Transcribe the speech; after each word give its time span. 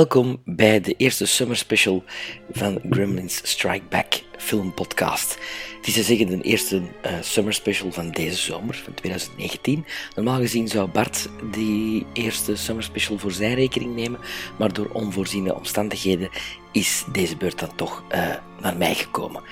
Welkom 0.00 0.40
bij 0.44 0.80
de 0.80 0.94
eerste 0.96 1.26
summer 1.26 1.56
special 1.56 2.04
van 2.52 2.80
Gremlins 2.90 3.40
Strike 3.42 3.84
Back 3.88 4.22
film 4.36 4.74
podcast. 4.74 5.38
Het 5.76 5.86
is 5.86 5.94
te 5.94 6.02
zeggen 6.02 6.26
de 6.26 6.40
eerste 6.40 6.76
uh, 6.76 7.12
summer 7.20 7.54
special 7.54 7.92
van 7.92 8.10
deze 8.10 8.36
zomer, 8.36 8.74
van 8.84 8.94
2019. 8.94 9.84
Normaal 10.14 10.38
gezien 10.38 10.68
zou 10.68 10.90
Bart 10.90 11.28
die 11.52 12.06
eerste 12.12 12.56
summer 12.56 12.84
special 12.84 13.18
voor 13.18 13.32
zijn 13.32 13.54
rekening 13.54 13.94
nemen, 13.94 14.20
maar 14.58 14.72
door 14.72 14.90
onvoorziene 14.92 15.54
omstandigheden 15.54 16.28
is 16.72 17.04
deze 17.12 17.36
beurt 17.36 17.58
dan 17.58 17.74
toch 17.74 18.04
uh, 18.14 18.34
naar 18.60 18.76
mij 18.76 18.94
gekomen. 18.94 19.42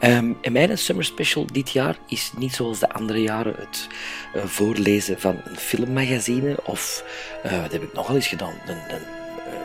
Um, 0.00 0.38
en 0.40 0.52
mijn 0.52 0.78
summer 0.78 1.04
special 1.04 1.46
dit 1.46 1.70
jaar 1.70 1.98
is 2.08 2.32
niet 2.36 2.54
zoals 2.54 2.78
de 2.78 2.92
andere 2.92 3.22
jaren 3.22 3.54
het 3.58 3.88
uh, 4.36 4.44
voorlezen 4.44 5.20
van 5.20 5.40
een 5.44 5.56
filmmagazine 5.56 6.56
of, 6.64 7.04
wat 7.42 7.72
heb 7.72 7.82
ik 7.82 7.92
nogal 7.92 8.14
eens 8.14 8.26
gedaan, 8.26 8.54
een, 8.66 8.94
een 8.94 9.21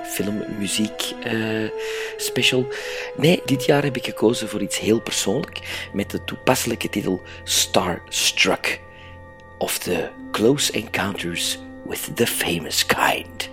filmmuziek 0.08 1.14
uh, 1.26 1.70
special. 2.18 2.68
Nee, 3.16 3.42
dit 3.46 3.66
jaar 3.66 3.84
heb 3.84 3.96
ik 3.96 4.06
gekozen 4.06 4.50
voor 4.50 4.62
iets 4.62 4.80
heel 4.80 5.02
persoonlijk 5.02 5.90
met 5.94 6.12
de 6.12 6.24
toepasselijke 6.24 6.90
titel 6.90 7.22
Starstruck 7.44 8.80
of 9.58 9.78
The 9.78 10.09
Close 10.31 10.72
Encounters 10.72 11.59
with 11.86 12.16
the 12.16 12.28
Famous 12.28 12.86
Kind. 12.86 13.50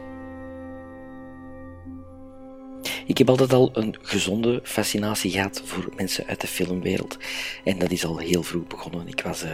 Ik 3.06 3.19
heb 3.19 3.28
altijd 3.28 3.53
al 3.53 3.71
een 3.73 3.97
gezonde 4.03 4.61
fascinatie 4.62 5.31
gehad 5.31 5.62
voor 5.65 5.89
mensen 5.97 6.27
uit 6.27 6.41
de 6.41 6.47
filmwereld. 6.47 7.19
En 7.65 7.78
dat 7.78 7.91
is 7.91 8.05
al 8.05 8.19
heel 8.19 8.43
vroeg 8.43 8.67
begonnen. 8.67 9.09
Ik 9.09 9.21
was 9.21 9.45
uh, 9.45 9.50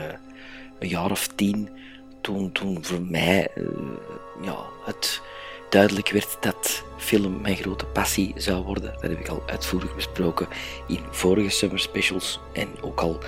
een 0.79 0.89
jaar 0.89 1.11
of 1.11 1.27
tien 1.27 1.71
toen, 2.21 2.53
toen 2.53 2.85
voor 2.85 3.03
mij 3.03 3.49
uh, 3.57 3.67
ja, 4.43 4.57
het 4.85 5.21
duidelijk 5.71 6.11
werd 6.11 6.37
dat 6.41 6.85
film 7.01 7.41
mijn 7.41 7.57
grote 7.57 7.85
passie 7.85 8.33
zou 8.37 8.65
worden. 8.65 8.93
Dat 8.93 9.11
heb 9.11 9.21
ik 9.21 9.29
al 9.29 9.43
uitvoerig 9.47 9.95
besproken 9.95 10.49
in 10.87 11.01
vorige 11.11 11.49
summer 11.49 11.79
specials 11.79 12.41
en 12.53 12.69
ook 12.81 13.01
al 13.01 13.19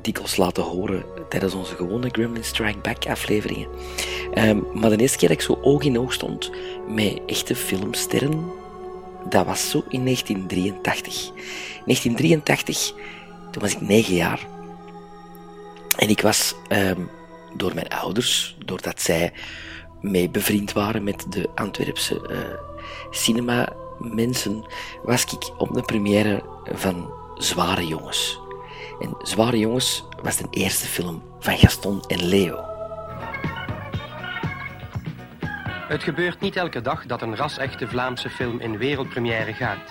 dikwijls 0.00 0.36
laten 0.36 0.62
horen 0.62 1.04
tijdens 1.28 1.54
onze 1.54 1.74
gewone 1.74 2.08
Gremlin 2.12 2.44
Strike 2.44 2.78
Back 2.78 3.06
afleveringen. 3.06 3.68
Um, 4.34 4.66
maar 4.74 4.90
de 4.90 4.96
eerste 4.96 5.18
keer 5.18 5.28
dat 5.28 5.36
ik 5.36 5.44
zo 5.44 5.58
oog 5.62 5.82
in 5.82 5.98
oog 5.98 6.12
stond 6.12 6.50
met 6.88 7.20
echte 7.26 7.54
filmsterren, 7.54 8.50
dat 9.28 9.46
was 9.46 9.70
zo 9.70 9.84
in 9.88 10.04
1983. 10.04 11.30
1983, 11.84 12.92
toen 13.50 13.62
was 13.62 13.72
ik 13.72 13.80
negen 13.80 14.14
jaar. 14.14 14.46
En 15.96 16.08
ik 16.08 16.20
was 16.20 16.54
um, 16.68 17.08
door 17.56 17.74
mijn 17.74 17.88
ouders, 17.88 18.56
doordat 18.64 19.00
zij 19.00 19.32
mee 20.00 20.30
bevriend 20.30 20.72
waren 20.72 21.04
met 21.04 21.26
de 21.28 21.48
Antwerpse 21.54 22.28
uh, 22.30 22.38
cinema 23.10 23.68
mensen, 23.98 24.64
was 25.02 25.24
ik 25.24 25.50
op 25.58 25.74
de 25.74 25.82
première 25.82 26.42
van 26.64 27.12
Zware 27.34 27.86
Jongens. 27.86 28.40
En 29.00 29.14
Zware 29.18 29.58
Jongens 29.58 30.04
was 30.22 30.36
de 30.36 30.46
eerste 30.50 30.86
film 30.86 31.22
van 31.38 31.58
Gaston 31.58 32.02
en 32.06 32.24
Leo. 32.24 32.68
Het 35.88 36.02
gebeurt 36.02 36.40
niet 36.40 36.56
elke 36.56 36.80
dag 36.80 37.06
dat 37.06 37.22
een 37.22 37.36
ras-echte 37.36 37.88
Vlaamse 37.88 38.30
film 38.30 38.60
in 38.60 38.78
wereldpremière 38.78 39.52
gaat. 39.52 39.90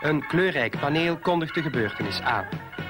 Een 0.00 0.26
kleurrijk 0.26 0.80
paneel 0.80 1.16
kondigt 1.16 1.54
de 1.54 1.62
gebeurtenis 1.62 2.20
aan. 2.20 2.46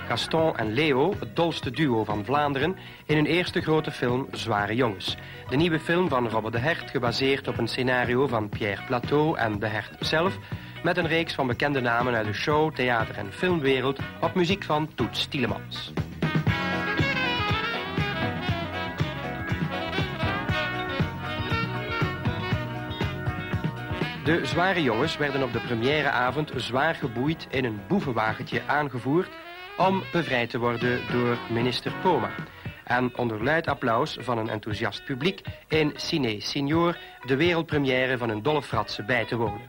Gaston 0.06 0.56
en 0.56 0.72
Leo, 0.72 1.14
het 1.18 1.36
dolste 1.36 1.70
duo 1.70 2.04
van 2.04 2.24
Vlaanderen, 2.24 2.76
in 3.06 3.16
hun 3.16 3.26
eerste 3.26 3.60
grote 3.60 3.90
film 3.90 4.26
Zware 4.30 4.74
Jongens. 4.74 5.16
De 5.48 5.56
nieuwe 5.56 5.80
film 5.80 6.08
van 6.08 6.28
Robert 6.28 6.52
de 6.52 6.58
Hert, 6.58 6.90
gebaseerd 6.90 7.48
op 7.48 7.58
een 7.58 7.68
scenario 7.68 8.26
van 8.26 8.48
Pierre 8.48 8.84
Plateau 8.86 9.38
en 9.38 9.58
de 9.58 9.66
Hert 9.66 10.06
zelf, 10.06 10.38
met 10.82 10.96
een 10.96 11.06
reeks 11.06 11.34
van 11.34 11.46
bekende 11.46 11.80
namen 11.80 12.14
uit 12.14 12.26
de 12.26 12.32
show, 12.32 12.74
theater 12.74 13.16
en 13.16 13.32
filmwereld, 13.32 13.98
op 14.20 14.34
muziek 14.34 14.64
van 14.64 14.94
Toets 14.94 15.26
Tielemans. 15.26 15.92
De 24.24 24.40
zware 24.42 24.82
jongens 24.82 25.16
werden 25.16 25.42
op 25.42 25.52
de 25.52 25.60
premièreavond 25.60 26.52
zwaar 26.56 26.94
geboeid 26.94 27.46
in 27.50 27.64
een 27.64 27.80
boevenwagentje 27.88 28.62
aangevoerd 28.66 29.28
om 29.76 30.02
bevrijd 30.12 30.50
te 30.50 30.58
worden 30.58 31.00
door 31.12 31.38
minister 31.50 31.92
Poma. 32.02 32.30
En 32.84 33.16
onder 33.16 33.44
luid 33.44 33.66
applaus 33.66 34.16
van 34.20 34.38
een 34.38 34.48
enthousiast 34.48 35.04
publiek 35.04 35.40
in 35.68 35.92
Cine 35.96 36.40
Signor 36.40 36.98
de 37.26 37.36
wereldpremière 37.36 38.18
van 38.18 38.28
een 38.28 38.42
dolle 38.42 38.62
fratse 38.62 39.02
bij 39.02 39.24
te 39.24 39.36
wonen. 39.36 39.68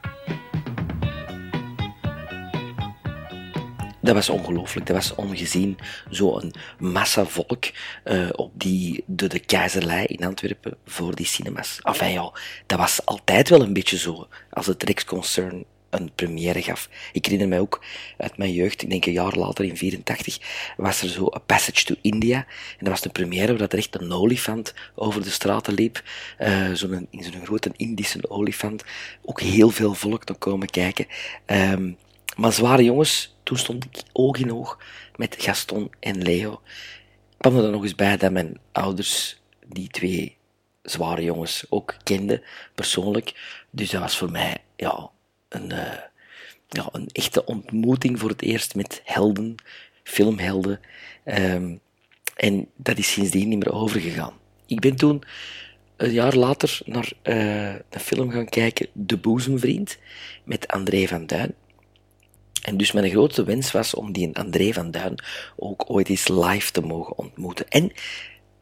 Dat 4.02 4.16
was 4.16 4.30
ongelooflijk, 4.30 4.86
dat 4.86 4.96
was 4.96 5.16
ongezien. 5.16 5.78
Zo'n 6.10 6.54
massa 6.80 7.26
volk 7.26 7.66
uh, 8.06 8.30
op 8.32 8.52
die, 8.54 9.04
de, 9.06 9.28
de 9.28 9.40
keizerlei 9.40 10.06
in 10.06 10.26
Antwerpen 10.26 10.78
voor 10.86 11.16
die 11.16 11.26
cinemas. 11.26 11.80
Enfin 11.82 12.12
ja, 12.12 12.32
dat 12.66 12.80
was 12.80 13.06
altijd 13.06 13.50
wel 13.50 13.62
een 13.62 13.74
beetje 13.74 13.98
zo. 13.98 14.28
Als 14.50 14.66
het 14.66 14.84
Rijksconcern 14.84 15.66
een 16.00 16.12
première 16.16 16.62
gaf. 16.62 16.90
Ik 17.12 17.26
herinner 17.26 17.48
mij 17.48 17.60
ook 17.60 17.84
uit 18.18 18.38
mijn 18.38 18.54
jeugd, 18.54 18.82
ik 18.82 18.90
denk 18.90 19.06
een 19.06 19.12
jaar 19.12 19.36
later 19.36 19.66
in 19.66 19.78
84, 19.78 20.40
was 20.78 21.02
er 21.02 21.10
zo 21.10 21.32
A 21.36 21.40
Passage 21.40 21.86
to 21.86 21.96
India. 22.02 22.38
En 22.38 22.46
dat 22.80 22.90
was 22.90 23.06
een 23.06 23.12
première 23.12 23.58
waar 23.58 23.68
er 23.68 23.78
echt 23.78 24.02
een 24.02 24.12
olifant 24.12 24.74
over 24.96 25.24
de 25.24 25.30
straten 25.30 25.74
liep. 25.74 26.04
Uh, 26.40 26.74
zo'n, 26.74 27.08
in 27.10 27.24
zo'n 27.24 27.46
grote 27.46 27.72
Indische 27.76 28.30
olifant. 28.30 28.84
Ook 29.24 29.42
heel 29.42 29.70
veel 29.70 29.94
volk 29.94 30.24
te 30.24 30.34
komen 30.34 30.70
kijken. 30.70 31.08
Um, 31.46 31.98
maar 32.38 32.54
zware 32.54 32.84
jongens, 32.84 33.36
toen 33.44 33.58
stond 33.58 33.86
ik 33.86 34.04
oog 34.14 34.38
in 34.38 34.54
oog 34.54 34.80
met 35.16 35.36
Gaston 35.40 35.92
en 36.00 36.22
Leo. 36.22 36.62
Ik 37.32 37.38
kwam 37.38 37.58
er 37.58 37.72
nog 37.72 37.84
eens 37.84 37.96
bij 37.96 38.18
dat 38.18 38.32
mijn 38.32 38.60
ouders 38.72 39.42
die 39.68 39.88
twee 39.88 40.38
zware 40.82 41.24
jongens 41.24 41.66
ook 41.70 41.96
kenden, 42.04 42.42
persoonlijk. 42.76 43.34
Dus 43.70 43.90
dat 43.90 44.02
was 44.02 44.18
voor 44.18 44.32
mij, 44.32 44.58
ja, 44.76 45.10
een, 45.62 45.72
uh, 45.72 45.94
ja, 46.70 46.90
een 46.92 47.10
echte 47.12 47.46
ontmoeting 47.46 48.20
voor 48.20 48.30
het 48.30 48.42
eerst 48.42 48.76
met 48.76 49.02
helden, 49.04 49.56
filmhelden. 50.04 50.80
Um, 51.26 51.80
en 52.36 52.68
dat 52.76 52.98
is 52.98 53.12
sindsdien 53.12 53.50
niet 53.50 53.58
meer 53.58 53.74
overgegaan. 53.74 54.34
Ik 54.66 54.80
ben 54.80 54.96
toen 54.96 55.24
een 55.98 56.12
jaar 56.12 56.36
later 56.36 56.80
naar 56.86 57.12
uh, 57.24 57.74
een 57.74 58.00
film 58.00 58.32
gaan 58.32 58.50
kijken, 58.50 58.88
De 58.94 59.18
Boezemvriend, 59.18 59.98
met 60.44 60.68
André 60.68 61.08
van 61.08 61.26
Duin. 61.26 61.54
En 62.62 62.78
dus 62.78 62.92
mijn 62.92 63.10
grootste 63.10 63.44
wens 63.44 63.72
was 63.72 63.94
om 63.94 64.12
die 64.12 64.36
André 64.36 64.74
van 64.74 64.92
Duin 64.92 65.16
ook 65.56 65.90
ooit 65.90 66.10
eens 66.10 66.28
live 66.28 66.72
te 66.72 66.82
mogen 66.82 67.18
ontmoeten. 67.18 67.68
En 67.68 67.92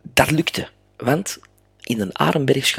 dat 0.01 0.31
lukte, 0.31 0.69
want 0.97 1.39
in 1.81 2.01
een 2.01 2.17
Arenberg 2.17 2.75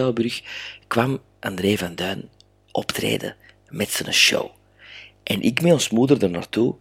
kwam 0.87 1.21
André 1.41 1.77
van 1.77 1.95
Duin 1.95 2.29
optreden 2.73 3.37
met 3.77 3.91
zijn 3.91 4.15
show. 4.15 4.51
En 5.23 5.43
ik 5.43 5.63
met 5.63 5.73
ons 5.73 5.91
moeder 5.91 6.23
er 6.23 6.31
naartoe, 6.31 6.75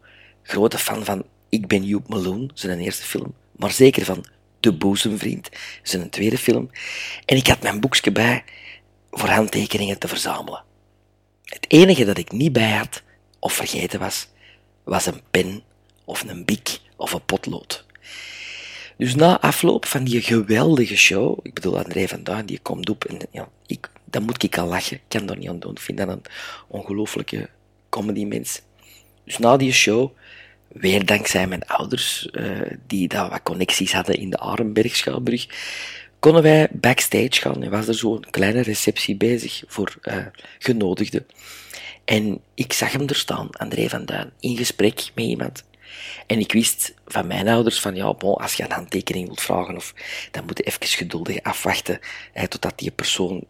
grote 0.43 0.77
fan 0.77 1.05
van 1.05 1.25
Ik 1.49 1.67
ben 1.67 1.83
Joep 1.83 2.09
Meloen, 2.09 2.51
zijn 2.53 2.79
eerste 2.79 3.03
film, 3.03 3.33
maar 3.51 3.71
zeker 3.71 4.05
van 4.05 4.25
De 4.59 4.73
Boezemvriend, 4.73 5.49
zijn 5.83 6.09
tweede 6.09 6.37
film. 6.37 6.69
En 7.25 7.37
ik 7.37 7.47
had 7.47 7.61
mijn 7.61 7.79
boekje 7.79 8.11
bij 8.11 8.43
voor 9.11 9.29
handtekeningen 9.29 9.99
te 9.99 10.07
verzamelen. 10.07 10.63
Het 11.43 11.65
enige 11.67 12.05
dat 12.05 12.17
ik 12.17 12.31
niet 12.31 12.53
bij 12.53 12.71
had, 12.71 13.03
of 13.39 13.53
vergeten 13.53 13.99
was, 13.99 14.27
was 14.83 15.05
een 15.05 15.21
pen 15.31 15.63
of 16.05 16.23
een 16.27 16.45
bik 16.45 16.79
of 16.95 17.13
een 17.13 17.25
potlood. 17.25 17.85
Dus 18.97 19.15
na 19.15 19.39
afloop 19.39 19.85
van 19.85 20.03
die 20.03 20.21
geweldige 20.21 20.95
show, 20.95 21.39
ik 21.41 21.53
bedoel 21.53 21.77
André 21.77 22.07
van 22.07 22.45
die 22.45 22.59
komt 22.59 22.89
op 22.89 23.05
en 23.05 23.19
ja, 23.31 23.49
ik 23.65 23.89
dan 24.15 24.23
moet 24.23 24.43
ik 24.43 24.57
al 24.57 24.67
lachen. 24.67 24.97
Ik 24.97 25.03
kan 25.07 25.25
daar 25.25 25.37
niet 25.37 25.49
aan 25.49 25.59
doen. 25.59 25.71
Ik 25.71 25.79
vind 25.79 25.97
dat 25.97 26.07
een 26.07 26.21
ongelooflijke 26.67 27.49
comedy-mens. 27.89 28.61
Dus 29.23 29.37
na 29.37 29.57
die 29.57 29.73
show, 29.73 30.11
weer 30.67 31.05
dankzij 31.05 31.47
mijn 31.47 31.65
ouders, 31.65 32.29
uh, 32.31 32.61
die 32.87 33.07
daar 33.07 33.29
wat 33.29 33.43
connecties 33.43 33.93
hadden 33.93 34.15
in 34.17 34.29
de 34.29 34.37
Arenberg 34.37 34.95
Schouwburg, 34.95 35.47
konden 36.19 36.43
wij 36.43 36.67
backstage 36.71 37.41
gaan. 37.41 37.63
Er 37.63 37.69
was 37.69 37.87
er 37.87 37.93
zo'n 37.93 38.25
kleine 38.29 38.61
receptie 38.61 39.15
bezig 39.15 39.63
voor 39.67 39.95
uh, 40.01 40.25
genodigden. 40.59 41.25
En 42.05 42.41
ik 42.53 42.73
zag 42.73 42.91
hem 42.91 43.07
er 43.07 43.15
staan, 43.15 43.49
André 43.49 43.89
van 43.89 44.05
Duin, 44.05 44.31
in 44.39 44.57
gesprek 44.57 45.11
met 45.15 45.25
iemand. 45.25 45.63
En 46.27 46.39
ik 46.39 46.51
wist 46.51 46.93
van 47.05 47.27
mijn 47.27 47.47
ouders 47.47 47.79
van, 47.79 47.95
ja, 47.95 48.05
als 48.05 48.53
je 48.53 48.63
een 48.63 48.71
handtekening 48.71 49.25
wilt 49.25 49.41
vragen, 49.41 49.75
of, 49.75 49.93
dan 50.31 50.45
moet 50.45 50.57
je 50.57 50.63
even 50.63 50.87
geduldig 50.87 51.43
afwachten, 51.43 51.99
eh, 52.33 52.43
totdat 52.43 52.79
die 52.79 52.91
persoon 52.91 53.45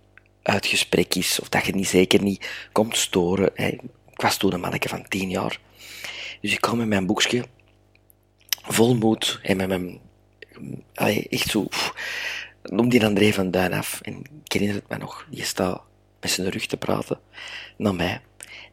uit 0.48 0.66
gesprek 0.66 1.16
is, 1.16 1.40
of 1.40 1.50
dat 1.50 1.66
je 1.66 1.76
niet 1.76 1.88
zeker 1.88 2.22
niet 2.22 2.50
komt 2.72 2.98
storen. 2.98 3.52
Hè. 3.54 3.68
Ik 4.12 4.22
was 4.22 4.38
toen 4.38 4.54
een 4.54 4.60
manneke 4.60 4.90
van 4.90 5.08
tien 5.08 5.30
jaar. 5.30 5.60
Dus 6.42 6.52
ik 6.52 6.62
kwam 6.62 6.78
met 6.78 6.88
mijn 6.88 7.06
boekje, 7.06 7.46
vol 8.62 8.96
moed, 8.96 9.40
en 9.44 9.58
met 9.58 9.68
mijn, 9.68 10.00
echt 11.30 11.50
zo, 11.50 11.68
noem 12.64 12.90
die 12.90 13.06
André 13.06 13.34
van 13.34 13.52
Duin 13.52 13.74
af. 13.74 14.02
En 14.02 14.24
ik 14.44 14.52
herinner 14.52 14.76
het 14.76 14.90
me 14.90 14.98
nog, 14.98 15.28
die 15.30 15.44
staat 15.44 15.82
met 16.20 16.32
zijn 16.32 16.50
rug 16.50 16.66
te 16.66 16.78
praten 16.78 17.20
naar 17.78 17.96
mij. 17.96 18.22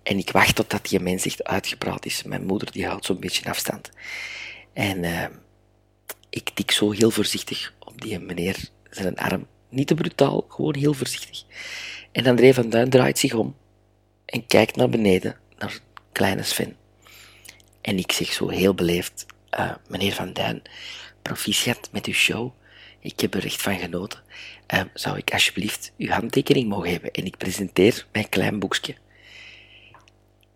En 0.02 0.18
ik 0.18 0.30
wacht 0.30 0.54
totdat 0.54 0.88
die 0.88 1.00
mens 1.00 1.26
echt 1.26 1.44
uitgepraat 1.44 2.06
is. 2.06 2.22
Mijn 2.22 2.46
moeder 2.46 2.72
die 2.72 2.86
houdt 2.86 3.04
zo'n 3.04 3.20
beetje 3.20 3.48
afstand. 3.48 3.90
En 4.72 5.02
uh, 5.02 5.26
ik 6.30 6.50
tik 6.54 6.70
zo 6.70 6.90
heel 6.90 7.10
voorzichtig 7.10 7.74
op 7.78 8.00
die 8.00 8.18
meneer 8.18 8.68
zijn 8.90 9.16
arm. 9.16 9.46
Niet 9.72 9.86
te 9.86 9.94
brutaal, 9.94 10.44
gewoon 10.48 10.76
heel 10.76 10.94
voorzichtig. 10.94 11.44
En 12.12 12.26
André 12.26 12.54
van 12.54 12.70
Duin 12.70 12.90
draait 12.90 13.18
zich 13.18 13.34
om 13.34 13.56
en 14.24 14.46
kijkt 14.46 14.76
naar 14.76 14.88
beneden, 14.88 15.36
naar 15.58 15.78
kleine 16.12 16.42
Sven. 16.42 16.76
En 17.80 17.98
ik 17.98 18.12
zeg 18.12 18.32
zo 18.32 18.48
heel 18.48 18.74
beleefd, 18.74 19.26
uh, 19.58 19.72
meneer 19.88 20.12
Van 20.12 20.32
Duin, 20.32 20.62
proficiat 21.22 21.88
met 21.92 22.06
uw 22.06 22.12
show. 22.12 22.52
Ik 23.00 23.20
heb 23.20 23.34
er 23.34 23.44
echt 23.44 23.62
van 23.62 23.78
genoten. 23.78 24.22
Uh, 24.74 24.80
zou 24.94 25.18
ik 25.18 25.32
alsjeblieft 25.32 25.92
uw 25.98 26.08
handtekening 26.08 26.68
mogen 26.68 26.90
hebben? 26.90 27.10
En 27.10 27.24
ik 27.24 27.36
presenteer 27.36 28.06
mijn 28.12 28.28
klein 28.28 28.58
boekje. 28.58 28.94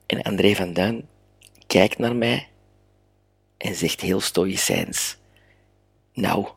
En 0.06 0.22
André 0.22 0.54
van 0.54 0.72
Duin 0.72 1.08
kijkt 1.66 1.98
naar 1.98 2.16
mij 2.16 2.48
en 3.56 3.74
zegt 3.74 4.00
heel 4.00 4.20
stoïcijns: 4.20 5.16
Nou, 6.12 6.48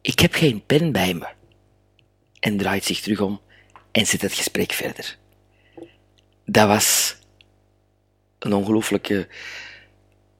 ik 0.00 0.18
heb 0.18 0.34
geen 0.34 0.66
pen 0.66 0.92
bij 0.92 1.14
me. 1.14 1.38
En 2.40 2.56
draait 2.56 2.84
zich 2.84 3.00
terug 3.00 3.20
om 3.20 3.40
en 3.90 4.06
zet 4.06 4.22
het 4.22 4.32
gesprek 4.32 4.72
verder. 4.72 5.18
Dat 6.44 6.66
was 6.66 7.16
een 8.38 8.52
ongelooflijke, 8.52 9.28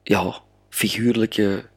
ja, 0.03 0.41
figuurlijke 0.69 1.69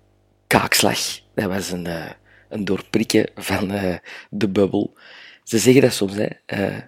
kaakslag. 0.47 1.21
Dat 1.35 1.49
was 1.49 1.71
een, 1.71 1.87
uh, 1.87 2.11
een 2.49 2.65
doorprikken 2.65 3.31
van 3.35 3.73
uh, 3.73 3.97
de 4.31 4.49
bubbel. 4.49 4.94
Ze 5.43 5.59
zeggen 5.59 5.82
dat 5.82 5.93
soms, 5.93 6.15
hè. 6.15 6.29
Uh, 6.47 6.81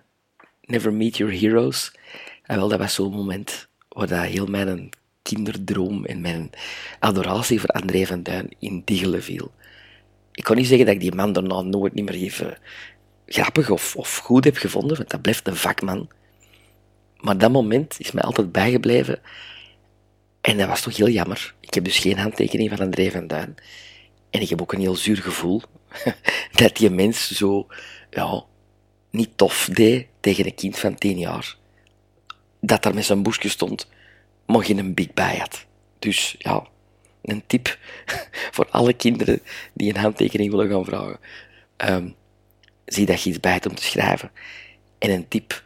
never 0.60 0.92
meet 0.92 1.16
your 1.16 1.40
heroes. 1.40 1.92
En 2.42 2.56
wel, 2.56 2.68
dat 2.68 2.78
was 2.78 2.94
zo'n 2.94 3.12
moment 3.12 3.68
waar 3.88 4.06
dat 4.06 4.24
heel 4.24 4.46
mijn 4.46 4.90
kinderdroom 5.22 6.04
en 6.04 6.20
mijn 6.20 6.50
adoratie 6.98 7.60
voor 7.60 7.68
André 7.68 8.06
van 8.06 8.22
Duin 8.22 8.48
in 8.58 8.82
diggelen 8.84 9.22
viel. 9.22 9.52
Ik 10.32 10.44
kon 10.44 10.56
niet 10.56 10.66
zeggen 10.66 10.86
dat 10.86 10.94
ik 10.94 11.00
die 11.00 11.14
man 11.14 11.32
daarna 11.32 11.60
nooit 11.60 11.94
niet 11.94 12.04
meer 12.04 12.14
even 12.14 12.58
grappig 13.26 13.70
of, 13.70 13.96
of 13.96 14.16
goed 14.16 14.44
heb 14.44 14.56
gevonden, 14.56 14.96
want 14.96 15.10
dat 15.10 15.22
blijft 15.22 15.46
een 15.46 15.56
vakman. 15.56 16.08
Maar 17.20 17.38
dat 17.38 17.50
moment 17.50 17.94
is 17.98 18.12
mij 18.12 18.22
altijd 18.22 18.52
bijgebleven. 18.52 19.20
En 20.40 20.56
dat 20.56 20.68
was 20.68 20.80
toch 20.80 20.96
heel 20.96 21.08
jammer. 21.08 21.54
Ik 21.60 21.74
heb 21.74 21.84
dus 21.84 21.98
geen 21.98 22.18
handtekening 22.18 22.70
van 22.70 22.78
André 22.78 23.10
van 23.10 23.26
Duin. 23.26 23.54
En 24.30 24.40
ik 24.40 24.48
heb 24.48 24.60
ook 24.60 24.72
een 24.72 24.80
heel 24.80 24.96
zuur 24.96 25.16
gevoel 25.16 25.62
dat 26.52 26.76
die 26.76 26.90
mens 26.90 27.30
zo, 27.30 27.66
ja, 28.10 28.44
niet 29.10 29.30
tof 29.36 29.68
deed 29.72 30.06
tegen 30.20 30.46
een 30.46 30.54
kind 30.54 30.78
van 30.78 30.94
tien 30.94 31.18
jaar. 31.18 31.56
Dat 32.60 32.82
daar 32.82 32.94
met 32.94 33.04
zijn 33.04 33.22
boekje 33.22 33.48
stond, 33.48 33.88
maar 34.46 34.64
geen 34.64 34.78
een 34.78 34.94
big 34.94 35.12
bij 35.14 35.36
had. 35.36 35.66
Dus 35.98 36.34
ja, 36.38 36.66
een 37.22 37.42
tip 37.46 37.78
voor 38.54 38.68
alle 38.70 38.92
kinderen 38.92 39.40
die 39.72 39.94
een 39.94 40.00
handtekening 40.00 40.50
willen 40.50 40.70
gaan 40.70 40.84
vragen. 40.84 41.18
Um, 41.76 42.14
zie 42.86 43.06
dat 43.06 43.22
je 43.22 43.30
iets 43.30 43.40
bij 43.40 43.60
om 43.68 43.74
te 43.74 43.82
schrijven. 43.82 44.30
En 44.98 45.10
een 45.10 45.28
tip 45.28 45.62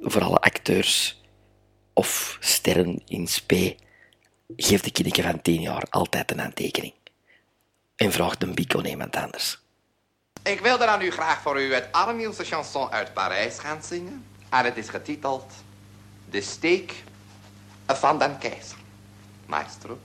voor 0.00 0.22
alle 0.22 0.38
acteurs 0.38 1.22
of 1.92 2.36
sterren 2.40 3.02
in 3.06 3.26
spe. 3.26 3.76
Geef 4.56 4.80
de 4.80 4.90
kinderen 4.90 5.30
van 5.30 5.42
10 5.42 5.60
jaar 5.60 5.84
altijd 5.90 6.30
een 6.30 6.40
aantekening. 6.40 6.94
En 7.96 8.12
vraag 8.12 8.36
de 8.36 8.46
bico 8.46 8.82
iemand 8.82 9.16
anders. 9.16 9.58
Ik 10.42 10.60
wilde 10.60 10.86
dan 10.86 10.98
nu 10.98 11.10
graag 11.10 11.40
voor 11.40 11.60
u 11.62 11.74
het 11.74 11.88
allernieuwste 11.90 12.44
chanson 12.44 12.90
uit 12.90 13.12
Parijs 13.12 13.58
gaan 13.58 13.82
zingen. 13.82 14.24
En 14.48 14.64
het 14.64 14.76
is 14.76 14.88
getiteld 14.88 15.52
De 16.30 16.40
Steek 16.40 16.94
van 17.86 18.18
den 18.18 18.38
Keizer. 18.38 18.78
Maestro. 19.46 19.98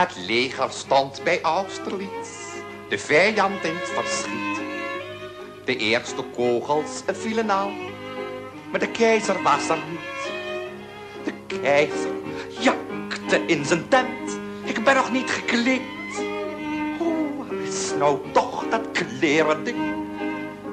Het 0.00 0.16
leger 0.26 0.70
stond 0.70 1.20
bij 1.24 1.40
Austerlitz, 1.42 2.30
de 2.88 2.98
vijand 2.98 3.64
in 3.64 3.74
het 3.74 3.88
verschiet. 3.88 4.60
De 5.64 5.76
eerste 5.76 6.22
kogels 6.36 7.02
vielen 7.06 7.50
al, 7.50 7.70
maar 8.70 8.80
de 8.80 8.90
keizer 8.90 9.42
was 9.42 9.68
er 9.68 9.78
niet. 9.90 10.30
De 11.24 11.56
keizer 11.60 12.10
jakte 12.60 13.46
in 13.46 13.64
zijn 13.64 13.88
tent, 13.88 14.38
ik 14.64 14.84
ben 14.84 14.94
nog 14.94 15.12
niet 15.12 15.30
gekleed. 15.30 15.82
Waar 17.38 17.58
is 17.62 17.92
nou 17.98 18.18
toch 18.32 18.68
dat 18.68 18.90
kleren 18.92 19.64
ding? 19.64 19.94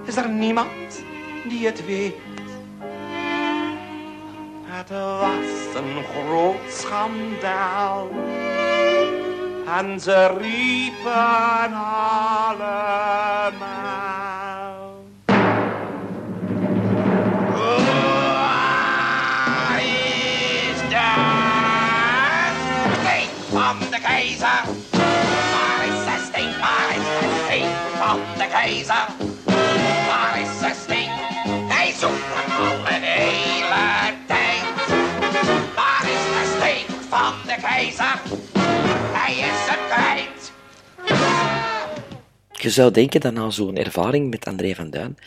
Is 0.06 0.16
er 0.16 0.30
niemand 0.30 1.04
die 1.48 1.66
het 1.66 1.86
weet? 1.86 2.16
Het 4.64 4.90
was 4.90 5.76
een 5.76 6.04
groot 6.04 6.72
schandaal. 6.72 8.10
En 9.76 10.00
ze 10.00 10.38
riepen 10.38 11.74
allemaal. 11.74 12.86
Waar 18.34 19.82
is 19.82 20.80
de 20.90 21.06
steek 23.02 23.30
van 23.50 23.78
de 23.80 24.00
keizer? 24.02 24.64
Waar 25.54 25.86
is 25.86 26.04
de 26.06 26.18
steek, 26.28 26.60
waar 26.60 26.90
is 26.96 27.04
de 27.20 27.28
steek 27.46 27.74
van 28.00 28.20
de 28.38 28.48
keizer? 28.52 29.08
Waar 30.08 30.40
is 30.40 30.60
de 30.60 30.72
steek? 30.84 31.10
Hij 31.68 31.94
zoekt 32.00 32.24
hem 32.36 32.52
al 32.68 32.78
een 32.96 33.04
hele 33.04 34.14
tijd. 34.28 34.64
Waar 35.76 36.04
is 36.04 36.26
de 36.36 36.56
steek 36.58 36.88
van 37.10 37.34
de 37.46 37.56
keizer? 37.62 38.47
Je 42.60 42.70
zou 42.70 42.92
denken 42.92 43.22
dat 43.22 43.34
na 43.34 43.50
zo'n 43.50 43.78
ervaring 43.78 44.30
met 44.30 44.46
André 44.46 44.76
van 44.76 44.90
Duin, 44.90 45.18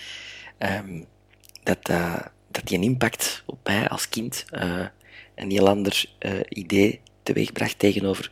um, 0.59 1.07
dat, 1.63 1.89
uh, 1.91 2.21
dat 2.51 2.67
die 2.67 2.79
een 2.79 2.85
impact 2.85 3.43
op 3.47 3.59
mij 3.65 3.89
als 3.89 4.09
kind 4.09 4.45
uh, 4.53 4.87
een 5.35 5.51
heel 5.51 5.69
ander 5.69 6.05
uh, 6.19 6.41
idee 6.49 7.01
teweegbracht 7.23 7.79
tegenover 7.79 8.31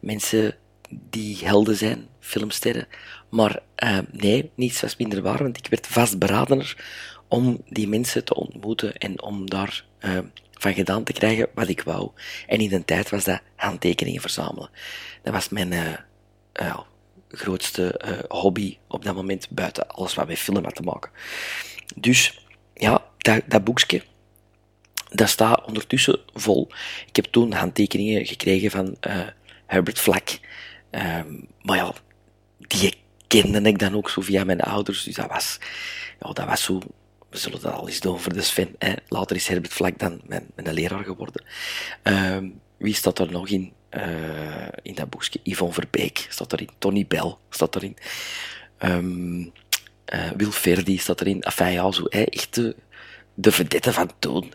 mensen 0.00 0.56
die 0.90 1.38
helden 1.44 1.76
zijn, 1.76 2.06
filmsterren. 2.20 2.86
Maar 3.30 3.62
nee, 4.10 4.50
niets 4.54 4.80
was 4.80 4.96
minder 4.96 5.22
waar, 5.22 5.42
want 5.42 5.58
ik 5.58 5.66
werd 5.66 5.86
vastberadener 5.86 6.84
om 7.28 7.62
die 7.68 7.88
mensen 7.88 8.24
te 8.24 8.34
ontmoeten 8.34 8.96
en 8.96 9.22
om 9.22 9.50
daar 9.50 9.84
van 10.52 10.74
gedaan 10.74 11.04
te 11.04 11.12
krijgen 11.12 11.48
wat 11.54 11.68
ik 11.68 11.82
wou. 11.82 12.10
En 12.46 12.58
in 12.58 12.68
de 12.68 12.84
tijd 12.84 13.10
was 13.10 13.24
dat 13.24 13.40
handtekeningen 13.56 14.20
verzamelen. 14.20 14.70
Dat 15.22 15.32
was 15.32 15.48
mijn 15.48 15.72
uh, 15.72 16.78
grootste 17.36 18.00
uh, 18.06 18.18
hobby 18.40 18.78
op 18.88 19.04
dat 19.04 19.14
moment, 19.14 19.50
buiten 19.50 19.88
alles 19.88 20.14
wat 20.14 20.26
met 20.26 20.38
film 20.38 20.64
had 20.64 20.74
te 20.74 20.82
maken. 20.82 21.10
Dus 21.96 22.46
ja, 22.74 23.04
dat, 23.18 23.42
dat 23.46 23.64
boekje, 23.64 24.02
dat 25.10 25.28
staat 25.28 25.64
ondertussen 25.64 26.20
vol. 26.34 26.68
Ik 27.06 27.16
heb 27.16 27.24
toen 27.24 27.52
handtekeningen 27.52 28.26
gekregen 28.26 28.70
van 28.70 28.96
Herbert 29.66 29.98
Flack. 29.98 30.38
Ehm, 30.90 31.32
maar 31.62 31.76
ja, 31.76 31.92
die 32.58 32.94
kende 33.26 33.60
ik 33.60 33.78
dan 33.78 33.94
ook 33.94 34.10
zo 34.10 34.20
via 34.20 34.44
mijn 34.44 34.60
ouders. 34.60 35.02
Dus 35.02 35.14
dat 35.14 35.28
was, 35.28 35.58
ja, 36.20 36.32
dat 36.32 36.46
was 36.46 36.62
zo 36.62 36.80
we 37.34 37.40
zullen 37.40 37.60
dat 37.60 37.72
al 37.72 37.88
eens 37.88 38.00
doen 38.00 38.20
voor 38.20 38.32
de 38.32 38.42
Sven. 38.42 38.74
Hè. 38.78 38.92
Later 39.08 39.36
is 39.36 39.48
Herbert 39.48 39.72
Vlak 39.72 39.98
dan 39.98 40.20
mijn, 40.26 40.46
mijn 40.54 40.74
leraar 40.74 41.04
geworden. 41.04 41.44
Uh, 42.02 42.38
wie 42.84 42.94
staat 42.94 43.18
er 43.18 43.30
nog 43.30 43.48
in? 43.48 43.72
Uh, 43.90 44.68
in 44.82 44.94
dat 44.94 45.10
boekje? 45.10 45.40
Yvonne 45.42 45.74
Verbeek 45.74 46.26
staat 46.28 46.52
erin. 46.52 46.68
Tony 46.78 47.06
Bell 47.06 47.36
staat 47.50 47.76
erin. 47.76 47.96
Um, 48.78 49.52
uh, 50.14 50.30
Wil 50.36 50.52
Verdi 50.52 50.98
staat 50.98 51.20
erin. 51.20 51.42
Enfin 51.42 51.72
ja, 51.72 51.90
zo, 51.90 52.04
echt 52.04 52.54
de, 52.54 52.76
de 53.34 53.52
van 53.92 54.10
toen. 54.18 54.52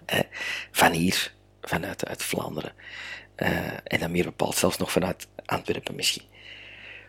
Van 0.71 0.91
hier, 0.91 1.33
vanuit 1.62 2.05
uit 2.05 2.24
Vlaanderen. 2.24 2.74
Uh, 3.38 3.48
en 3.83 4.00
dan 4.00 4.12
meer 4.12 4.24
bepaald 4.24 4.55
zelfs 4.55 4.77
nog 4.77 4.91
vanuit 4.91 5.27
Antwerpen 5.45 5.95
misschien. 5.95 6.24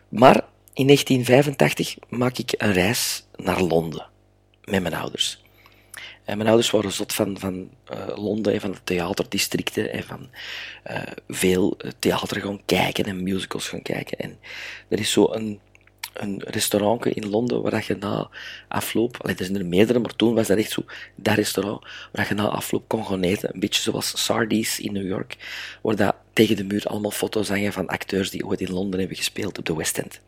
Maar 0.09 0.35
in 0.73 0.85
1985 0.85 1.95
maak 2.09 2.37
ik 2.37 2.53
een 2.57 2.73
reis 2.73 3.27
naar 3.35 3.61
Londen 3.61 4.07
met 4.63 4.81
mijn 4.81 4.93
ouders. 4.93 5.41
En 6.31 6.37
mijn 6.37 6.49
ouders 6.49 6.71
waren 6.71 6.91
zot 6.91 7.13
van, 7.13 7.39
van 7.39 7.69
uh, 7.93 8.17
Londen 8.17 8.53
en 8.53 8.59
van 8.59 8.71
de 8.71 8.83
theaterdistricten 8.83 9.91
en 9.91 10.03
van 10.03 10.29
uh, 10.89 11.01
veel 11.27 11.77
theater 11.99 12.41
gaan 12.41 12.61
kijken 12.65 13.05
en 13.05 13.23
musicals 13.23 13.67
gaan 13.67 13.81
kijken. 13.81 14.17
En 14.17 14.39
er 14.87 14.99
is 14.99 15.11
zo 15.11 15.31
een, 15.31 15.59
een 16.13 16.41
restaurant 16.45 17.05
in 17.05 17.29
Londen 17.29 17.61
waar 17.61 17.83
je 17.87 17.95
na 17.95 18.29
afloop, 18.67 19.29
er 19.29 19.45
zijn 19.45 19.55
er 19.55 19.65
meerdere, 19.65 19.99
maar 19.99 20.15
toen 20.15 20.33
was 20.33 20.47
dat 20.47 20.57
echt 20.57 20.71
zo, 20.71 20.83
dat 21.15 21.35
restaurant, 21.35 21.85
waar 22.11 22.27
je 22.27 22.33
na 22.33 22.47
afloop 22.47 22.87
kon 22.87 23.05
gaan 23.05 23.21
eten, 23.21 23.53
een 23.53 23.59
beetje 23.59 23.81
zoals 23.81 24.23
Sardi's 24.23 24.79
in 24.79 24.93
New 24.93 25.07
York, 25.07 25.37
waar 25.81 25.95
dat 25.95 26.15
tegen 26.33 26.55
de 26.55 26.63
muur 26.63 26.85
allemaal 26.85 27.11
foto's 27.11 27.47
hangen 27.47 27.73
van 27.73 27.87
acteurs 27.87 28.29
die 28.29 28.45
ooit 28.45 28.61
in 28.61 28.71
Londen 28.71 28.99
hebben 28.99 29.17
gespeeld 29.17 29.57
op 29.57 29.65
de 29.65 29.75
West 29.75 29.97
End. 29.97 30.21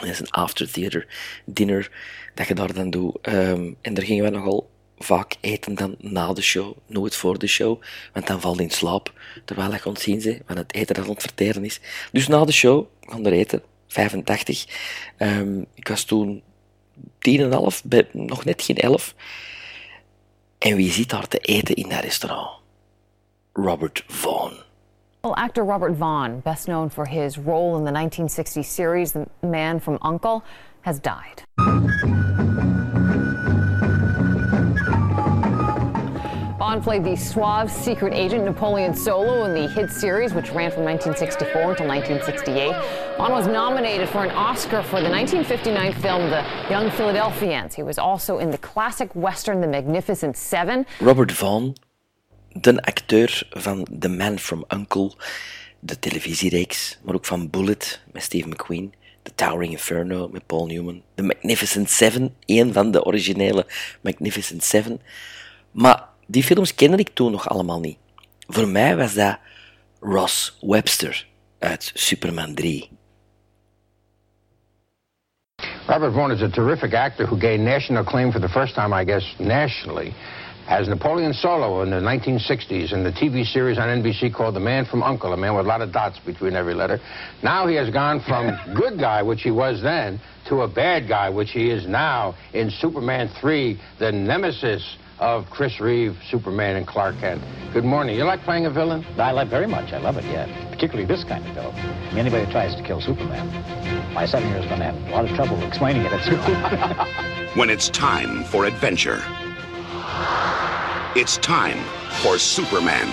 En 0.00 0.06
dat 0.06 0.14
is 0.14 0.20
een 0.20 0.30
after 0.30 0.70
theater 0.70 1.06
dinner 1.44 1.90
dat 2.34 2.46
je 2.46 2.54
daar 2.54 2.74
dan 2.74 2.90
doet. 2.90 3.28
Um, 3.28 3.76
en 3.80 3.94
daar 3.94 4.04
gingen 4.04 4.24
we 4.24 4.30
nogal 4.30 4.68
vaak 5.02 5.36
eten 5.40 5.74
dan 5.74 5.94
na 5.98 6.32
de 6.32 6.42
show, 6.42 6.76
nooit 6.86 7.16
voor 7.16 7.38
de 7.38 7.46
show, 7.46 7.80
want 8.12 8.26
dan 8.26 8.40
valt 8.40 8.60
in 8.60 8.70
slaap, 8.70 9.12
terwijl 9.44 9.72
je 9.72 9.92
zien 9.94 10.20
ze, 10.20 10.42
van 10.46 10.56
het 10.56 10.74
eten 10.74 10.94
dat 10.94 11.04
aan 11.04 11.10
het 11.10 11.20
verteren 11.22 11.64
is. 11.64 11.80
Dus 12.12 12.28
na 12.28 12.44
de 12.44 12.52
show 12.52 12.86
gaan 13.00 13.22
we 13.22 13.30
eten, 13.30 13.62
85. 13.86 14.66
Um, 15.18 15.66
ik 15.74 15.88
was 15.88 16.04
toen 16.04 16.42
10,5, 17.18 18.10
nog 18.12 18.44
net 18.44 18.62
geen 18.62 18.76
11. 18.76 19.14
En 20.58 20.76
wie 20.76 20.92
zit 20.92 21.08
daar 21.08 21.28
te 21.28 21.38
eten 21.38 21.74
in 21.74 21.88
dat 21.88 22.00
restaurant? 22.00 22.50
Robert 23.52 24.04
Vaughn. 24.06 24.54
Well, 25.22 25.32
actor 25.32 25.64
Robert 25.64 25.96
Vaughn, 25.98 26.40
best 26.40 26.64
known 26.64 26.90
for 26.90 27.06
his 27.06 27.36
role 27.36 27.76
in 27.78 27.84
the 27.84 27.92
1960 27.92 28.62
series 28.62 29.12
The 29.12 29.26
Man 29.40 29.80
from 29.80 29.98
Uncle, 30.02 30.42
has 30.80 30.98
died. 31.00 32.28
Vaughn 36.60 36.82
played 36.82 37.04
the 37.04 37.16
suave 37.16 37.70
secret 37.70 38.12
agent 38.12 38.44
Napoleon 38.44 38.94
Solo 38.94 39.44
in 39.44 39.54
the 39.54 39.66
hit 39.66 39.90
series, 39.90 40.34
which 40.34 40.50
ran 40.50 40.70
from 40.70 40.84
1964 40.84 41.70
until 41.70 41.86
1968. 41.86 43.16
Vaughn 43.16 43.32
was 43.32 43.46
nominated 43.46 44.06
for 44.10 44.22
an 44.22 44.30
Oscar 44.32 44.82
for 44.82 45.00
the 45.00 45.08
1959 45.08 45.94
film 46.02 46.28
The 46.28 46.44
Young 46.68 46.90
Philadelphians. 46.90 47.74
He 47.74 47.82
was 47.82 47.96
also 47.96 48.36
in 48.40 48.50
the 48.50 48.58
classic 48.58 49.08
western 49.14 49.62
The 49.62 49.68
Magnificent 49.68 50.36
Seven. 50.36 50.84
Robert 51.00 51.32
Vaughn, 51.32 51.76
de 52.52 52.82
acteur 52.82 53.42
van 53.56 53.86
The 54.00 54.08
Man 54.08 54.38
from 54.38 54.66
Uncle, 54.68 55.12
de 55.78 55.98
televisiereeks, 55.98 56.98
maar 57.02 57.14
ook 57.14 57.26
van 57.26 57.50
Bullet 57.50 58.00
met 58.12 58.22
Steve 58.22 58.48
McQueen. 58.48 58.92
The 59.22 59.32
Towering 59.34 59.72
Inferno 59.72 60.28
met 60.28 60.46
Paul 60.46 60.66
Newman. 60.66 61.02
The 61.14 61.22
Magnificent 61.22 61.90
Seven, 61.90 62.34
een 62.46 62.72
van 62.72 62.90
de 62.90 63.04
originele 63.04 63.66
Magnificent 64.00 64.64
Seven. 64.64 65.00
Maar 65.70 66.09
die 66.30 66.42
films 66.42 66.74
kende 66.74 66.96
ik 66.96 67.08
toen 67.08 67.30
nog 67.30 67.48
allemaal 67.48 67.80
niet. 67.80 67.98
Voor 68.46 68.68
mij 68.68 68.96
was 68.96 69.14
dat 69.14 69.38
Ross 70.00 70.56
Webster 70.60 71.26
uit 71.58 71.90
Superman 71.94 72.54
3. 72.54 72.88
Robert 75.86 76.12
Vaughn 76.12 76.32
is 76.32 76.42
a 76.42 76.48
terrific 76.48 76.94
actor 76.94 77.26
who 77.26 77.36
gained 77.38 77.64
national 77.64 78.02
acclaim 78.02 78.30
for 78.30 78.40
the 78.40 78.48
first 78.48 78.74
time, 78.74 79.00
I 79.00 79.04
guess, 79.04 79.34
nationally, 79.38 80.14
as 80.68 80.88
Napoleon 80.88 81.34
Solo 81.34 81.82
in 81.82 81.90
the 81.90 82.00
1960s 82.00 82.92
in 82.92 83.02
the 83.02 83.10
TV 83.10 83.44
series 83.44 83.78
on 83.78 83.88
NBC 83.88 84.32
called 84.32 84.54
The 84.54 84.60
Man 84.60 84.84
from 84.84 85.02
Uncle, 85.02 85.32
a 85.32 85.36
man 85.36 85.56
with 85.56 85.66
a 85.66 85.68
lot 85.68 85.80
of 85.80 85.90
dots 85.92 86.20
between 86.24 86.54
every 86.54 86.74
letter. 86.74 87.00
Now 87.42 87.66
he 87.66 87.74
has 87.74 87.90
gone 87.90 88.20
from 88.20 88.56
good 88.80 89.00
guy, 89.00 89.22
which 89.22 89.42
he 89.42 89.50
was 89.50 89.82
then, 89.82 90.20
to 90.48 90.62
a 90.62 90.68
bad 90.68 91.08
guy, 91.08 91.28
which 91.28 91.50
he 91.50 91.70
is 91.70 91.86
now 91.88 92.34
in 92.52 92.70
Superman 92.70 93.28
3, 93.40 93.80
the 93.98 94.12
nemesis 94.12 94.96
of 95.20 95.48
Chris 95.50 95.78
Reeve, 95.80 96.16
Superman, 96.30 96.76
and 96.76 96.86
Clark 96.86 97.18
Kent. 97.20 97.42
Good 97.72 97.84
morning. 97.84 98.16
You 98.16 98.24
like 98.24 98.42
playing 98.42 98.66
a 98.66 98.70
villain? 98.70 99.04
I 99.18 99.32
like 99.32 99.48
very 99.48 99.66
much. 99.66 99.92
I 99.92 99.98
love 99.98 100.16
it, 100.16 100.24
yeah. 100.24 100.46
Particularly 100.70 101.06
this 101.06 101.24
kind 101.24 101.46
of 101.46 101.54
villain. 101.54 101.76
Anybody 102.18 102.46
who 102.46 102.50
tries 102.50 102.74
to 102.74 102.82
kill 102.82 103.00
Superman, 103.00 103.46
my 104.14 104.26
son 104.26 104.42
here 104.42 104.56
is 104.56 104.64
going 104.66 104.80
to 104.80 104.86
have 104.86 104.96
a 104.96 105.10
lot 105.10 105.24
of 105.26 105.36
trouble 105.36 105.62
explaining 105.62 106.02
it 106.06 106.12
at 106.12 106.22
school. 106.24 107.54
when 107.54 107.68
it's 107.70 107.90
time 107.90 108.44
for 108.44 108.64
adventure, 108.64 109.22
it's 111.14 111.36
time 111.38 111.78
for 112.22 112.38
Superman. 112.38 113.08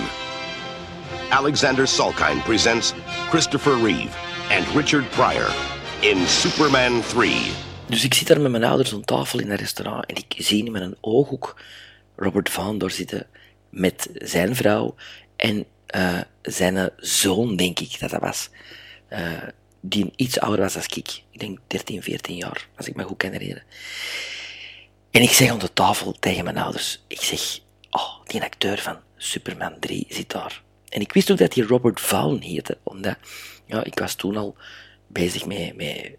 Alexander 1.30 1.84
Salkind 1.84 2.40
presents 2.40 2.94
Christopher 3.30 3.76
Reeve 3.76 4.16
and 4.50 4.66
Richard 4.74 5.04
Pryor 5.12 5.48
in 6.02 6.26
Superman 6.26 7.02
3. 7.02 7.52
Dus 7.86 8.04
ik 8.04 8.14
zit 8.14 8.26
daar 8.28 8.40
met 8.40 8.50
mijn 8.50 8.64
ouders 8.64 8.92
aan 8.92 9.04
tafel 9.04 9.38
in 9.40 9.50
een 9.50 9.56
restaurant 9.56 10.06
en 10.06 10.16
ik 10.16 10.34
zie 10.36 10.64
in 10.64 10.72
mijn 10.72 10.94
ooghoek 11.00 11.56
Robert 12.18 12.50
Van 12.50 12.78
door 12.78 12.90
zitten 12.90 13.26
met 13.70 14.08
zijn 14.14 14.56
vrouw 14.56 14.94
en 15.36 15.66
uh, 15.96 16.20
zijn 16.42 16.90
zoon, 16.96 17.56
denk 17.56 17.78
ik 17.78 18.00
dat 18.00 18.10
dat 18.10 18.20
was. 18.20 18.50
Uh, 19.10 19.42
die 19.80 20.12
iets 20.16 20.40
ouder 20.40 20.60
was 20.60 20.72
dan 20.72 20.82
ik. 20.82 21.22
Ik 21.30 21.40
denk 21.40 21.58
13, 21.66 22.02
14 22.02 22.36
jaar, 22.36 22.68
als 22.76 22.88
ik 22.88 22.96
me 22.96 23.02
goed 23.02 23.16
kan 23.16 23.30
herinneren. 23.30 23.62
En 25.10 25.22
ik 25.22 25.30
zeg 25.30 25.50
aan 25.50 25.58
de 25.58 25.72
tafel 25.72 26.12
tegen 26.12 26.44
mijn 26.44 26.58
ouders, 26.58 27.04
ik 27.06 27.20
zeg, 27.20 27.58
oh, 27.90 28.24
die 28.26 28.42
acteur 28.42 28.78
van 28.78 28.98
Superman 29.16 29.78
3 29.78 30.06
zit 30.08 30.30
daar. 30.30 30.62
En 30.88 31.00
ik 31.00 31.12
wist 31.12 31.30
ook 31.30 31.38
dat 31.38 31.54
hij 31.54 31.64
Robert 31.64 32.00
Vaughn 32.00 32.42
heette, 32.42 32.78
omdat 32.82 33.16
ja, 33.66 33.84
ik 33.84 33.98
was 33.98 34.14
toen 34.14 34.36
al 34.36 34.56
bezig 35.06 35.46
met, 35.46 35.76
met 35.76 36.16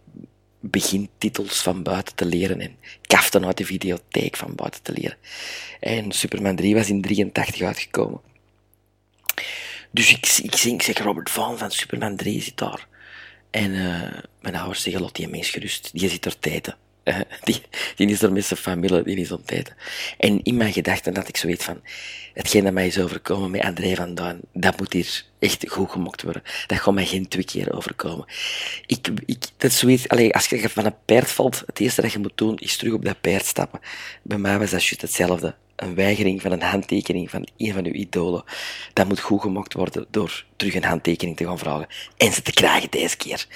begintitels 0.59 1.61
van 1.61 1.83
buiten 1.83 2.15
te 2.15 2.25
leren 2.25 2.61
en 2.61 2.75
kaften 3.01 3.45
uit 3.45 3.57
de 3.57 3.65
videotheek 3.65 4.35
van 4.37 4.55
buiten 4.55 4.81
te 4.81 4.91
leren. 4.91 5.17
En 5.79 6.11
Superman 6.11 6.55
3 6.55 6.75
was 6.75 6.89
in 6.89 7.01
83 7.01 7.61
uitgekomen. 7.61 8.21
Dus 9.91 10.09
ik, 10.09 10.27
ik, 10.43 10.55
ik 10.55 10.81
zeg 10.81 10.97
Robert 10.97 11.29
Vaughn 11.29 11.57
van 11.57 11.71
Superman 11.71 12.15
3 12.15 12.41
zit 12.41 12.57
daar. 12.57 12.87
En 13.51 13.71
uh, 13.71 14.01
mijn 14.41 14.55
ouders 14.55 14.81
zeggen, 14.81 15.01
lot 15.01 15.15
die 15.15 15.27
mens 15.27 15.49
gerust, 15.49 15.89
die 15.93 16.09
zit 16.09 16.25
er 16.25 16.39
tijden. 16.39 16.75
Uh, 17.03 17.19
die, 17.43 17.61
die 17.95 18.07
is 18.07 18.21
er 18.21 18.31
met 18.31 18.45
zijn 18.45 18.59
familie, 18.59 19.03
die 19.03 19.17
is 19.17 19.31
ontijden. 19.31 19.75
En 20.17 20.43
in 20.43 20.57
mijn 20.57 20.73
gedachten 20.73 21.15
had 21.15 21.27
ik 21.27 21.37
zoiets 21.37 21.65
van, 21.65 21.81
hetgeen 22.33 22.63
dat 22.63 22.73
mij 22.73 22.87
is 22.87 22.99
overkomen 22.99 23.51
met 23.51 23.61
André 23.61 23.95
van 23.95 24.15
Duin, 24.15 24.39
dat 24.53 24.77
moet 24.77 24.93
hier 24.93 25.23
echt 25.39 25.69
goed 25.69 25.91
gemokt 25.91 26.21
worden. 26.21 26.43
Dat 26.67 26.79
gaat 26.79 26.93
mij 26.93 27.05
geen 27.05 27.27
twee 27.27 27.43
keer 27.43 27.73
overkomen. 27.73 28.25
Ik, 28.85 29.09
ik, 29.25 29.43
dat 29.57 29.71
zoiets, 29.71 30.07
allee, 30.07 30.33
als 30.33 30.47
je 30.47 30.69
van 30.69 30.85
een 30.85 31.05
paard 31.05 31.31
valt, 31.31 31.63
het 31.65 31.79
eerste 31.79 32.01
dat 32.01 32.11
je 32.11 32.19
moet 32.19 32.37
doen, 32.37 32.57
is 32.57 32.77
terug 32.77 32.93
op 32.93 33.05
dat 33.05 33.21
paard 33.21 33.45
stappen. 33.45 33.79
Bij 34.21 34.37
mij 34.37 34.59
was 34.59 34.69
dat 34.69 34.83
juist 34.83 35.01
hetzelfde. 35.01 35.55
Een 35.75 35.95
weigering 35.95 36.41
van 36.41 36.51
een 36.51 36.61
handtekening 36.61 37.29
van 37.29 37.47
een 37.57 37.73
van 37.73 37.85
uw 37.85 37.93
idolen. 37.93 38.43
Dat 38.93 39.07
moet 39.07 39.19
goed 39.19 39.41
gemokt 39.41 39.73
worden 39.73 40.05
door 40.11 40.45
terug 40.55 40.75
een 40.75 40.83
handtekening 40.83 41.37
te 41.37 41.45
gaan 41.45 41.57
vragen. 41.57 41.87
En 42.17 42.33
ze 42.33 42.41
te 42.41 42.51
krijgen 42.51 42.89
deze 42.89 43.17
keer. 43.17 43.47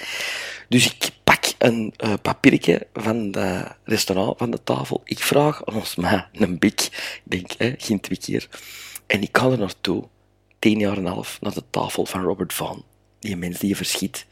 Dus 0.68 0.86
ik 0.86 1.10
pak 1.24 1.44
een 1.58 1.94
uh, 2.04 2.12
papiertje 2.22 2.86
van 2.92 3.16
het 3.16 3.76
restaurant, 3.84 4.38
van 4.38 4.50
de 4.50 4.62
tafel. 4.62 5.00
Ik 5.04 5.18
vraag 5.18 5.64
ons 5.64 5.94
ma 5.94 6.28
een 6.32 6.58
bik. 6.58 6.80
Ik 6.80 7.22
denk, 7.24 7.50
hè, 7.58 7.74
geen 7.78 8.00
twee 8.00 8.18
keer. 8.18 8.48
En 9.06 9.22
ik 9.22 9.38
ga 9.38 9.50
er 9.50 9.58
naartoe, 9.58 10.08
tien 10.64 10.78
jaar 10.78 10.96
en 10.96 11.04
een 11.04 11.12
half, 11.12 11.40
naar 11.40 11.54
de 11.54 11.64
tafel 11.70 12.06
van 12.06 12.22
Robert 12.22 12.52
Vaughn. 12.52 12.84
Die 13.18 13.36
mens 13.36 13.58
die 13.58 13.68
je 13.68 13.76
verschiet 13.76 14.26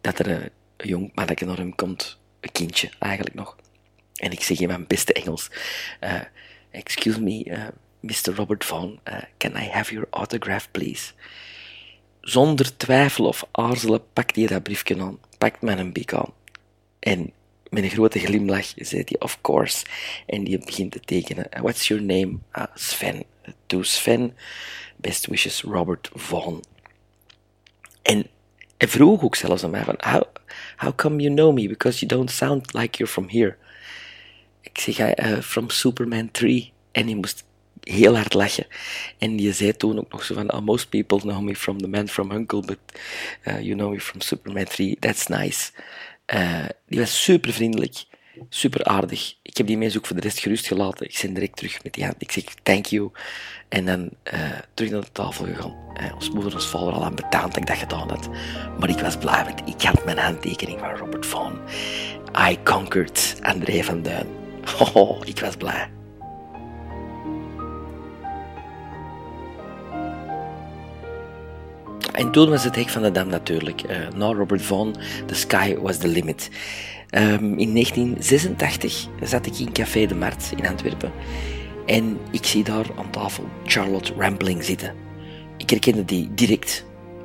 dat 0.00 0.18
er 0.18 0.28
een, 0.30 0.50
een 0.76 0.88
jong 0.88 1.10
mannetje 1.14 1.46
naar 1.46 1.56
hem 1.56 1.74
komt. 1.74 2.18
Een 2.40 2.52
kindje, 2.52 2.90
eigenlijk 2.98 3.34
nog. 3.34 3.56
En 4.14 4.32
ik 4.32 4.42
zeg 4.42 4.60
in 4.60 4.68
mijn 4.68 4.86
beste 4.86 5.12
Engels... 5.12 5.50
Uh, 6.00 6.20
excuse 6.70 7.20
me, 7.22 7.44
uh, 7.44 7.66
Mr. 8.00 8.34
Robert 8.34 8.64
Vaughn, 8.64 9.00
uh, 9.08 9.14
can 9.36 9.56
I 9.56 9.68
have 9.68 9.92
your 9.92 10.08
autograph, 10.10 10.66
please? 10.70 11.12
Zonder 12.20 12.76
twijfel 12.76 13.24
of 13.24 13.44
aarzelen 13.50 14.12
pakt 14.12 14.36
hij 14.36 14.46
dat 14.46 14.62
briefje 14.62 15.00
aan, 15.00 15.18
pakt 15.38 15.62
mijn 15.62 15.92
bik 15.92 16.14
aan. 16.14 16.32
En 16.98 17.32
met 17.70 17.82
een 17.82 17.90
grote 17.90 18.18
glimlach 18.18 18.72
zei 18.76 19.02
hij, 19.04 19.16
of 19.18 19.40
course. 19.40 19.84
En 20.26 20.44
die 20.44 20.58
begint 20.58 20.92
te 20.92 21.00
tekenen. 21.00 21.46
What's 21.50 21.88
your 21.88 22.02
name? 22.02 22.38
Uh, 22.58 22.64
Sven. 22.74 23.24
To 23.66 23.82
Sven. 23.82 24.36
Best 24.96 25.26
wishes, 25.26 25.62
Robert 25.62 26.10
Vaughn. 26.14 26.60
En 28.02 28.26
hij 28.76 28.88
vroeg 28.88 29.22
ook 29.22 29.36
zelfs 29.36 29.64
aan 29.64 29.70
mij 29.70 29.84
van, 29.84 29.96
how, 29.98 30.22
how 30.76 30.94
come 30.94 31.22
you 31.22 31.34
know 31.34 31.54
me? 31.54 31.68
Because 31.68 31.98
you 31.98 32.06
don't 32.06 32.30
sound 32.30 32.72
like 32.72 32.98
you're 32.98 33.12
from 33.12 33.28
here. 33.28 33.56
Ik 34.60 34.78
zeg, 34.78 35.18
uh, 35.18 35.40
from 35.40 35.70
Superman 35.70 36.30
3. 36.30 36.72
En 36.92 37.04
hij 37.04 37.14
moest 37.14 37.44
heel 37.80 38.16
hard 38.16 38.34
lachen. 38.34 38.66
En 39.18 39.38
je 39.38 39.52
zei 39.52 39.76
toen 39.76 39.98
ook 39.98 40.12
nog 40.12 40.24
zo 40.24 40.34
van, 40.34 40.52
oh, 40.52 40.60
most 40.60 40.88
people 40.88 41.18
know 41.18 41.40
me 41.40 41.56
from 41.56 41.78
The 41.78 41.88
Man 41.88 42.08
from 42.08 42.30
Uncle, 42.30 42.60
but 42.60 42.78
uh, 43.44 43.60
you 43.60 43.74
know 43.74 43.90
me 43.90 44.00
from 44.00 44.20
Superman 44.20 44.64
3. 44.64 44.96
That's 44.98 45.26
nice. 45.26 45.70
Uh, 46.34 46.64
die 46.86 46.98
was 46.98 47.22
super 47.22 47.52
vriendelijk, 47.52 48.04
super 48.48 48.84
aardig. 48.84 49.36
Ik 49.42 49.56
heb 49.56 49.66
die 49.66 49.78
mensen 49.78 49.98
ook 49.98 50.06
voor 50.06 50.16
de 50.16 50.22
rest 50.22 50.38
gerust 50.38 50.66
gelaten. 50.66 51.06
Ik 51.06 51.18
ben 51.22 51.34
direct 51.34 51.56
terug 51.56 51.82
met 51.82 51.94
die 51.94 52.04
hand. 52.04 52.22
Ik 52.22 52.32
zeg 52.32 52.44
thank 52.62 52.86
you. 52.86 53.10
En 53.68 53.86
dan 53.86 54.10
uh, 54.34 54.40
terug 54.74 54.90
naar 54.90 55.00
de 55.00 55.12
tafel 55.12 55.44
gegaan. 55.44 55.74
Uh, 56.00 56.14
ons 56.14 56.30
moeder 56.30 56.54
ons 56.54 56.66
vader 56.66 56.92
al 56.92 57.04
aan 57.04 57.14
betaald 57.14 57.52
dat 57.52 57.56
ik 57.56 57.66
dat 57.66 57.76
gedaan 57.76 58.08
had. 58.10 58.28
Maar 58.78 58.88
ik 58.88 58.98
was 58.98 59.16
blij, 59.16 59.44
want 59.44 59.68
ik 59.68 59.82
had 59.82 60.04
mijn 60.04 60.18
handtekening 60.18 60.78
van 60.78 60.96
Robert 60.96 61.26
Vaughn. 61.26 61.58
I 62.50 62.58
conquered 62.62 63.38
André 63.42 63.82
van 63.82 64.02
Duin. 64.02 64.26
Oh, 64.94 65.20
ik 65.24 65.40
was 65.40 65.56
blij. 65.56 65.99
En 72.12 72.30
toen 72.30 72.48
was 72.48 72.64
het 72.64 72.76
hek 72.76 72.88
van 72.88 73.02
de 73.02 73.10
dam 73.10 73.28
natuurlijk. 73.28 73.82
Uh, 73.82 73.96
na 74.16 74.32
Robert 74.32 74.62
Vaughn, 74.62 74.94
The 75.26 75.34
Sky 75.34 75.76
Was 75.76 75.96
The 75.96 76.08
Limit. 76.08 76.50
Um, 77.14 77.58
in 77.58 77.72
1986 77.74 79.06
zat 79.22 79.46
ik 79.46 79.58
in 79.58 79.72
Café 79.72 80.06
de 80.06 80.14
Mart 80.14 80.52
in 80.56 80.66
Antwerpen. 80.66 81.12
En 81.86 82.18
ik 82.30 82.44
zie 82.44 82.64
daar 82.64 82.86
aan 82.96 83.10
tafel 83.10 83.48
Charlotte 83.64 84.12
Rampling 84.18 84.64
zitten. 84.64 84.94
Ik 85.56 85.70
herkende 85.70 86.04
die 86.04 86.30
direct. 86.34 86.84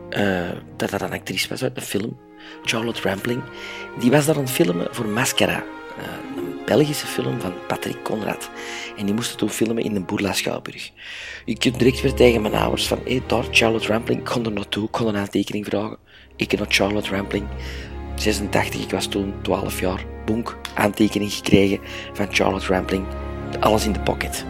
Uh, 0.10 0.50
dat 0.75 0.89
dat 0.89 1.01
een 1.01 1.12
actrice 1.12 1.50
was 1.50 1.63
uit 1.63 1.77
een 1.77 1.84
film. 1.84 2.17
Charlotte 2.63 3.01
Rampling. 3.01 3.41
Die 4.00 4.12
was 4.12 4.25
daar 4.25 4.36
aan 4.36 4.41
het 4.41 4.51
filmen 4.51 4.88
voor 4.91 5.08
Mascara. 5.08 5.63
Een 6.38 6.45
Belgische 6.65 7.07
film 7.07 7.39
van 7.39 7.53
Patrick 7.67 8.03
Conrad. 8.03 8.50
En 8.98 9.05
die 9.05 9.13
moesten 9.13 9.38
toen 9.38 9.50
filmen 9.50 9.84
in 9.84 9.93
de 9.93 10.00
Boerla 10.00 10.34
Schouwburg. 10.34 10.91
Ik 11.45 11.60
kunt 11.60 11.79
direct 11.79 12.01
weer 12.01 12.13
tegen 12.13 12.41
mijn 12.41 12.53
ouders 12.53 12.88
van, 12.88 13.00
hey, 13.05 13.22
daar 13.27 13.45
Charlotte 13.51 13.88
Rampling, 13.88 14.19
ik 14.19 14.25
kon 14.25 14.45
er 14.45 14.51
naartoe, 14.51 14.86
ik 14.86 14.91
kon 14.91 15.07
een 15.07 15.17
aantekening 15.17 15.65
vragen. 15.65 15.98
Ik 16.36 16.57
naar 16.57 16.67
Charlotte 16.69 17.10
Rampling. 17.10 17.48
86, 18.15 18.81
ik 18.81 18.91
was 18.91 19.07
toen 19.07 19.34
12 19.41 19.79
jaar. 19.79 20.05
Bonk, 20.25 20.57
aantekening 20.74 21.34
gekregen 21.34 21.79
van 22.13 22.27
Charlotte 22.29 22.67
Rampling. 22.67 23.05
Alles 23.60 23.86
in 23.86 23.91
de 23.91 24.00
pocket. 24.00 24.45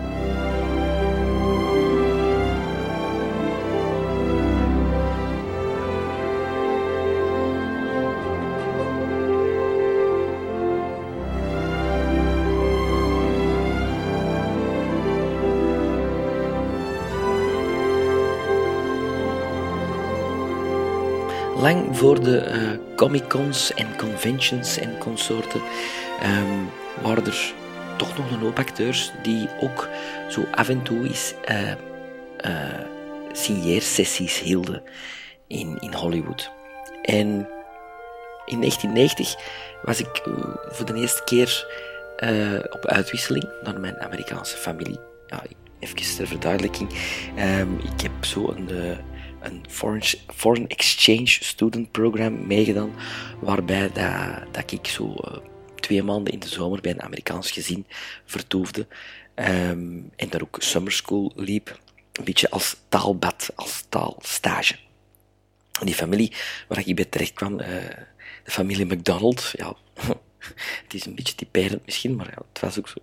Lang 21.65 21.97
voor 21.97 22.23
de 22.23 22.51
uh, 22.51 22.95
Comic-Cons 22.95 23.73
en 23.73 23.97
conventions 23.97 24.77
en 24.77 24.97
consorten 24.97 25.61
um, 26.23 26.69
waren 27.01 27.25
er 27.25 27.53
toch 27.97 28.17
nog 28.17 28.31
een 28.31 28.39
hoop 28.39 28.59
acteurs 28.59 29.11
die 29.23 29.49
ook 29.59 29.87
zo 30.29 30.45
af 30.51 30.69
en 30.69 30.83
toe 30.83 31.07
eens 31.07 31.33
uh, 31.49 31.71
uh, 32.45 32.79
signeersessies 33.31 34.39
hielden 34.39 34.83
in, 35.47 35.77
in 35.79 35.93
Hollywood. 35.93 36.51
En 37.01 37.27
in 38.45 38.59
1990 38.59 39.35
was 39.81 39.99
ik 39.99 40.21
voor 40.69 40.85
de 40.85 40.93
eerste 40.93 41.23
keer 41.23 41.67
op 42.69 42.85
uitwisseling 42.85 43.49
naar 43.63 43.79
mijn 43.79 43.99
Amerikaanse 44.01 44.57
familie. 44.57 44.99
Even 45.79 46.15
ter 46.15 46.27
verduidelijking. 46.27 46.89
Um, 47.59 47.79
ik 47.79 48.01
heb 48.01 48.25
zo 48.25 48.53
een 48.55 48.69
een 49.45 49.65
foreign, 50.27 50.67
exchange 50.67 51.27
student 51.27 51.91
program 51.91 52.47
meegedaan, 52.47 52.91
waarbij 53.39 53.91
dat, 53.91 54.53
dat 54.53 54.71
ik 54.71 54.87
zo 54.87 55.15
uh, 55.25 55.37
twee 55.75 56.03
maanden 56.03 56.33
in 56.33 56.39
de 56.39 56.47
zomer 56.47 56.81
bij 56.81 56.91
een 56.91 57.01
Amerikaans 57.01 57.51
gezin 57.51 57.85
vertoefde 58.25 58.87
um, 59.35 60.11
en 60.15 60.29
daar 60.29 60.41
ook 60.41 60.57
summer 60.59 60.91
school 60.91 61.31
liep, 61.35 61.79
een 62.11 62.23
beetje 62.23 62.49
als 62.49 62.75
taalbad, 62.89 63.51
als 63.55 63.85
taalstage. 63.89 64.75
Die 65.83 65.93
familie 65.93 66.33
waar 66.67 66.87
ik 66.87 66.95
bij 66.95 67.05
terecht 67.05 67.33
kwam, 67.33 67.59
uh, 67.59 67.67
de 68.43 68.51
familie 68.51 68.85
McDonald, 68.85 69.53
ja, 69.55 69.75
het 70.83 70.93
is 70.93 71.05
een 71.05 71.15
beetje 71.15 71.35
typerend 71.35 71.85
misschien, 71.85 72.15
maar 72.15 72.29
ja, 72.29 72.41
het 72.53 72.59
was 72.61 72.77
ook 72.77 72.89
zo. 72.89 72.99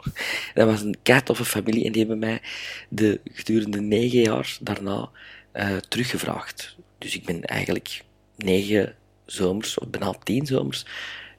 Dat 0.55 0.67
was 0.67 0.81
een 0.81 0.97
keitoffe 1.03 1.45
familie 1.45 1.85
en 1.85 1.93
die 1.93 2.01
hebben 2.01 2.19
mij 2.19 2.43
de 2.89 3.21
gedurende 3.25 3.81
negen 3.81 4.21
jaar 4.21 4.57
daarna 4.61 5.11
uh, 5.53 5.77
teruggevraagd. 5.77 6.77
Dus 6.99 7.15
ik 7.15 7.25
ben 7.25 7.45
eigenlijk 7.45 8.05
negen 8.37 8.97
zomers, 9.27 9.79
of 9.79 9.89
bijna 9.89 10.15
tien 10.23 10.47
zomers, 10.47 10.87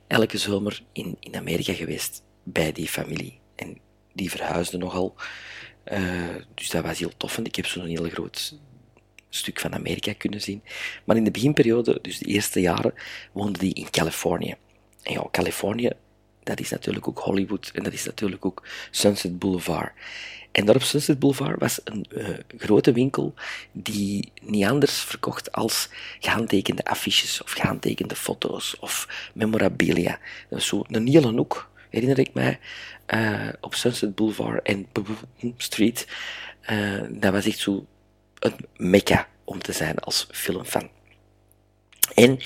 elke 0.07 0.37
zomer 0.37 0.83
in, 0.91 1.17
in 1.19 1.35
Amerika 1.35 1.73
geweest 1.73 2.23
bij 2.43 2.71
die 2.71 2.87
familie. 2.87 3.39
En 3.55 3.77
die 4.13 4.29
verhuisde 4.29 4.77
nogal. 4.77 5.15
Uh, 5.91 6.35
dus 6.53 6.69
dat 6.69 6.83
was 6.83 6.99
heel 6.99 7.17
tof. 7.17 7.37
En 7.37 7.45
ik 7.45 7.55
heb 7.55 7.65
zo'n 7.65 7.85
heel 7.85 8.09
groot 8.09 8.55
stuk 9.29 9.59
van 9.59 9.73
Amerika 9.73 10.13
kunnen 10.13 10.41
zien. 10.41 10.63
Maar 11.03 11.15
in 11.15 11.23
de 11.23 11.31
beginperiode, 11.31 11.99
dus 12.01 12.17
de 12.17 12.25
eerste 12.25 12.61
jaren, 12.61 12.93
woonde 13.31 13.59
die 13.59 13.73
in 13.73 13.89
Californië. 13.89 14.55
En 15.03 15.13
ja, 15.13 15.27
Californië, 15.31 15.91
dat 16.43 16.59
is 16.59 16.69
natuurlijk 16.69 17.07
ook 17.07 17.19
Hollywood 17.19 17.71
en 17.73 17.83
dat 17.83 17.93
is 17.93 18.05
natuurlijk 18.05 18.45
ook 18.45 18.67
Sunset 18.91 19.39
Boulevard. 19.39 19.91
En 20.53 20.65
daar 20.65 20.75
op 20.75 20.83
Sunset 20.83 21.19
Boulevard 21.19 21.59
was 21.59 21.79
een 21.83 22.05
uh, 22.09 22.27
grote 22.57 22.91
winkel 22.91 23.33
die 23.71 24.31
niet 24.41 24.65
anders 24.65 24.99
verkocht 25.01 25.51
als 25.51 25.89
gehandtekende 26.19 26.83
affiches 26.83 27.41
of 27.43 27.51
gehandtekende 27.51 28.15
foto's 28.15 28.75
of 28.79 29.07
memorabilia. 29.33 30.11
Dat 30.11 30.19
was 30.49 30.67
zo 30.67 30.83
een 30.87 31.07
hele 31.07 31.31
hoek, 31.31 31.69
herinner 31.89 32.19
ik 32.19 32.33
mij, 32.33 32.59
uh, 33.13 33.49
op 33.61 33.75
Sunset 33.75 34.15
Boulevard 34.15 34.67
en 34.67 34.87
Street. 35.57 36.07
Uh, 36.69 37.01
dat 37.09 37.31
was 37.31 37.45
echt 37.45 37.59
zo 37.59 37.85
een 38.39 38.55
mekka 38.77 39.27
om 39.43 39.61
te 39.61 39.71
zijn 39.71 39.99
als 39.99 40.27
filmfan. 40.31 40.89
En 42.15 42.39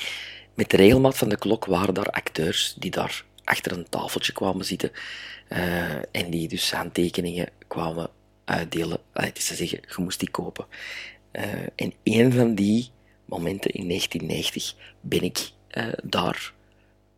met 0.54 0.70
de 0.70 0.78
regelmaat 0.78 1.18
van 1.18 1.30
de 1.30 1.38
klok 1.38 1.66
waren 1.66 1.94
daar 1.94 2.10
acteurs 2.10 2.76
die 2.80 2.92
daar 2.92 3.24
achter 3.48 3.72
een 3.72 3.90
tafeltje 3.90 4.34
kwamen 4.34 4.66
zitten 4.66 4.92
uh, 5.50 5.96
en 5.96 6.30
die 6.30 6.48
dus 6.48 6.74
aantekeningen 6.74 7.50
kwamen 7.68 8.10
uitdelen. 8.46 9.00
Het 9.14 9.38
is 9.38 9.48
te 9.48 9.56
zeggen, 9.56 9.80
je 9.88 10.02
moest 10.02 10.20
die 10.20 10.30
kopen. 10.30 10.66
Uh, 11.32 11.44
en 11.76 11.94
een 12.04 12.34
van 12.34 12.56
die 12.56 12.90
momenten 13.26 13.72
in 13.72 13.88
1990 13.88 14.74
ben 15.02 15.22
ik 15.22 15.50
uh, 15.72 15.88
daar 16.04 16.54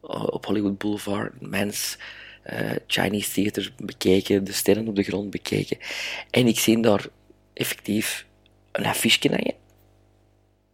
op 0.02 0.46
Hollywood 0.46 0.78
Boulevard, 0.78 1.42
Mans 1.42 1.98
Chinese 2.88 3.32
Theater 3.32 3.74
bekeken, 3.78 4.44
de 4.44 4.52
sterren 4.52 4.88
op 4.88 4.96
de 4.96 5.04
grond 5.04 5.30
bekeken. 5.30 5.78
En 6.30 6.48
ik 6.48 6.60
zie 6.60 6.82
daar 6.82 7.06
effectief 7.54 8.26
een 8.72 8.86
affiche 8.86 9.28
hangen. 9.28 9.56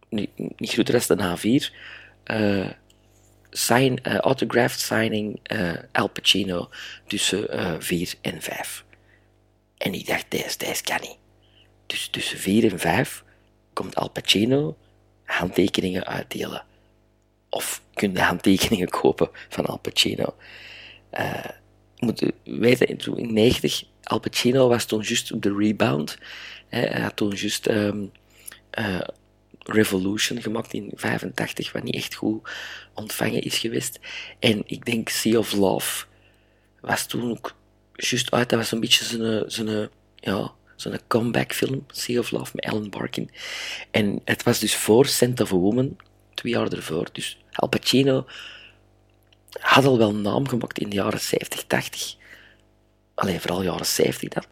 Niet, 0.08 0.30
groter 0.70 1.06
dan 1.06 1.16
de 1.16 1.70
A4 1.70 2.84
sign, 3.56 3.98
uh, 4.02 4.18
autographed 4.18 4.80
signing 4.80 5.40
uh, 5.52 5.72
Al 5.92 6.08
Pacino 6.08 6.68
tussen 7.06 7.54
uh, 7.54 7.74
4 7.78 8.14
en 8.20 8.42
5. 8.42 8.84
En 9.76 9.94
ik 9.94 10.06
dacht, 10.06 10.24
deze, 10.28 10.58
deze 10.58 10.82
kan 10.82 10.98
niet. 11.00 11.18
Dus 11.86 12.08
tussen 12.08 12.38
4 12.38 12.72
en 12.72 12.78
5 12.78 13.24
komt 13.72 13.94
Al 13.94 14.10
Pacino 14.10 14.76
handtekeningen 15.24 16.06
uitdelen. 16.06 16.64
Of 17.48 17.82
kun 17.94 18.12
je 18.12 18.20
handtekeningen 18.20 18.88
kopen 18.88 19.28
van 19.48 19.66
Al 19.66 19.78
Pacino. 19.78 20.34
Uh, 21.12 21.44
moet 21.96 22.30
weten, 22.44 22.86
in 22.86 23.32
90, 23.32 23.84
Al 24.02 24.18
Pacino 24.18 24.68
was 24.68 24.84
toen 24.84 25.00
juist 25.00 25.32
op 25.32 25.42
de 25.42 25.54
rebound. 25.58 26.18
Hij 26.68 27.00
had 27.00 27.16
toen 27.16 27.34
juist 27.34 27.68
um, 27.68 28.12
Revolution 29.68 30.42
gemaakt 30.42 30.72
in 30.72 30.92
85, 30.94 31.72
wat 31.72 31.82
niet 31.82 31.94
echt 31.94 32.14
goed 32.14 32.50
ontvangen 32.94 33.42
is 33.42 33.58
geweest. 33.58 34.00
En 34.38 34.62
ik 34.66 34.84
denk 34.84 35.08
Sea 35.08 35.38
of 35.38 35.52
Love 35.52 36.06
was 36.80 37.06
toen 37.06 37.30
ook 37.30 37.54
juist 37.94 38.30
uit. 38.30 38.48
Dat 38.48 38.58
was 38.58 38.72
een 38.72 38.80
beetje 38.80 39.04
zo'n, 39.04 39.44
zo'n, 39.46 39.88
ja, 40.14 40.52
zo'n 40.76 40.98
comeback 41.06 41.52
film, 41.52 41.84
Sea 41.88 42.18
of 42.18 42.30
Love, 42.30 42.50
met 42.54 42.64
Alan 42.64 42.90
Barkin. 42.90 43.30
En 43.90 44.20
het 44.24 44.42
was 44.42 44.58
dus 44.58 44.76
voor 44.76 45.06
Scent 45.06 45.40
of 45.40 45.52
a 45.52 45.56
Woman, 45.56 45.96
twee 46.34 46.52
jaar 46.52 46.72
ervoor. 46.72 47.08
Dus 47.12 47.38
Al 47.52 47.68
Pacino 47.68 48.26
had 49.60 49.84
al 49.84 49.98
wel 49.98 50.14
naam 50.14 50.48
gemaakt 50.48 50.78
in 50.78 50.88
de 50.88 50.96
jaren 50.96 51.20
70, 51.20 51.64
80. 51.64 52.14
Alleen 53.14 53.40
vooral 53.40 53.62
jaren 53.62 53.86
70 53.86 54.28
dan, 54.28 54.44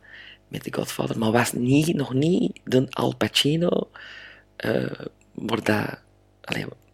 met 0.48 0.62
The 0.62 0.72
Godfather. 0.72 1.18
Maar 1.18 1.32
was 1.32 1.52
niet, 1.52 1.94
nog 1.94 2.12
niet 2.12 2.60
de 2.64 2.86
Al 2.90 3.16
Pacino 3.16 3.90
uh, 4.56 4.90
maar 5.32 5.62
dat, 5.62 5.98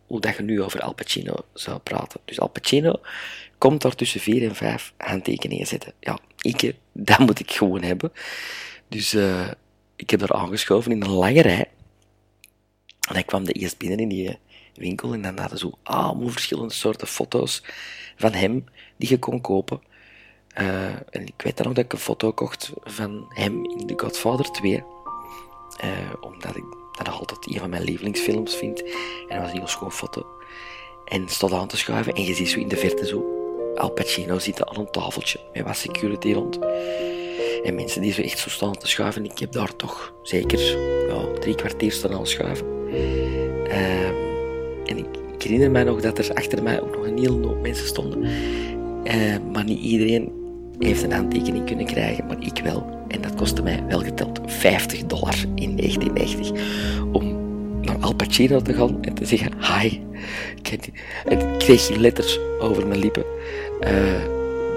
hoe 0.07 0.21
dat 0.21 0.37
je 0.37 0.43
nu 0.43 0.63
over 0.63 0.81
Al 0.81 0.95
Pacino 0.95 1.35
zou 1.55 1.79
praten. 1.79 2.21
Dus 2.25 2.41
Al 2.41 2.49
Pacino 2.49 3.01
komt 3.59 3.83
daar 3.83 3.95
tussen 3.95 4.21
vier 4.21 4.49
en 4.49 4.55
vijf 4.55 4.93
handtekeningen 4.97 5.67
zetten. 5.67 5.93
Ja, 6.01 6.19
ik, 6.41 6.75
dat 6.93 7.19
moet 7.19 7.41
ik 7.41 7.51
gewoon 7.51 7.83
hebben. 7.83 8.13
Dus 8.89 9.15
uh, 9.15 9.51
ik 9.97 10.11
heb 10.11 10.21
daar 10.21 10.33
aangeschoven 10.33 10.93
in 10.93 11.03
een 11.03 11.11
lange 11.11 11.43
rij. 11.43 11.69
En 13.09 13.17
ik 13.17 13.27
kwam 13.27 13.45
de 13.45 13.53
eerst 13.53 13.79
binnen 13.79 13.99
in 13.99 14.09
die 14.09 14.39
winkel 14.75 15.13
en 15.13 15.23
dan 15.23 15.39
hadden 15.39 15.59
ze 15.59 15.73
allemaal 15.83 16.29
verschillende 16.29 16.75
soorten 16.75 17.07
foto's 17.07 17.63
van 18.17 18.33
hem 18.33 18.65
die 18.97 19.09
je 19.09 19.19
kon 19.19 19.41
kopen. 19.41 19.81
En 21.11 21.27
ik 21.27 21.43
weet 21.43 21.57
dan 21.57 21.67
nog 21.67 21.75
dat 21.75 21.85
ik 21.85 21.93
een 21.93 21.99
foto 21.99 22.33
kocht 22.33 22.73
van 22.83 23.27
hem 23.29 23.65
in 23.65 23.87
The 23.87 23.95
Godfather 23.97 24.51
2. 24.51 24.83
Uh, 25.85 26.13
omdat 26.21 26.57
ik 26.57 26.80
dat 27.05 27.13
nog 27.13 27.21
altijd 27.21 27.55
een 27.55 27.61
van 27.61 27.71
mijn 27.71 27.83
lievelingsfilms 27.83 28.57
vind. 28.57 28.83
En 28.83 28.89
dat 29.29 29.39
was 29.39 29.51
een 29.51 29.59
heel 29.59 29.67
schoon 29.67 29.93
foto. 29.93 30.27
En 31.05 31.29
stond 31.29 31.53
aan 31.53 31.69
te 31.69 31.77
schuiven 31.77 32.13
en 32.13 32.25
je 32.25 32.35
ziet 32.35 32.49
zo 32.49 32.59
in 32.59 32.69
de 32.69 32.77
verte 32.77 33.07
zo 33.07 33.39
Al 33.77 33.91
Pacino 33.91 34.39
zitten 34.39 34.69
aan 34.69 34.79
een 34.79 34.91
tafeltje 34.91 35.41
met 35.53 35.65
wat 35.65 35.77
security 35.77 36.33
rond. 36.33 36.59
En 37.63 37.75
mensen 37.75 38.03
die 38.03 38.13
zo 38.13 38.23
echt 38.23 38.39
zo 38.39 38.49
staan 38.49 38.77
te 38.77 38.89
schuiven, 38.89 39.25
ik 39.25 39.39
heb 39.39 39.53
daar 39.53 39.77
toch 39.77 40.15
zeker 40.23 40.61
ja, 41.09 41.39
drie 41.41 41.55
kwartier 41.55 41.93
staan 41.93 42.13
aan 42.13 42.27
schuiven. 42.27 42.67
Uh, 43.69 44.11
herinner 45.51 45.71
mij 45.71 45.85
nog 45.85 46.01
dat 46.01 46.19
er 46.19 46.35
achter 46.35 46.63
mij 46.63 46.81
ook 46.81 46.97
nog 46.97 47.07
een 47.07 47.19
hele 47.19 47.47
hoop 47.47 47.61
mensen 47.61 47.87
stonden. 47.87 48.25
Eh, 49.05 49.37
maar 49.53 49.65
niet 49.65 49.81
iedereen 49.81 50.40
heeft 50.87 51.03
een 51.03 51.15
aantekening 51.15 51.67
kunnen 51.67 51.87
krijgen, 51.87 52.27
maar 52.27 52.41
ik 52.41 52.61
wel. 52.65 53.05
En 53.09 53.21
dat 53.21 53.35
kostte 53.35 53.63
mij 53.63 53.85
wel 53.89 54.01
geteld 54.01 54.41
50 54.47 55.07
dollar 55.07 55.37
in 55.55 55.77
1990 55.77 56.51
om 57.13 57.39
naar 57.83 57.97
Al 58.01 58.15
Pacino 58.15 58.61
te 58.61 58.73
gaan 58.73 58.99
en 59.03 59.15
te 59.15 59.25
zeggen 59.25 59.53
hi. 59.61 60.01
En 61.25 61.39
ik 61.39 61.59
kreeg 61.59 61.89
letters 61.89 62.39
over 62.61 62.87
mijn 62.87 63.01
lippen. 63.01 63.25
Uh, 63.81 63.91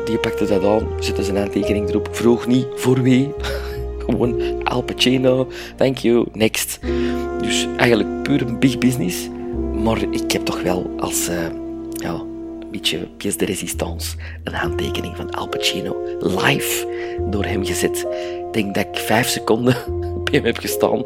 die 0.05 0.17
pakte 0.17 0.45
dat 0.45 0.63
aan, 0.63 0.87
zette 0.99 1.23
zijn 1.23 1.37
aantekening 1.37 1.89
erop, 1.89 2.09
vroeg 2.11 2.47
niet 2.47 2.65
voor 2.75 3.01
wie. 3.01 3.31
Gewoon 4.05 4.63
Al 4.63 4.81
Pacino, 4.81 5.47
thank 5.75 5.97
you, 5.97 6.25
next. 6.33 6.79
Dus 7.41 7.67
eigenlijk 7.77 8.23
puur 8.23 8.41
een 8.41 8.59
big 8.59 8.77
business. 8.77 9.29
Maar 9.83 10.01
ik 10.11 10.31
heb 10.31 10.45
toch 10.45 10.61
wel 10.61 10.91
als 10.97 11.27
een 11.27 11.62
beetje 12.73 13.07
pièce 13.17 13.37
de 13.37 13.45
résistance 13.45 14.15
een 14.43 14.53
handtekening 14.53 15.15
van 15.15 15.31
Al 15.31 15.47
Pacino 15.47 16.17
live 16.19 16.87
door 17.29 17.45
hem 17.45 17.65
gezet. 17.65 18.07
Ik 18.47 18.53
denk 18.53 18.75
dat 18.75 18.85
ik 18.85 18.97
vijf 18.97 19.27
seconden 19.27 19.75
bij 20.23 20.33
hem 20.33 20.45
heb 20.45 20.57
gestaan 20.57 21.05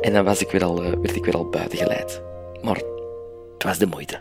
en 0.00 0.12
dan 0.12 0.24
was 0.24 0.40
ik 0.40 0.50
weer 0.50 0.64
al, 0.64 0.84
uh, 0.84 0.90
werd 0.90 1.16
ik 1.16 1.24
weer 1.24 1.36
al 1.36 1.48
buiten 1.48 1.78
geleid. 1.78 2.22
Maar 2.62 2.76
het 3.54 3.62
was 3.64 3.78
de 3.78 3.86
moeite. 3.86 4.20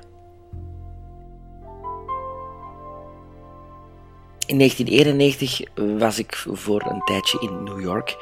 In 4.45 4.57
1991 4.57 5.61
was 5.99 6.19
ik 6.19 6.45
voor 6.51 6.85
een 6.89 7.01
tijdje 7.05 7.39
in 7.39 7.63
New 7.63 7.81
York 7.81 8.17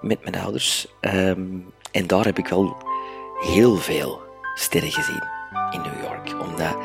met 0.00 0.22
mijn 0.22 0.42
ouders. 0.42 0.86
Um, 1.00 1.72
en 1.92 2.06
daar 2.06 2.24
heb 2.24 2.38
ik 2.38 2.48
wel 2.48 2.76
heel 3.40 3.76
veel 3.76 4.20
sterren 4.54 4.90
gezien 4.90 5.22
in 5.70 5.80
New 5.80 6.02
York. 6.02 6.48
Omdat, 6.48 6.76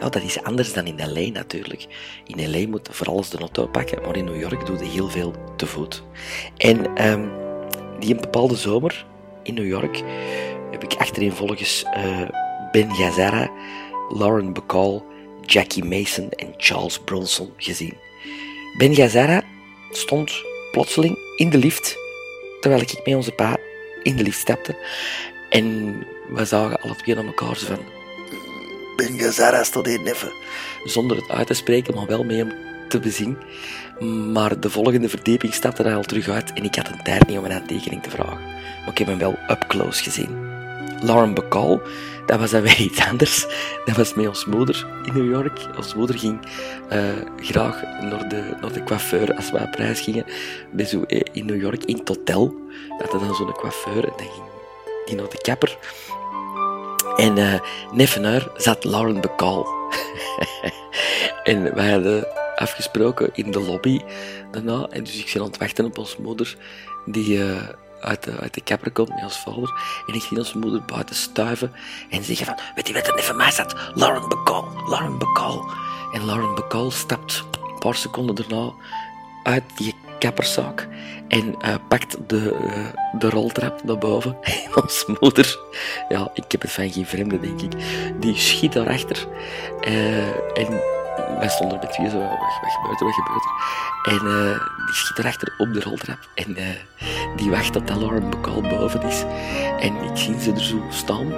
ja, 0.00 0.08
dat 0.08 0.22
is 0.22 0.42
anders 0.42 0.72
dan 0.72 0.86
in 0.86 1.12
L.A. 1.12 1.30
natuurlijk. 1.30 1.86
In 2.24 2.50
L.A. 2.50 2.68
moet 2.68 2.88
voor 2.90 3.06
alles 3.06 3.30
de 3.30 3.38
auto 3.38 3.66
pakken, 3.66 4.02
maar 4.02 4.16
in 4.16 4.24
New 4.24 4.40
York 4.40 4.66
doe 4.66 4.78
je 4.78 4.84
heel 4.84 5.08
veel 5.08 5.34
te 5.56 5.66
voet. 5.66 6.02
En 6.56 7.06
um, 7.08 7.30
die 7.98 8.14
een 8.14 8.20
bepaalde 8.20 8.56
zomer 8.56 9.06
in 9.42 9.54
New 9.54 9.66
York 9.66 10.02
heb 10.70 10.82
ik 10.82 10.94
achtereenvolgens 10.94 11.84
uh, 11.96 12.28
Ben 12.72 12.94
Gazzara, 12.94 13.50
Lauren 14.08 14.52
Bacall, 14.52 15.02
Jackie 15.46 15.84
Mason 15.84 16.30
en 16.30 16.54
Charles 16.56 16.98
Bronson 16.98 17.52
gezien. 17.56 17.96
Ben 18.78 18.94
Gazzara 18.94 19.42
stond 19.90 20.32
plotseling 20.70 21.18
in 21.36 21.50
de 21.50 21.58
lift, 21.58 21.96
terwijl 22.60 22.82
ik 22.82 23.00
met 23.04 23.14
onze 23.14 23.32
pa 23.32 23.56
in 24.02 24.16
de 24.16 24.22
lift 24.22 24.38
stapte. 24.38 24.76
En 25.50 25.96
we 26.28 26.44
zagen 26.44 26.80
alle 26.80 26.96
twee 26.96 27.14
naar 27.14 27.26
elkaar 27.26 27.56
van... 27.56 27.78
Ben 28.98 29.12
hier 29.12 30.00
neffen. 30.02 30.32
Zonder 30.84 31.16
het 31.16 31.30
uit 31.30 31.46
te 31.46 31.54
spreken, 31.54 31.94
maar 31.94 32.06
wel 32.06 32.24
met 32.24 32.36
hem 32.36 32.52
te 32.88 32.98
bezien. 33.00 33.36
Maar 34.32 34.60
de 34.60 34.70
volgende 34.70 35.08
verdieping 35.08 35.54
stapte 35.54 35.82
hij 35.82 35.94
al 35.94 36.02
terug 36.02 36.28
uit 36.28 36.52
en 36.52 36.64
ik 36.64 36.74
had 36.74 36.88
een 36.88 37.02
tijd 37.02 37.26
niet 37.26 37.38
om 37.38 37.44
een 37.44 37.52
aantekening 37.52 38.02
te 38.02 38.10
vragen. 38.10 38.40
Maar 38.80 38.90
ik 38.90 38.98
heb 38.98 39.06
hem 39.06 39.18
wel 39.18 39.38
up 39.50 39.64
close 39.68 40.02
gezien. 40.02 40.46
Lauren 41.00 41.34
Bacall, 41.34 41.80
dat 42.26 42.38
was 42.38 42.50
dan 42.50 42.62
weer 42.62 42.80
iets 42.80 43.06
anders. 43.06 43.46
Dat 43.84 43.96
was 43.96 44.14
met 44.14 44.28
ons 44.28 44.44
moeder 44.44 44.86
in 45.04 45.14
New 45.14 45.30
York. 45.30 45.68
Ons 45.76 45.94
moeder 45.94 46.18
ging 46.18 46.40
uh, 46.92 47.02
graag 47.36 47.82
naar 47.82 48.28
de, 48.28 48.56
naar 48.60 48.72
de 48.72 48.82
coiffeur 48.84 49.34
als 49.34 49.50
we 49.50 49.58
op 49.58 49.74
reis 49.74 50.00
gingen. 50.00 50.24
Eh, 50.76 51.20
in 51.32 51.46
New 51.46 51.60
York, 51.60 51.84
in 51.84 51.96
het 51.96 52.08
hotel. 52.08 52.56
Dat 52.98 53.12
had 53.12 53.20
dan 53.20 53.34
zo'n 53.34 53.52
coiffeur 53.52 54.04
en 54.04 54.12
dan 54.16 54.26
ging 54.26 54.46
die 55.06 55.16
naar 55.16 55.28
de 55.28 55.40
kapper. 55.42 55.78
En 57.18 57.36
uh, 57.36 57.54
neven 57.92 58.50
zat 58.56 58.84
Lauren 58.84 59.20
Bacall. 59.20 59.64
en 61.50 61.74
wij 61.74 61.90
hadden 61.90 62.26
afgesproken 62.56 63.30
in 63.32 63.50
de 63.50 63.60
lobby 63.60 64.00
daarna. 64.50 64.86
En 64.90 65.04
dus 65.04 65.18
ik 65.18 65.30
ben 65.32 65.42
aan 65.42 65.48
het 65.48 65.58
wachten 65.58 65.84
op 65.84 65.98
ons 65.98 66.16
moeder, 66.16 66.56
die 67.06 67.38
uh, 67.38 67.68
uit, 68.00 68.24
de, 68.24 68.36
uit 68.40 68.54
de 68.54 68.60
kapper 68.60 68.90
komt 68.90 69.08
met 69.08 69.22
ons 69.22 69.38
vader. 69.38 69.72
En 70.06 70.14
ik 70.14 70.22
zie 70.22 70.38
onze 70.38 70.58
moeder 70.58 70.82
buiten 70.84 71.14
stuiven 71.14 71.72
en 72.10 72.24
zeggen 72.24 72.46
van, 72.46 72.58
weet 72.74 72.88
je 72.88 72.94
wat 72.94 73.06
er 73.06 73.22
van 73.22 73.36
mij 73.36 73.50
zat? 73.50 73.74
Lauren 73.94 74.28
Bacall, 74.28 74.64
Lauren 74.88 75.18
Bacall. 75.18 75.60
En 76.12 76.24
Lauren 76.24 76.54
Bacall 76.54 76.90
stapt 76.90 77.44
een 77.52 77.78
paar 77.78 77.94
seconden 77.94 78.34
daarna 78.34 78.72
uit 79.42 79.64
die 79.76 79.94
kapperszaak 80.18 80.88
en 81.28 81.54
uh, 81.64 81.74
pakt 81.88 82.16
de, 82.26 82.56
uh, 82.62 83.20
de 83.20 83.30
roltrap 83.30 83.84
naar 83.84 83.98
boven. 83.98 84.36
En 84.64 84.82
ons 84.82 85.04
moeder, 85.20 85.58
ja, 86.08 86.30
ik 86.34 86.52
heb 86.52 86.62
het 86.62 86.72
van 86.72 86.90
geen 86.90 87.06
vreemde, 87.06 87.40
denk 87.40 87.60
ik, 87.60 87.72
die 88.20 88.36
schiet 88.36 88.72
daarachter. 88.72 89.26
Uh, 89.88 90.58
en 90.58 90.80
wij 91.38 91.48
stonden 91.48 91.78
met 91.78 91.92
twee 91.92 92.10
zo, 92.10 92.18
wat, 92.18 92.28
wat 92.28 92.72
gebeurt 92.80 93.00
er, 93.00 93.06
wat 93.06 93.14
gebeurt 93.14 93.44
er? 93.44 93.52
En 94.12 94.52
die 94.86 94.94
schiet 94.94 95.18
erachter 95.18 95.54
op 95.58 95.72
de 95.72 95.80
roltrap. 95.80 96.28
En 96.34 96.56
die 97.36 97.50
wacht 97.50 97.72
tot 97.72 97.96
Lauren 97.96 98.30
Bacall 98.30 98.60
boven 98.60 99.02
is. 99.02 99.24
En 99.80 99.96
ik 99.96 100.16
zie 100.16 100.40
ze 100.40 100.52
er 100.52 100.64
zo 100.64 100.82
staan. 100.90 101.32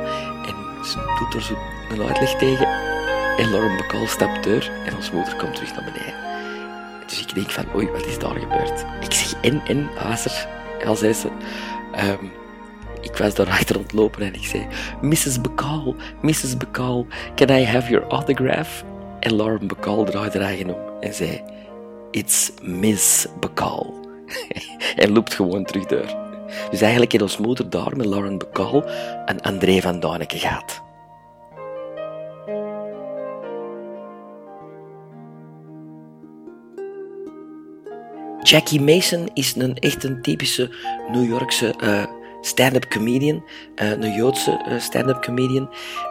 En 0.46 0.84
ze 0.84 1.16
doet 1.18 1.34
er 1.34 1.42
zo 1.42 1.58
een 1.90 2.02
uitleg 2.02 2.36
tegen. 2.36 2.66
En 3.36 3.76
Bacall 3.76 4.06
stapt 4.06 4.44
deur. 4.44 4.70
En 4.86 4.96
ons 4.96 5.10
moeder 5.10 5.36
komt 5.36 5.54
terug 5.54 5.74
naar 5.74 5.84
beneden. 5.84 6.29
Dus 7.10 7.20
ik 7.20 7.34
denk 7.34 7.50
van, 7.50 7.64
oei, 7.74 7.88
wat 7.90 8.06
is 8.06 8.18
daar 8.18 8.38
gebeurd? 8.38 8.84
Ik 9.00 9.12
zeg, 9.12 9.40
en, 9.40 9.62
en, 9.66 9.88
Hazer. 9.96 10.48
En 10.80 10.86
al 10.86 10.96
zei 10.96 11.12
ze... 11.12 11.28
Um, 12.20 12.32
ik 13.00 13.16
was 13.16 13.34
daarachter 13.34 13.78
ontlopen 13.78 14.22
en 14.22 14.34
ik 14.34 14.44
zei... 14.44 14.66
Mrs. 15.00 15.40
Bacall, 15.40 15.94
Mrs. 16.22 16.56
Bacall, 16.56 17.06
can 17.34 17.48
I 17.48 17.64
have 17.64 17.90
your 17.90 18.06
autograph? 18.08 18.82
En 19.20 19.36
Lauren 19.36 19.66
Bacall 19.66 20.04
draaide 20.04 20.42
haar 20.42 20.74
om 20.74 21.00
en 21.00 21.14
zei... 21.14 21.42
It's 22.10 22.52
Miss 22.62 23.26
Bacall. 23.40 23.86
en 24.96 25.12
loopt 25.12 25.34
gewoon 25.34 25.64
terug 25.64 25.86
door. 25.86 26.16
Dus 26.70 26.80
eigenlijk 26.80 27.12
heeft 27.12 27.24
ons 27.24 27.38
moeder 27.38 27.70
daar 27.70 27.96
met 27.96 28.06
Lauren 28.06 28.38
Bacall 28.38 28.84
een 29.26 29.40
André 29.40 29.80
van 29.80 30.00
Duineke 30.00 30.38
gehad. 30.38 30.82
Jackie 38.42 38.81
Mason 38.81 39.29
is 39.35 39.55
een 39.57 39.79
echt 39.79 40.05
een 40.05 40.22
typische 40.22 40.70
New 41.12 41.29
Yorkse 41.29 41.74
uh, 41.83 42.05
stand-up 42.40 42.88
comedian, 42.88 43.44
uh, 43.83 43.90
een 43.90 44.14
Joodse 44.14 44.64
uh, 44.68 44.81
stand-up 44.81 45.22
comedian, 45.22 45.68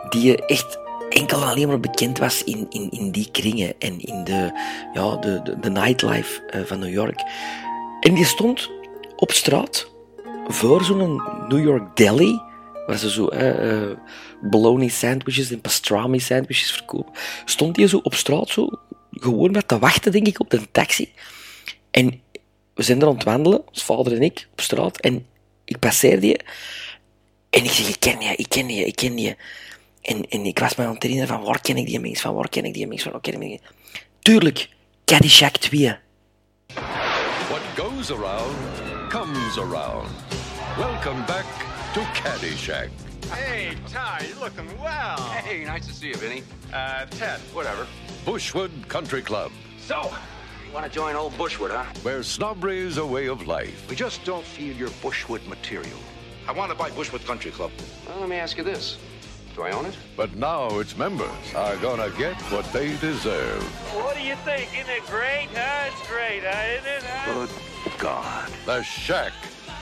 die 0.09 0.45
echt 0.45 0.77
enkel 1.09 1.43
alleen 1.43 1.67
maar 1.67 1.79
bekend 1.79 2.17
was 2.17 2.43
in, 2.43 2.65
in, 2.69 2.89
in 2.89 3.11
die 3.11 3.31
kringen 3.31 3.73
en 3.79 3.99
in 3.99 4.23
de, 4.23 4.51
ja, 4.93 5.15
de, 5.15 5.57
de, 5.61 5.69
nightlife 5.69 6.41
van 6.65 6.79
New 6.79 6.93
York. 6.93 7.23
En 7.99 8.13
die 8.13 8.25
stond 8.25 8.69
op 9.15 9.31
straat 9.31 9.91
voor 10.47 10.83
zo'n 10.83 11.21
New 11.47 11.63
York 11.63 11.95
deli, 11.95 12.41
waar 12.87 12.97
ze 12.97 13.09
zo 13.09 13.29
uh, 13.31 13.97
bologna 14.41 14.87
sandwiches 14.87 15.51
en 15.51 15.61
pastrami 15.61 16.19
sandwiches 16.19 16.71
verkopen. 16.71 17.13
Stond 17.45 17.75
die 17.75 17.87
zo 17.87 17.99
op 18.03 18.13
straat 18.13 18.49
zo 18.49 18.69
gewoon 19.11 19.51
met 19.51 19.67
te 19.67 19.79
wachten, 19.79 20.11
denk 20.11 20.27
ik, 20.27 20.39
op 20.39 20.49
de 20.49 20.71
taxi. 20.71 21.09
En 21.91 22.21
we 22.73 22.83
zijn 22.83 23.01
er 23.01 23.07
aan 23.07 23.13
het 23.13 23.23
wandelen, 23.23 23.67
ons 23.67 23.83
vader 23.83 24.13
en 24.13 24.21
ik, 24.21 24.47
op 24.51 24.61
straat. 24.61 24.99
En 24.99 25.25
ik 25.65 25.79
passeerde 25.79 26.27
je. 26.27 26.39
En 27.49 27.63
ik 27.63 27.71
zeg, 27.71 27.87
ik 27.87 27.99
ken 27.99 28.21
je, 28.21 28.35
ik 28.35 28.49
ken 28.49 28.69
je, 28.69 28.85
ik 28.85 28.95
ken 28.95 29.17
je. 29.17 29.35
En, 30.01 30.29
en 30.29 30.45
ik 30.45 30.59
was 30.59 30.75
me 30.75 30.85
aan 30.85 30.93
het 30.93 31.03
herinneren 31.03 31.35
van 31.35 31.45
waar 31.45 31.61
ken 31.61 31.77
ik 31.77 31.85
die 31.85 31.99
mens, 31.99 32.21
van 32.21 32.35
waar 32.35 32.49
ken 32.49 32.65
ik 32.65 32.73
die 32.73 32.87
mens, 32.87 33.03
van 33.03 33.11
waar 33.11 33.21
ken 33.21 33.33
ik 33.33 33.39
die 33.39 33.61
Tuurlijk, 34.19 34.69
Caddyshack 35.05 35.57
2. 35.57 35.97
What 37.49 37.61
goes 37.75 38.11
around, 38.11 38.55
comes 39.09 39.57
around. 39.57 40.09
Welcome 40.77 41.25
back 41.25 41.45
to 41.93 42.01
Caddyshack. 42.13 42.89
Hey, 43.29 43.75
Ty, 43.91 44.25
you're 44.27 44.39
looking 44.39 44.69
well. 44.81 45.17
Hey, 45.43 45.63
nice 45.65 45.85
to 45.87 45.93
see 45.93 46.07
you, 46.07 46.15
Vinny. 46.15 46.43
Uh, 46.73 47.05
Ted, 47.05 47.39
whatever. 47.53 47.85
Bushwood 48.25 48.71
Country 48.87 49.21
Club. 49.21 49.51
So, 49.77 50.11
you 50.69 50.75
want 50.75 50.85
to 50.85 50.91
join 50.91 51.15
old 51.15 51.33
Bushwood, 51.33 51.71
huh? 51.71 51.83
Where 52.03 52.21
snobbery's 52.21 52.97
a 52.97 53.05
way 53.05 53.27
of 53.27 53.47
life. 53.47 53.89
We 53.89 53.95
just 53.95 54.23
don't 54.23 54.45
feel 54.45 54.75
your 54.75 54.89
Bushwood 55.01 55.45
material. 55.47 55.97
I 56.47 56.51
want 56.51 56.71
to 56.71 56.77
buy 56.77 56.91
Bushwood 56.91 57.25
Country 57.25 57.49
Club. 57.49 57.71
Well, 58.07 58.19
let 58.19 58.29
me 58.29 58.35
ask 58.35 58.55
you 58.55 58.63
this. 58.63 58.97
Do 59.55 59.63
I 59.63 59.71
own 59.71 59.87
it? 59.87 59.97
But 60.15 60.35
now 60.35 60.79
its 60.79 60.95
members 60.95 61.31
are 61.55 61.75
gonna 61.77 62.11
get 62.11 62.39
what 62.51 62.71
they 62.71 62.95
deserve. 62.97 63.63
What 63.95 64.15
do 64.15 64.21
you 64.21 64.35
think? 64.45 64.69
Isn't 64.79 64.91
it 64.91 65.05
great? 65.07 65.47
Huh? 65.55 65.89
It's 65.89 66.07
great, 66.07 66.43
huh? 66.43 66.77
Isn't 66.77 66.87
it? 66.87 67.03
Huh? 67.03 67.47
Good 67.83 67.97
God. 67.97 68.51
The 68.67 68.83
Shack 68.83 69.33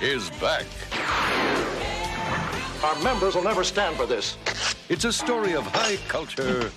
is 0.02 0.30
back. 0.40 0.66
Our 2.82 3.04
members 3.04 3.36
will 3.36 3.44
never 3.44 3.66
stand 3.66 3.98
for 3.98 4.06
this. 4.06 4.38
It's 4.88 5.04
a 5.04 5.12
story 5.12 5.54
of 5.54 5.66
high 5.68 5.98
culture. 6.08 6.72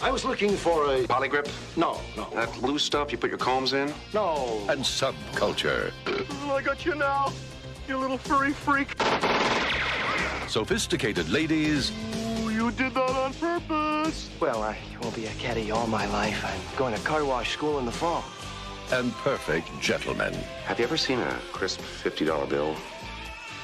Woo! 0.00 0.06
I 0.06 0.10
was 0.10 0.24
looking 0.24 0.56
for 0.56 0.94
a 0.94 1.02
polygrip. 1.04 1.48
No, 1.76 2.00
no. 2.16 2.28
That 2.34 2.52
blue 2.60 2.78
stuff 2.78 3.12
you 3.12 3.18
put 3.18 3.30
your 3.30 3.38
combs 3.38 3.72
in. 3.72 3.92
No. 4.14 4.60
And 4.68 4.80
subculture. 4.80 5.92
I 6.50 6.62
got 6.62 6.84
you 6.84 6.94
now, 6.94 7.32
you 7.88 7.96
little 7.96 8.18
furry 8.18 8.52
freak. 8.52 8.94
Sophisticated 10.48 11.28
ladies. 11.28 11.92
Ooh, 12.16 12.50
you 12.50 12.70
did 12.72 12.94
that 12.94 13.10
on 13.10 13.34
purpose. 13.34 14.30
Well, 14.40 14.62
I 14.62 14.76
won't 15.02 15.14
be 15.14 15.26
a 15.26 15.32
caddy 15.34 15.70
all 15.70 15.86
my 15.86 16.06
life. 16.06 16.44
I'm 16.44 16.76
going 16.76 16.94
to 16.94 17.00
car 17.00 17.24
wash 17.24 17.52
school 17.52 17.78
in 17.78 17.86
the 17.86 17.92
fall. 17.92 18.24
And 18.92 19.12
perfect 19.12 19.68
gentlemen. 19.80 20.34
Have 20.64 20.78
you 20.78 20.84
ever 20.84 20.96
seen 20.96 21.20
a 21.20 21.38
crisp 21.52 21.80
$50 21.80 22.48
bill? 22.48 22.74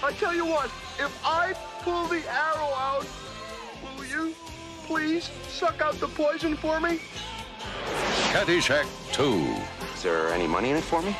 I 0.03 0.13
tell 0.13 0.35
you 0.35 0.47
what, 0.47 0.67
if 1.01 1.21
I 1.25 1.55
pull 1.83 2.07
the 2.07 2.23
arrow 2.29 2.73
out, 2.75 3.07
will 3.97 4.05
you 4.05 4.35
please 4.87 5.31
suck 5.49 5.81
out 5.83 5.95
the 6.01 6.09
poison 6.09 6.57
for 6.57 6.81
me? 6.81 7.01
Caddyshack 8.33 8.87
2. 9.13 9.57
Is 9.95 10.03
there 10.03 10.33
any 10.33 10.47
money 10.47 10.71
in 10.71 10.77
it 10.77 10.85
for 10.85 11.03
me? 11.03 11.15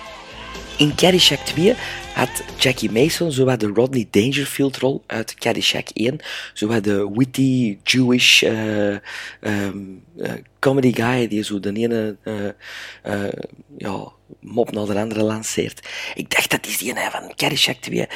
In 0.79 0.93
Caddyshack 0.93 1.45
2 1.47 1.75
had 2.15 2.31
Jackie 2.59 2.91
Mason 2.91 3.33
zowat 3.33 3.61
de 3.61 3.73
Rodney 3.73 4.07
Dangerfield-rol 4.11 5.03
uit 5.07 5.35
Caddyshack 5.35 5.89
1, 5.95 6.21
zowat 6.55 6.85
de 6.85 7.11
witty 7.15 7.79
Jewish 7.83 8.43
uh, 8.43 8.97
um, 9.41 10.03
uh, 10.17 10.33
comedy 10.59 10.93
guy 10.93 11.29
die 11.29 11.43
zo 11.43 11.61
de 11.61 11.73
ene 11.73 12.17
uh, 12.25 13.29
ja, 13.77 14.13
mop 14.41 14.73
naar 14.73 14.87
de 14.87 14.99
andere 14.99 15.23
lanceert. 15.23 15.89
Ik 16.15 16.31
dacht, 16.31 16.51
dat 16.51 16.67
is 16.67 16.79
die 16.79 16.91
ene 16.91 17.11
van 17.11 17.33
Caddyshack 17.37 17.77
2. 17.77 18.07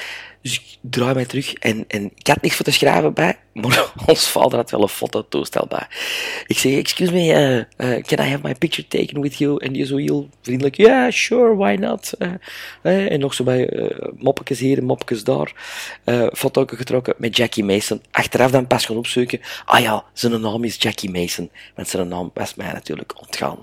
Dus 0.43 0.55
ik 0.55 0.63
draai 0.81 1.15
mij 1.15 1.25
terug 1.25 1.53
en, 1.53 1.85
en 1.89 2.11
ik 2.15 2.27
had 2.27 2.43
niks 2.43 2.55
voor 2.55 2.65
te 2.65 2.71
schrijven 2.71 3.15
bij, 3.15 3.39
maar 3.53 3.93
ons 4.07 4.29
vader 4.29 4.59
had 4.59 4.71
wel 4.71 4.83
een 4.83 4.89
fototoestel 4.89 5.67
bij. 5.67 5.87
Ik 6.47 6.59
zeg, 6.59 6.77
excuse 6.77 7.13
me, 7.13 7.27
uh, 7.79 7.91
uh, 7.91 8.03
can 8.03 8.27
I 8.27 8.29
have 8.31 8.41
my 8.43 8.55
picture 8.55 8.89
taken 8.89 9.21
with 9.21 9.39
you? 9.39 9.65
En 9.65 9.73
die 9.73 9.87
zo 9.87 9.97
heel 9.97 10.29
vriendelijk, 10.43 10.77
ja, 10.77 11.11
sure, 11.11 11.57
why 11.57 11.77
not? 11.81 12.13
Uh, 12.19 13.13
en 13.13 13.21
nog 13.21 13.35
zo 13.35 13.45
bij 13.45 13.91
moppetjes 14.17 14.59
hier 14.59 14.79
en 14.79 14.85
moppetjes 14.85 15.25
daar. 15.25 15.53
foto 16.33 16.65
getrokken 16.67 17.15
met 17.19 17.37
Jackie 17.37 17.65
Mason. 17.65 18.03
Achteraf 18.11 18.51
dan 18.51 18.67
pas 18.67 18.87
gaan 18.87 18.97
opzoeken. 18.97 19.41
Ah 19.65 19.81
ja, 19.81 20.05
zijn 20.13 20.41
naam 20.41 20.65
is 20.65 20.77
Jackie 20.79 21.11
Mason. 21.11 21.51
Want 21.75 21.89
zijn 21.89 22.09
naam 22.09 22.31
was 22.35 22.55
mij 22.55 22.73
natuurlijk 22.73 23.21
ontgaan. 23.21 23.59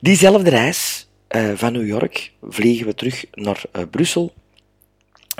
Diezelfde 0.00 0.50
reis 0.50 1.08
van 1.54 1.72
New 1.72 1.86
York 1.86 2.32
vliegen 2.42 2.86
we 2.86 2.94
terug 2.94 3.24
naar 3.32 3.64
Brussel 3.90 4.34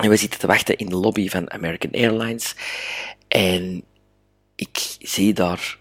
en 0.01 0.09
we 0.09 0.15
zitten 0.15 0.39
te 0.39 0.47
wachten 0.47 0.77
in 0.77 0.89
de 0.89 0.95
lobby 0.95 1.29
van 1.29 1.51
American 1.51 1.91
Airlines. 1.91 2.55
En 3.27 3.83
ik 4.55 4.95
zie 4.99 5.33
daar 5.33 5.77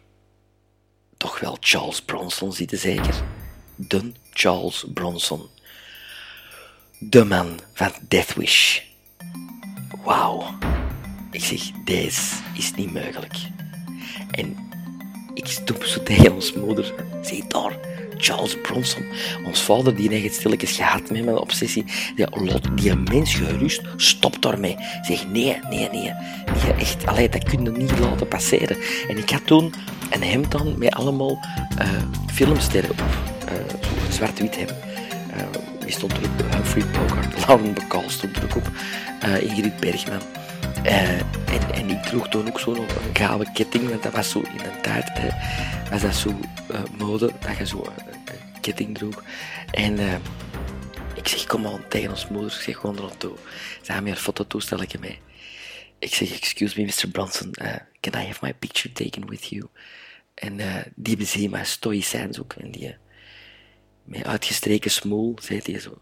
toch 1.16 1.40
wel 1.40 1.56
Charles 1.60 2.02
Bronson 2.02 2.52
zitten, 2.52 2.78
zeker. 2.78 3.22
De 3.76 4.12
Charles 4.32 4.84
Bronson. 4.94 5.48
De 6.98 7.24
man 7.24 7.60
van 7.74 7.92
Death 8.08 8.34
Wish. 8.34 8.80
Wauw. 10.04 10.58
Ik 11.30 11.44
zeg, 11.44 11.60
deze 11.84 12.20
is 12.54 12.74
niet 12.74 12.92
mogelijk. 12.92 13.34
En 14.30 14.68
ik 15.34 15.46
stoep 15.46 15.84
zo 15.84 16.02
tegen 16.02 16.32
ons 16.32 16.52
moeder. 16.52 16.94
Zie 17.22 17.44
daar, 17.48 17.78
Charles 18.20 18.60
Bronson, 18.60 19.04
ons 19.44 19.60
vader, 19.60 19.94
die 19.96 20.10
heeft 20.10 20.34
stilletjes 20.34 20.76
gehad 20.76 21.10
met 21.10 21.24
mijn 21.24 21.36
obsessie. 21.36 21.84
Die, 22.16 22.26
lot 22.30 22.68
die 22.74 22.94
mens 22.94 23.34
gerust, 23.34 23.82
stop 23.96 24.42
daarmee. 24.42 24.76
Zeg, 25.02 25.26
nee, 25.26 25.58
nee, 25.70 25.88
nee. 25.90 25.90
nee 25.92 26.12
echt, 26.78 27.06
allee, 27.06 27.28
dat 27.28 27.44
kun 27.44 27.64
je 27.64 27.70
niet 27.70 27.98
laten 27.98 28.28
passeren. 28.28 28.76
En 29.08 29.18
ik 29.18 29.30
had 29.30 29.46
toen 29.46 29.74
een 30.10 30.22
hemd 30.22 30.54
aan 30.54 30.78
met 30.78 30.94
allemaal 30.94 31.38
uh, 31.78 31.88
filmsterren 32.32 32.90
op. 32.90 33.02
Uh, 33.44 34.12
Zwart-wit 34.12 34.56
hem. 34.56 34.68
Uh, 35.36 35.42
wie 35.80 35.92
stond 35.92 36.12
erop? 36.12 36.52
Humphrey 36.54 36.84
Bogart, 36.92 37.46
Lauren 37.46 37.74
Bacall 37.74 38.08
stond 38.08 38.36
er 38.36 38.44
ook 38.44 38.56
op. 38.56 38.70
Uh, 39.24 39.42
Ingrid 39.42 39.80
Bergman. 39.80 40.39
Uh, 40.84 41.18
en, 41.18 41.72
en 41.72 41.90
ik 41.90 42.02
droeg 42.02 42.28
toen 42.28 42.48
ook 42.48 42.60
zo'n 42.60 42.86
gouden 43.12 43.52
ketting, 43.52 43.88
want 43.88 44.02
dat 44.02 44.12
was 44.12 44.30
zo 44.30 44.40
in 44.40 44.60
een 44.64 44.82
tijd, 44.82 45.18
uh, 45.18 45.90
was 45.90 46.02
dat 46.02 46.14
zo 46.14 46.28
uh, 46.70 46.80
mode, 46.98 47.32
dat 47.40 47.56
je 47.56 47.66
zo 47.66 47.84
een 47.84 48.60
ketting 48.60 48.98
droeg. 48.98 49.24
En 49.70 49.98
ik 51.14 51.28
zeg, 51.28 51.46
kom 51.46 51.66
aan, 51.66 51.88
tegen 51.88 52.10
ons 52.10 52.28
moeder, 52.28 52.52
ik 52.52 52.60
zeg 52.60 52.76
gewoon 52.76 52.98
er 52.98 53.16
toe. 53.16 53.36
Ze 53.82 53.92
hebben 53.92 54.10
een 54.10 54.16
fototoestelletje 54.16 54.98
mee. 54.98 55.18
Ik 55.98 56.14
zeg, 56.14 56.32
excuse 56.36 56.80
me, 56.80 56.86
Mr. 56.86 57.08
Bronson, 57.08 57.50
can 58.00 58.22
I 58.22 58.26
have 58.26 58.38
my 58.44 58.54
picture 58.54 58.92
taken 58.92 59.28
with 59.28 59.46
you? 59.48 59.66
En 60.34 60.60
die 60.94 61.16
bezien 61.16 61.50
mij 61.50 61.64
stoïcijns 61.64 62.40
ook. 62.40 62.52
En 62.52 62.70
die, 62.70 62.96
met 64.04 64.24
uitgestreken 64.24 64.90
smoel, 64.90 65.38
zei 65.42 65.60
hij 65.64 65.80
zo, 65.80 65.98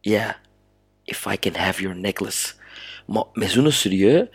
yeah, 0.00 0.34
if 1.04 1.26
I 1.26 1.38
can 1.38 1.54
have 1.54 1.82
your 1.82 1.96
necklace. 1.96 2.58
Maar 3.10 3.24
met 3.32 3.50
zo'n 3.50 3.72
serieus, 3.72 4.28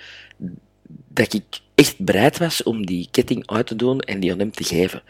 dat 1.07 1.33
ik 1.33 1.43
echt 1.75 1.99
bereid 1.99 2.37
was 2.37 2.63
om 2.63 2.85
die 2.85 3.07
ketting 3.11 3.47
uit 3.47 3.67
te 3.67 3.75
doen 3.75 3.99
en 3.99 4.19
die 4.19 4.31
aan 4.31 4.39
hem 4.39 4.51
te 4.51 4.63
geven. 4.63 5.03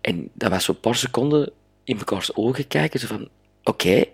En 0.00 0.30
dat 0.32 0.50
was 0.50 0.64
zo'n 0.64 0.80
paar 0.80 0.94
seconden 0.94 1.52
in 1.84 1.96
mekaars 1.96 2.34
ogen 2.36 2.66
kijken, 2.66 3.00
zo 3.00 3.06
van, 3.06 3.28
oké, 3.64 4.04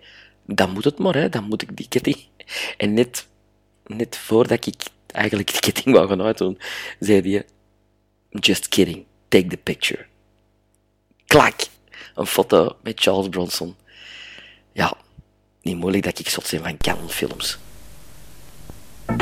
dan 0.45 0.71
moet 0.71 0.83
het 0.83 0.97
maar, 0.97 1.15
hè, 1.15 1.29
dan 1.29 1.43
moet 1.43 1.61
ik 1.61 1.77
die 1.77 1.87
ketting. 1.87 2.17
En 2.77 2.93
net, 2.93 3.27
net 3.85 4.17
voordat 4.17 4.65
ik 4.65 4.83
eigenlijk 5.07 5.51
die 5.51 5.59
ketting 5.59 5.95
wou 5.95 6.07
gaan 6.07 6.21
uitdoen, 6.21 6.59
zei 6.99 7.31
hij, 7.31 7.45
just 8.29 8.67
kidding, 8.67 9.05
take 9.27 9.47
the 9.47 9.57
picture. 9.57 10.05
Klak! 11.25 11.55
Een 12.15 12.25
foto 12.25 12.77
met 12.83 12.99
Charles 12.99 13.29
Bronson. 13.29 13.75
Ja, 14.73 14.97
niet 15.61 15.77
moeilijk 15.77 16.03
dat 16.03 16.19
ik 16.19 16.29
zot 16.29 16.47
zijn 16.47 16.77
van 16.79 17.09
films. 17.09 17.59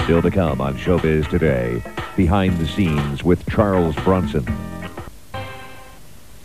Still 0.03 0.21
to 0.21 0.31
come 0.31 0.61
on 0.61 0.77
Showbiz 0.77 1.29
Today, 1.29 1.83
behind 2.15 2.57
the 2.57 2.67
scenes 2.67 3.23
with 3.23 3.47
Charles 3.49 3.95
Bronson. 3.97 4.45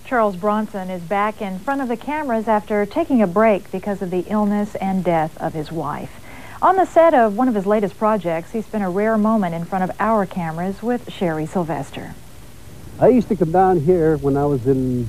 Charles 0.04 0.36
Bronson 0.36 0.90
is 0.90 1.02
back 1.02 1.40
in 1.40 1.58
front 1.58 1.80
of 1.80 1.88
the 1.88 1.96
cameras 1.96 2.46
after 2.46 2.84
taking 2.86 3.22
a 3.22 3.26
break 3.26 3.70
because 3.72 4.02
of 4.02 4.10
the 4.10 4.24
illness 4.28 4.74
and 4.76 5.02
death 5.02 5.36
of 5.38 5.54
his 5.54 5.72
wife. 5.72 6.20
On 6.62 6.76
the 6.76 6.84
set 6.84 7.14
of 7.14 7.36
one 7.36 7.48
of 7.48 7.54
his 7.54 7.66
latest 7.66 7.98
projects, 7.98 8.52
he 8.52 8.62
spent 8.62 8.84
a 8.84 8.88
rare 8.88 9.18
moment 9.18 9.54
in 9.54 9.64
front 9.64 9.84
of 9.84 9.96
our 9.98 10.24
cameras 10.24 10.82
with 10.82 11.12
Sherry 11.12 11.46
Sylvester. 11.46 12.14
I 13.00 13.08
used 13.08 13.28
to 13.28 13.36
come 13.36 13.50
down 13.50 13.80
here 13.80 14.16
when 14.18 14.36
I 14.36 14.44
was 14.44 14.66
in 14.66 15.08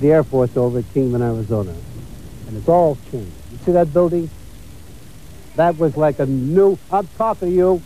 the 0.00 0.10
Air 0.10 0.24
Force 0.24 0.56
over 0.56 0.80
at 0.80 0.92
Kingman, 0.92 1.22
Arizona. 1.22 1.74
And 2.48 2.56
it's 2.56 2.68
all 2.68 2.98
changed. 3.10 3.32
You 3.52 3.58
see 3.64 3.72
that 3.72 3.92
building? 3.92 4.28
That 5.56 5.78
was 5.78 5.96
like 5.96 6.18
a 6.18 6.26
new, 6.26 6.78
I'm 6.90 7.06
talking 7.16 7.48
to 7.50 7.54
you. 7.54 7.82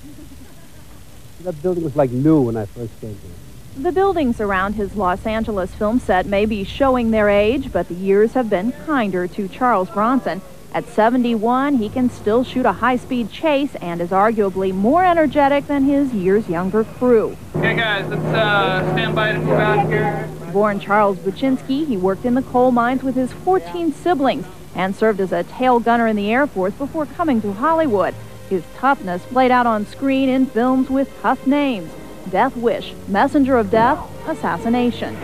That 1.42 1.60
building 1.62 1.84
was 1.84 1.96
like 1.96 2.10
new 2.10 2.42
when 2.42 2.56
I 2.56 2.64
first 2.64 2.98
came 3.00 3.10
here. 3.10 3.82
The 3.82 3.92
buildings 3.92 4.40
around 4.40 4.74
his 4.74 4.96
Los 4.96 5.24
Angeles 5.26 5.74
film 5.74 6.00
set 6.00 6.26
may 6.26 6.46
be 6.46 6.64
showing 6.64 7.10
their 7.10 7.28
age, 7.28 7.70
but 7.70 7.88
the 7.88 7.94
years 7.94 8.32
have 8.32 8.50
been 8.50 8.72
kinder 8.72 9.28
to 9.28 9.48
Charles 9.48 9.90
Bronson. 9.90 10.40
At 10.72 10.86
71, 10.86 11.76
he 11.76 11.88
can 11.88 12.10
still 12.10 12.42
shoot 12.42 12.66
a 12.66 12.72
high-speed 12.72 13.30
chase 13.30 13.74
and 13.76 14.00
is 14.00 14.10
arguably 14.10 14.74
more 14.74 15.04
energetic 15.04 15.66
than 15.66 15.84
his 15.84 16.12
years 16.12 16.48
younger 16.48 16.84
crew. 16.84 17.36
Okay, 17.56 17.74
guys, 17.74 18.06
let's 18.08 18.22
uh, 18.22 18.92
stand 18.92 19.14
by 19.14 19.32
to 19.32 19.38
move 19.38 19.50
out 19.50 19.86
here. 19.86 20.28
Born 20.52 20.80
Charles 20.80 21.18
Buczynski, 21.18 21.86
he 21.86 21.96
worked 21.96 22.24
in 22.24 22.34
the 22.34 22.42
coal 22.42 22.70
mines 22.70 23.02
with 23.02 23.14
his 23.14 23.32
14 23.32 23.92
siblings 23.92 24.46
and 24.74 24.94
served 24.94 25.20
as 25.20 25.32
a 25.32 25.44
tail 25.44 25.80
gunner 25.80 26.06
in 26.06 26.16
the 26.16 26.30
Air 26.32 26.46
Force 26.46 26.74
before 26.74 27.06
coming 27.06 27.40
to 27.42 27.52
Hollywood. 27.52 28.14
His 28.48 28.62
toughness 28.76 29.24
played 29.26 29.50
out 29.50 29.66
on 29.66 29.86
screen 29.86 30.28
in 30.28 30.46
films 30.46 30.88
with 30.88 31.10
tough 31.20 31.46
names. 31.46 31.90
Death 32.30 32.56
Wish, 32.56 32.94
Messenger 33.06 33.58
of 33.58 33.70
Death, 33.70 33.98
Assassination. 34.26 35.16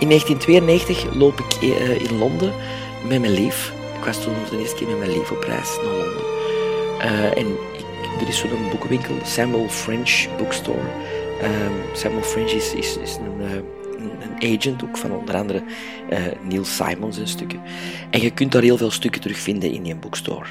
In 0.00 0.08
1992 0.08 1.14
loop 1.14 1.40
ik 1.40 1.62
uh, 1.62 2.00
in 2.00 2.18
Londen 2.18 2.52
met 3.08 3.20
mijn 3.20 3.32
lief. 3.32 3.72
Ik 3.98 4.04
was 4.04 4.22
toen 4.22 4.34
de 4.50 4.58
eerste 4.58 4.76
keer 4.76 4.88
met 4.88 4.98
mijn 4.98 5.10
lief 5.10 5.30
op 5.30 5.42
reis 5.42 5.76
naar 5.76 5.94
Londen. 5.94 6.24
Uh, 6.98 7.36
en 7.36 7.46
er 8.20 8.28
is 8.28 8.38
zo'n 8.38 8.68
boekenwinkel, 8.70 9.14
Samuel 9.22 9.68
French 9.68 10.28
Bookstore. 10.38 10.88
Uh, 11.42 11.48
Samuel 11.94 12.22
French 12.22 12.50
is, 12.50 12.74
is, 12.74 12.96
is 12.96 13.16
een, 13.16 13.40
uh, 13.40 13.54
een, 14.40 14.58
agent, 14.58 14.84
ook 14.84 14.96
van 14.96 15.12
onder 15.12 15.36
andere 15.36 15.62
Neil 16.42 16.64
Simons 16.64 17.18
en 17.18 17.28
stukken. 17.28 17.60
En 18.10 18.20
je 18.20 18.30
kunt 18.30 18.52
daar 18.52 18.62
heel 18.62 18.76
veel 18.76 18.90
stukken 18.90 19.20
terugvinden 19.20 19.72
in 19.72 19.82
die 19.82 19.94
boekstore. 19.94 20.46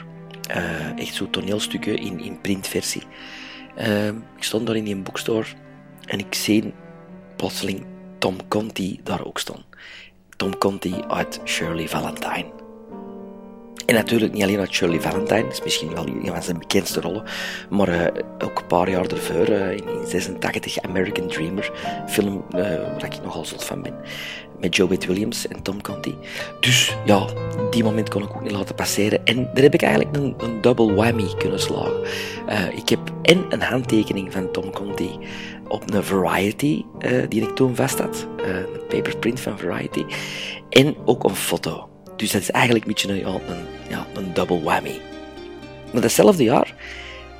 echt 0.95 1.13
zo 1.13 1.29
toneelstukken 1.29 1.97
in, 1.97 2.19
in 2.19 2.41
printversie. 2.41 3.03
ik 4.38 4.43
stond 4.43 4.67
daar 4.67 4.75
in 4.75 4.83
die 4.83 4.95
boekstore 4.95 5.45
en 6.05 6.19
ik 6.19 6.33
zie 6.33 6.73
plotseling 7.35 7.85
Tom 8.17 8.47
Conti 8.47 8.99
daar 9.03 9.25
ook 9.25 9.39
staan. 9.39 9.63
Tom 10.38 10.57
Conti 10.57 10.93
uit 11.07 11.39
Shirley 11.45 11.88
Valentine. 11.88 12.68
En 13.86 13.96
natuurlijk 13.96 14.34
niet 14.34 14.44
alleen 14.44 14.60
uit 14.60 14.74
Shirley 14.74 15.02
Valentine, 15.02 15.48
is 15.50 15.63
misschien 15.63 15.94
wel 15.94 16.08
een 16.08 16.26
van 16.26 16.44
zijn 16.44 16.60
bekendste 16.60 17.02
rollen, 17.02 17.24
maar 17.70 17.89
uh, 17.89 18.24
ook 18.44 18.60
een 18.60 18.68
paar 18.68 18.89
jaar 18.89 19.06
ervoor, 19.06 19.50
uh, 19.50 19.72
in 19.72 20.08
86, 20.08 20.82
American 20.82 21.28
Dreamer, 21.28 21.72
film 22.08 22.44
uh, 22.56 22.62
waar 22.62 23.06
ik 23.06 23.24
nogal 23.24 23.46
zot 23.46 23.63
van 23.63 23.82
ben, 23.82 23.94
met 24.60 24.76
Joe 24.76 24.89
Witt 24.89 25.06
Williams 25.06 25.48
en 25.48 25.62
Tom 25.62 25.82
Conti. 25.82 26.15
Dus 26.60 26.96
ja, 27.06 27.26
die 27.70 27.84
moment 27.84 28.10
kon 28.10 28.24
ik 28.24 28.30
ook 28.30 28.42
niet 28.42 28.52
laten 28.52 28.76
passeren. 28.76 29.26
En 29.26 29.50
daar 29.54 29.63
heb 29.63 29.74
ik 29.74 29.82
eigenlijk 29.82 30.15
een, 30.15 30.34
een 30.38 30.62
double 30.62 30.94
whammy 30.94 31.34
kunnen 31.38 31.60
slagen. 31.60 32.02
ik 32.76 32.89
heb 32.89 33.00
en 33.22 33.46
een 33.50 33.62
handtekening 33.62 34.34
van 34.34 34.52
Tom 34.52 34.72
Conti 34.72 35.10
op 35.68 35.94
een 35.94 36.04
Variety, 36.04 36.84
die 37.30 37.42
ik 37.42 37.56
toen 37.56 37.76
vast 37.76 38.00
had, 38.00 38.28
een 38.38 38.88
paperprint 38.88 39.39
van 39.39 39.60
Variety, 39.60 40.06
en 40.70 40.96
ook 41.06 41.24
een 41.24 41.36
foto. 41.36 41.89
Dus 42.19 42.32
dat 42.32 42.41
is 42.41 42.51
eigenlijk 42.51 42.86
een 42.86 42.91
beetje 42.91 43.13
een, 43.13 43.51
een, 43.51 43.65
ja, 43.89 44.08
een 44.13 44.34
double 44.34 44.62
whammy. 44.62 45.01
Maar 45.93 46.01
datzelfde 46.01 46.43
jaar, 46.43 46.75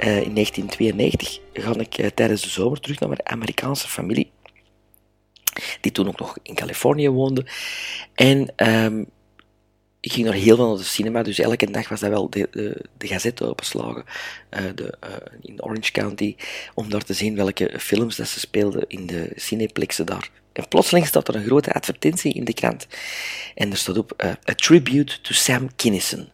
uh, 0.03 0.21
in 0.21 0.33
1992, 0.33 1.39
ga 1.53 1.75
ik 1.79 1.97
uh, 1.97 2.07
tijdens 2.07 2.41
de 2.41 2.49
zomer 2.49 2.79
terug 2.79 2.99
naar 2.99 3.09
mijn 3.09 3.27
Amerikaanse 3.27 3.87
familie, 3.87 4.31
die 5.81 5.91
toen 5.91 6.07
ook 6.07 6.19
nog 6.19 6.37
in 6.43 6.55
Californië 6.55 7.09
woonde. 7.09 7.45
En 8.13 8.53
um, 8.55 9.05
ik 9.99 10.11
ging 10.11 10.25
nog 10.25 10.35
heel 10.35 10.55
veel 10.55 10.67
naar 10.67 10.77
de 10.77 10.83
cinema, 10.83 11.23
dus 11.23 11.39
elke 11.39 11.71
dag 11.71 11.89
was 11.89 11.99
dat 11.99 12.09
wel 12.09 12.29
de, 12.29 12.47
de, 12.97 13.07
gazette 13.07 13.45
openslagen 13.45 14.03
de, 14.49 14.97
uh, 15.03 15.15
in 15.41 15.63
Orange 15.63 15.91
County, 15.91 16.35
om 16.73 16.89
daar 16.89 17.03
te 17.03 17.13
zien 17.13 17.35
welke 17.35 17.73
films 17.79 18.15
dat 18.15 18.27
ze 18.27 18.39
speelden 18.39 18.83
in 18.87 19.05
de 19.05 19.31
cineplexen 19.35 20.05
daar. 20.05 20.29
En 20.53 20.67
plotseling 20.67 21.07
staat 21.07 21.27
er 21.27 21.35
een 21.35 21.45
grote 21.45 21.73
advertentie 21.73 22.33
in 22.33 22.43
de 22.43 22.53
krant. 22.53 22.88
En 23.55 23.71
er 23.71 23.77
staat 23.77 23.97
op, 23.97 24.23
uh, 24.23 24.29
a 24.29 24.53
tribute 24.55 25.21
to 25.21 25.33
Sam 25.33 25.75
Kinison. 25.75 26.29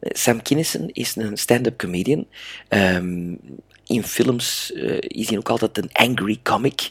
Sam 0.00 0.42
Kinison 0.42 0.90
is 0.92 1.16
een 1.16 1.36
stand-up 1.36 1.78
comedian. 1.78 2.26
Um, 2.68 3.38
in 3.86 4.04
films 4.04 4.72
uh, 4.74 4.96
is 5.00 5.28
hij 5.28 5.38
ook 5.38 5.48
altijd 5.48 5.78
een 5.78 5.92
angry 5.92 6.40
comic. 6.42 6.90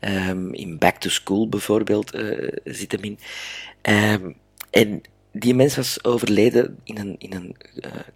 Um, 0.00 0.54
in 0.54 0.78
Back 0.78 0.96
to 0.96 1.08
School 1.08 1.48
bijvoorbeeld 1.48 2.10
zit 2.64 2.92
hem 2.92 3.02
in. 3.02 3.18
Um, 3.82 4.36
en 4.70 5.02
die 5.32 5.54
mens 5.54 5.76
was 5.76 6.04
overleden 6.04 6.78
in 6.84 6.98
een, 6.98 7.14
in 7.18 7.32
een 7.32 7.56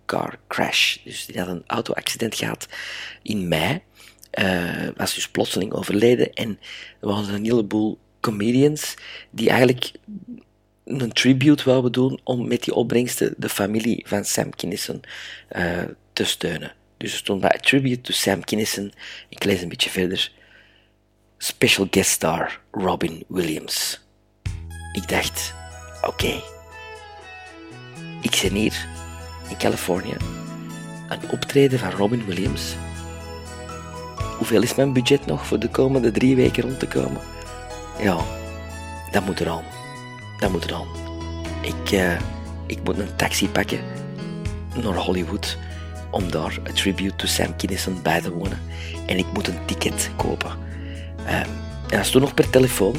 car 0.04 0.38
crash. 0.48 0.96
Dus 1.04 1.26
die 1.26 1.38
had 1.38 1.48
een 1.48 1.62
auto-accident 1.66 2.34
gehad 2.34 2.68
in 3.22 3.48
mei. 3.48 3.82
Uh, 4.38 4.88
was 4.96 5.14
dus 5.14 5.28
plotseling 5.28 5.72
overleden. 5.72 6.32
En 6.32 6.58
er 7.00 7.08
waren 7.08 7.34
een 7.34 7.44
heleboel 7.44 7.98
comedians 8.20 8.94
die 9.30 9.48
eigenlijk 9.48 9.92
een 10.84 11.12
tribute 11.12 11.64
wouden 11.64 11.92
doen 11.92 12.20
om 12.24 12.48
met 12.48 12.64
die 12.64 12.74
opbrengsten 12.74 13.34
de 13.36 13.48
familie 13.48 14.04
van 14.08 14.24
Sam 14.24 14.50
Kinison 14.54 15.02
uh, 15.56 15.82
te 16.12 16.24
steunen. 16.24 16.74
Dus 16.96 17.12
er 17.12 17.18
stond 17.18 17.40
bij 17.40 17.58
Tribute 17.60 18.00
to 18.00 18.12
Sam 18.12 18.44
Kinison. 18.44 18.92
Ik 19.28 19.44
lees 19.44 19.62
een 19.62 19.68
beetje 19.68 19.90
verder. 19.90 20.32
Special 21.38 21.86
guest 21.90 22.10
star 22.10 22.60
Robin 22.70 23.24
Williams. 23.28 24.00
Ik 24.92 25.08
dacht, 25.08 25.54
oké. 26.02 26.42
Ik 28.20 28.34
zie 28.34 28.50
hier 28.50 28.86
in 29.48 29.56
Californië 29.56 30.16
een 31.08 31.30
optreden 31.30 31.78
van 31.78 31.90
Robin 31.90 32.26
Williams. 32.26 32.74
Hoeveel 34.36 34.62
is 34.62 34.74
mijn 34.74 34.92
budget 34.92 35.26
nog 35.26 35.46
voor 35.46 35.58
de 35.58 35.68
komende 35.68 36.10
drie 36.10 36.36
weken 36.36 36.62
rond 36.62 36.78
te 36.78 36.86
komen? 36.86 37.20
Ja, 38.00 38.16
dat 39.10 39.24
moet 39.24 39.40
er 39.40 39.48
aan. 39.48 39.64
Dat 40.40 40.50
moet 40.50 40.64
er 40.64 40.74
aan. 40.74 40.88
Ik, 41.60 41.92
uh, 41.92 42.12
ik 42.66 42.78
moet 42.84 42.98
een 42.98 43.16
taxi 43.16 43.48
pakken 43.48 43.78
naar 44.82 44.94
Hollywood 44.94 45.58
om 46.10 46.30
daar 46.30 46.58
een 46.62 46.74
tribute 46.74 47.16
to 47.16 47.26
Sam 47.26 47.56
Kinison 47.56 48.02
bij 48.02 48.20
te 48.20 48.32
wonen. 48.32 48.60
En 49.06 49.18
ik 49.18 49.26
moet 49.32 49.48
een 49.48 49.64
ticket 49.64 50.10
kopen. 50.16 50.50
Uh, 51.26 51.40
en 51.40 51.46
dat 51.88 52.10
toen 52.10 52.20
nog 52.20 52.34
per 52.34 52.50
telefoon 52.50 52.94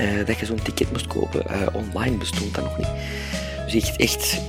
uh, 0.00 0.26
dat 0.26 0.38
je 0.38 0.46
zo'n 0.46 0.62
ticket 0.62 0.90
moest 0.92 1.06
kopen. 1.06 1.74
online 1.74 2.16
bestond 2.16 2.54
dat 2.54 2.64
nog 2.64 2.78
niet. 2.78 2.88
Dus 3.64 3.74
ik 3.74 3.96
echt 3.96 4.40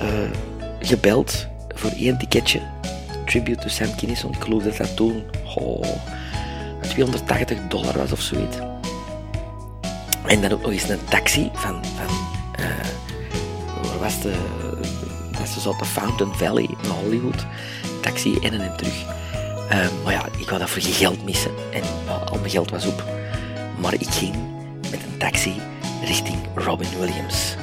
gebeld 0.80 1.48
voor 1.76 1.92
één 1.92 2.18
ticketje. 2.18 2.62
Tribute 3.26 3.62
to 3.62 3.68
Sam 3.68 3.96
Kinison. 3.96 4.32
Ik 4.32 4.42
geloof 4.42 4.64
dat 4.64 4.78
dat 4.78 4.96
toen 4.96 5.24
oh, 5.56 5.84
280 6.82 7.58
dollar 7.68 7.98
was 7.98 8.12
of 8.12 8.22
zoiets. 8.22 8.58
En 10.26 10.42
dan 10.42 10.52
ook 10.52 10.62
nog 10.62 10.72
eens 10.72 10.90
een 10.90 11.06
taxi 11.10 11.50
van, 11.54 11.86
van 11.86 12.16
uh, 12.60 12.66
waar 13.84 14.00
was 14.00 14.22
de, 14.22 14.34
dat 15.32 15.42
is 15.42 15.54
dus 15.54 15.64
de 15.64 15.86
Fountain 15.86 16.34
Valley 16.34 16.64
in 16.64 16.90
Hollywood. 16.90 17.46
Taxi 18.02 18.38
en 18.42 18.62
en 18.62 18.78
terug. 18.78 19.06
Uh, 19.72 19.88
maar 20.04 20.14
ja, 20.14 20.26
ik 20.38 20.48
wou 20.50 20.60
dat 20.60 20.70
voor 20.70 20.82
geen 20.82 20.94
geld 20.94 21.24
missen. 21.24 21.52
En 21.72 21.84
al 22.30 22.38
mijn 22.40 22.50
geld 22.50 22.70
was 22.70 22.86
op. 22.86 23.04
Maar 23.82 23.94
ik 23.94 24.10
ging 24.10 24.36
met 24.92 25.00
een 25.04 25.18
taxi 25.18 25.54
richting 26.04 26.38
Robin 26.56 26.90
Williams. 27.00 27.56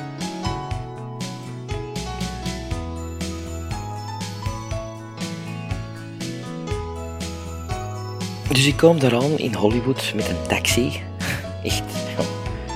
Dus 8.53 8.67
ik 8.67 8.77
kom 8.77 8.99
daar 8.99 9.15
aan 9.15 9.39
in 9.39 9.55
Hollywood 9.55 10.13
met 10.15 10.29
een 10.29 10.47
taxi. 10.49 11.01
Echt, 11.65 11.83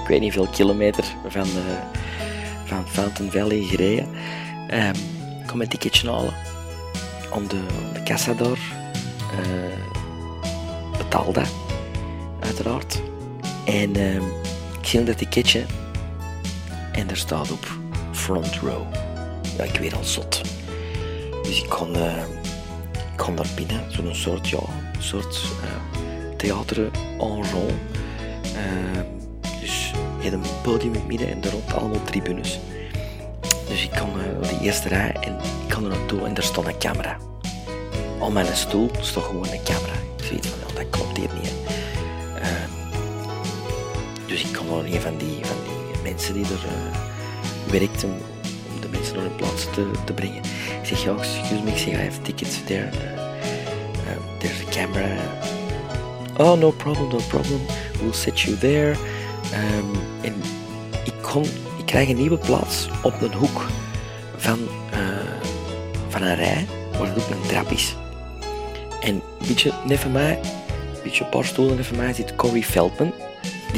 ik 0.03 0.09
weet 0.09 0.21
niet 0.21 0.33
veel 0.33 0.47
kilometer 0.47 1.05
van, 1.29 1.47
uh, 1.47 1.79
van 2.65 2.89
Fountain 2.89 3.31
Valley 3.33 3.63
gereden. 3.63 4.09
Um, 4.71 4.95
ik 5.41 5.47
kom 5.47 5.61
een 5.61 5.69
ticketje 5.69 6.11
halen. 6.11 6.35
Om 7.33 7.49
de, 7.49 7.61
de 7.93 8.03
kassa 8.03 8.33
daar. 8.33 8.59
Uh, 9.41 10.99
betaal 10.99 11.33
dat. 11.33 11.49
Uiteraard. 12.41 13.03
En 13.65 13.97
uh, 13.97 14.15
ik 14.81 14.87
zie 14.87 15.05
dat 15.05 15.19
ticketje. 15.19 15.65
En 16.93 17.11
er 17.11 17.17
staat 17.17 17.51
op 17.51 17.67
front 18.13 18.57
row. 18.57 18.83
Ja, 19.57 19.65
ik 19.65 19.79
weet 19.79 19.95
al 19.95 20.05
zot. 20.05 20.41
Dus 21.43 21.63
ik 21.63 21.69
kon, 21.69 21.97
uh, 23.17 23.23
ik 23.23 23.25
kon 23.25 23.37
daar 23.37 23.47
binnen. 23.57 23.93
Zo'n 23.93 24.15
soort, 24.15 24.49
ja, 24.49 24.59
soort 24.99 25.45
theater 26.37 26.91
en 27.19 27.51
rond. 27.53 27.73
dus 29.61 29.93
je 30.21 30.33
een 30.33 30.43
podium 30.63 30.93
in 30.93 30.99
het 30.99 31.09
midden 31.09 31.31
en 31.31 31.41
daar 31.41 31.53
rond 31.53 31.75
allemaal 31.75 32.03
tribunes. 32.03 32.59
Dus 33.69 33.83
ik 33.83 33.91
kon 33.91 34.11
uh, 34.19 34.49
de 34.49 34.59
eerste 34.65 34.89
rij 34.89 35.17
en 35.21 35.33
ik 35.33 35.69
kan 35.69 35.85
er 35.85 35.91
naartoe 35.91 36.21
en 36.25 36.35
daar 36.35 36.45
stond 36.45 36.67
een 36.67 36.79
camera. 36.79 37.17
Op 38.19 38.33
mijn 38.33 38.57
stoel 38.57 38.91
stond 39.01 39.27
gewoon 39.27 39.47
een 39.47 39.63
camera. 39.65 39.93
Ik 40.17 40.25
zoiets 40.25 40.49
van, 40.49 40.75
dat 40.75 40.91
klopt 40.91 41.17
hier 41.17 41.29
niet. 41.43 41.53
Uh, 42.39 42.47
dus 44.27 44.43
ik 44.45 44.53
kon 44.53 44.69
wel 44.69 44.85
een 44.85 45.01
van 45.01 45.17
die, 45.17 45.39
van 45.43 45.57
die 45.65 46.03
mensen 46.03 46.35
die 46.35 46.45
er 46.45 46.65
uh, 46.65 47.71
werkten 47.71 48.09
om 48.73 48.81
de 48.81 48.89
mensen 48.89 49.15
naar 49.15 49.25
hun 49.25 49.37
plaats 49.37 49.65
te, 49.75 49.91
te 50.05 50.13
brengen. 50.13 50.43
Ik 50.87 50.97
zeg, 50.97 51.05
ja, 51.05 51.17
excuse 51.19 51.63
me, 51.63 51.71
ik 51.71 51.77
zeg, 51.77 51.93
I 51.93 51.97
have 51.97 52.23
tickets 52.23 52.65
there. 52.65 52.91
Uh, 52.93 54.39
there's 54.39 54.61
a 54.61 54.71
camera. 54.71 55.17
Oh, 56.39 56.59
no 56.59 56.71
problem, 56.71 57.09
no 57.09 57.19
problem. 57.29 57.61
We'll 58.01 58.13
set 58.13 58.41
you 58.41 58.59
there. 58.59 58.97
Um, 59.53 59.91
en 60.23 60.35
ik 61.05 61.15
kon 61.23 61.45
ik 61.87 61.93
krijg 61.93 62.09
een 62.09 62.17
nieuwe 62.17 62.39
plaats 62.39 62.89
op 63.03 63.21
een 63.21 63.33
hoek 63.33 63.67
van, 64.37 64.59
uh, 64.93 64.99
van 66.09 66.23
een 66.23 66.35
rij, 66.35 66.67
waar 66.99 67.09
het 67.09 67.19
ook 67.19 67.31
een 67.31 67.49
trap 67.49 67.71
is. 67.71 67.97
En 69.01 69.15
een 69.15 69.47
beetje 69.47 69.73
net 69.87 69.99
van 69.99 70.13
mij, 70.13 70.39
een 70.39 71.03
beetje 71.03 71.25
een 71.25 71.31
paar 71.31 71.45
stoelen 71.45 71.85
van 71.85 71.97
mij, 71.97 72.13
zit 72.13 72.37
Corey 72.37 72.63
Feldman, 72.63 73.13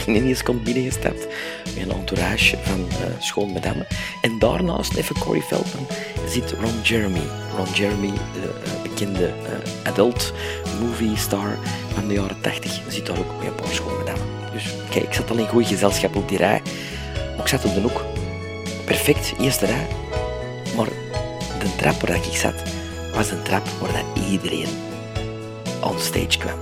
die 0.04 0.42
komt 0.42 0.64
binnengestapt 0.64 1.26
met 1.74 1.82
een 1.82 1.92
entourage 1.92 2.56
van 2.62 2.80
uh, 2.80 3.06
schoon 3.18 3.52
madame. 3.52 3.86
En 4.22 4.38
daarnaast, 4.38 4.94
even 4.94 5.18
Corey 5.18 5.40
Feldman, 5.40 5.86
zit 6.26 6.54
Ron 6.60 6.80
Jeremy. 6.82 7.22
Ron 7.56 7.72
Jeremy, 7.74 8.12
de 8.32 8.54
uh, 8.66 8.82
bekende 8.82 9.26
uh, 9.26 9.90
adult 9.92 10.32
movie 10.80 11.16
star 11.16 11.58
van 11.94 12.08
de 12.08 12.14
jaren 12.14 12.40
80, 12.40 12.80
zit 12.88 13.06
daar 13.06 13.18
ook 13.18 13.38
met 13.38 13.46
een 13.46 13.54
paar 13.54 13.72
schoon. 13.72 13.96
Dus 14.52 14.74
kijk, 14.90 15.04
ik 15.04 15.12
zat 15.12 15.30
al 15.30 15.36
in 15.36 15.48
goed 15.48 15.66
gezelschap 15.66 16.16
op 16.16 16.28
die 16.28 16.38
rij. 16.38 16.62
Ik 17.38 17.46
zat 17.46 17.64
op 17.64 17.74
de 17.74 17.80
hoek. 17.80 18.04
Perfect, 18.84 19.32
eerste 19.40 19.66
rij. 19.66 19.86
Maar 20.76 20.88
de 21.58 21.76
trap 21.76 22.00
waar 22.00 22.16
ik 22.16 22.36
zat, 22.36 22.62
was 23.14 23.30
een 23.30 23.42
trap 23.42 23.68
waar 23.80 23.92
dat 23.92 24.24
iedereen 24.30 24.68
on 25.82 25.98
stage 25.98 26.38
kwam. 26.38 26.58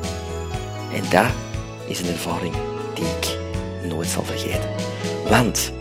En 0.95 1.03
dat 1.11 1.30
is 1.87 2.01
een 2.01 2.09
ervaring 2.09 2.55
die 2.97 3.05
ik 3.05 3.39
nooit 3.89 4.09
zal 4.09 4.23
vergeten. 4.23 4.71
Want, 5.29 5.73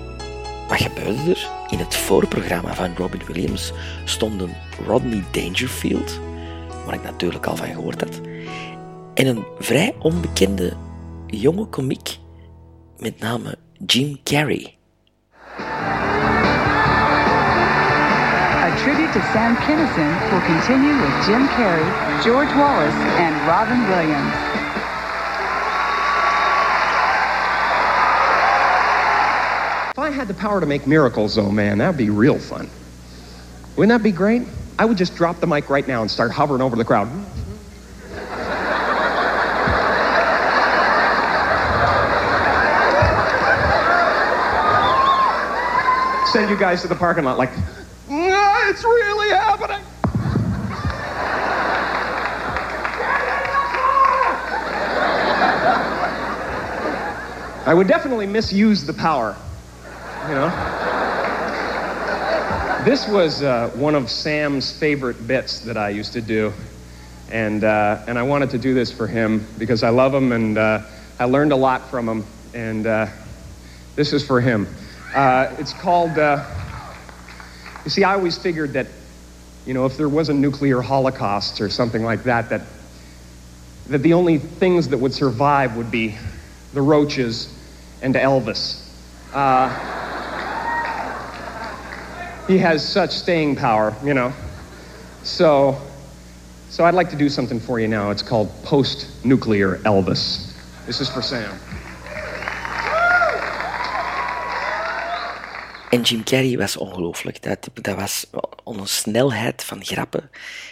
wat 0.68 0.82
gebeurde 0.82 1.32
er? 1.32 1.49
In 1.70 1.80
het 1.80 1.95
voorprogramma 1.95 2.74
van 2.74 2.95
Robin 2.97 3.22
Williams 3.28 3.72
stonden 4.05 4.55
Rodney 4.88 5.24
Dangerfield, 5.32 6.20
waar 6.86 6.93
ik 6.93 7.03
natuurlijk 7.03 7.45
al 7.45 7.55
van 7.55 7.68
gehoord 7.68 8.01
had, 8.01 8.22
en 9.13 9.28
een 9.28 9.45
vrij 9.59 9.95
onbekende 9.99 10.74
jonge 11.28 11.66
komiek 11.66 12.18
met 12.97 13.20
name 13.20 13.57
Jim 13.86 14.20
Carrey. 14.24 14.74
tribute 18.84 19.13
to 19.13 19.22
Sam 19.34 19.55
Kinison 19.66 20.11
will 20.30 20.45
continue 20.45 20.93
with 21.01 21.26
Jim 21.26 21.47
Carrey, 21.57 22.22
George 22.22 22.53
Wallace, 22.55 22.93
and 23.18 23.34
Robin 23.47 23.82
Williams. 23.89 24.54
I 30.05 30.11
had 30.11 30.27
the 30.27 30.35
power 30.35 30.59
to 30.59 30.67
make 30.67 30.85
miracles, 30.85 31.35
oh 31.39 31.49
man, 31.49 31.79
that'd 31.79 31.97
be 31.97 32.11
real 32.11 32.37
fun. 32.37 32.69
Wouldn't 33.75 33.89
that 33.89 34.03
be 34.03 34.11
great? 34.11 34.43
I 34.77 34.85
would 34.85 34.99
just 34.99 35.15
drop 35.15 35.39
the 35.39 35.47
mic 35.47 35.67
right 35.67 35.87
now 35.87 36.01
and 36.01 36.11
start 36.11 36.31
hovering 36.31 36.61
over 36.61 36.75
the 36.75 36.85
crowd. 36.85 37.07
Send 46.31 46.51
you 46.51 46.55
guys 46.55 46.83
to 46.83 46.87
the 46.87 46.95
parking 46.95 47.23
lot 47.23 47.39
like, 47.39 47.49
"Ah, 48.11 48.69
it's 48.69 48.83
really 48.83 49.29
happening. 49.29 49.81
I 57.65 57.73
would 57.73 57.87
definitely 57.87 58.27
misuse 58.27 58.85
the 58.85 58.93
power, 58.93 59.35
you 60.28 60.36
know. 60.36 60.49
This 62.84 63.07
was 63.07 63.43
uh, 63.43 63.69
one 63.76 63.95
of 63.95 64.09
Sam's 64.09 64.71
favorite 64.71 65.28
bits 65.28 65.59
that 65.61 65.78
I 65.78 65.89
used 65.89 66.13
to 66.13 66.21
do, 66.21 66.53
and 67.32 67.63
uh, 67.63 68.03
and 68.07 68.17
I 68.17 68.23
wanted 68.23 68.49
to 68.51 68.57
do 68.57 68.73
this 68.73 68.91
for 68.91 69.07
him 69.07 69.45
because 69.57 69.84
I 69.84 69.89
love 69.89 70.13
him 70.13 70.32
and 70.32 70.57
uh, 70.57 70.82
I 71.19 71.26
learned 71.26 71.51
a 71.51 71.55
lot 71.55 71.89
from 71.89 72.07
him, 72.07 72.26
and 72.53 72.88
uh, 72.88 73.07
this 73.95 74.13
is 74.13 74.26
for 74.26 74.41
him. 74.41 74.67
Uh, 75.13 75.55
it's 75.59 75.73
called. 75.73 76.17
Uh, 76.17 76.43
you 77.84 77.91
see, 77.91 78.03
I 78.03 78.15
always 78.15 78.38
figured 78.38 78.73
that, 78.73 78.88
you 79.67 79.76
know, 79.76 79.86
if 79.86 79.95
there 79.95 80.09
was 80.09 80.30
a 80.30 80.34
nuclear 80.34 80.82
holocaust 80.82 81.61
or 81.61 81.69
something 81.69 82.03
like 82.03 82.23
that, 82.23 82.49
that 82.49 82.61
that 83.88 83.99
the 83.99 84.13
only 84.13 84.39
things 84.39 84.88
that 84.89 84.97
would 84.97 85.13
survive 85.13 85.78
would 85.78 85.91
be 85.91 86.15
the 86.73 86.82
roaches 86.82 87.51
and 88.01 88.15
Elvis. 88.15 88.82
Uh, 89.34 90.04
he 92.47 92.57
has 92.57 92.87
such 92.87 93.11
staying 93.11 93.55
power, 93.55 93.93
you 94.03 94.13
know. 94.13 94.31
So, 95.23 95.77
so 96.69 96.83
I'd 96.85 96.93
like 96.93 97.09
to 97.09 97.15
do 97.15 97.29
something 97.29 97.59
for 97.59 97.79
you 97.79 97.87
now. 97.87 98.11
It's 98.11 98.23
called 98.23 98.49
post-nuclear 98.63 99.77
Elvis. 99.83 100.53
This 100.85 101.01
is 101.01 101.09
for 101.09 101.21
Sam. 101.21 101.57
En 105.89 106.01
Jim 106.01 106.23
Carrey 106.23 106.57
was 106.57 106.77
ongelooflijk. 106.77 107.43
Dat, 107.43 107.69
dat 107.73 107.95
was 107.95 108.25
een 108.63 108.87
snelheid 108.87 109.63
van 109.63 109.85
grappen. 109.85 110.29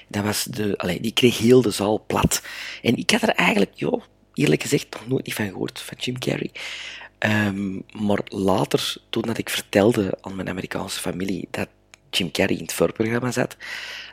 Dat 0.07 0.24
was 0.24 0.43
de, 0.43 0.78
allee, 0.78 1.01
die 1.01 1.13
kreeg 1.13 1.38
heel 1.38 1.61
de 1.61 1.71
zaal 1.71 2.03
plat. 2.07 2.41
En 2.82 2.97
ik 2.97 3.11
had 3.11 3.21
er 3.21 3.30
eigenlijk, 3.30 3.71
joh, 3.74 4.03
eerlijk 4.34 4.61
gezegd, 4.61 4.88
nog 4.89 5.07
nooit 5.07 5.26
niet 5.26 5.36
van 5.36 5.47
gehoord, 5.47 5.82
van 5.82 5.97
Jim 5.97 6.19
Carrey. 6.19 6.51
Ehm, 7.24 7.80
maar 8.05 8.19
later, 8.26 8.95
toen 9.09 9.21
dat 9.21 9.38
ik 9.38 9.49
vertelde 9.49 10.17
aan 10.21 10.36
mijn 10.36 10.49
Amerikaanse 10.49 10.99
familie 10.99 11.47
dat 11.51 11.67
Jim 12.09 12.32
Carrey 12.32 12.55
in 12.55 12.61
het 12.61 12.74
voorprogramma 12.74 13.32
zat, 13.32 13.57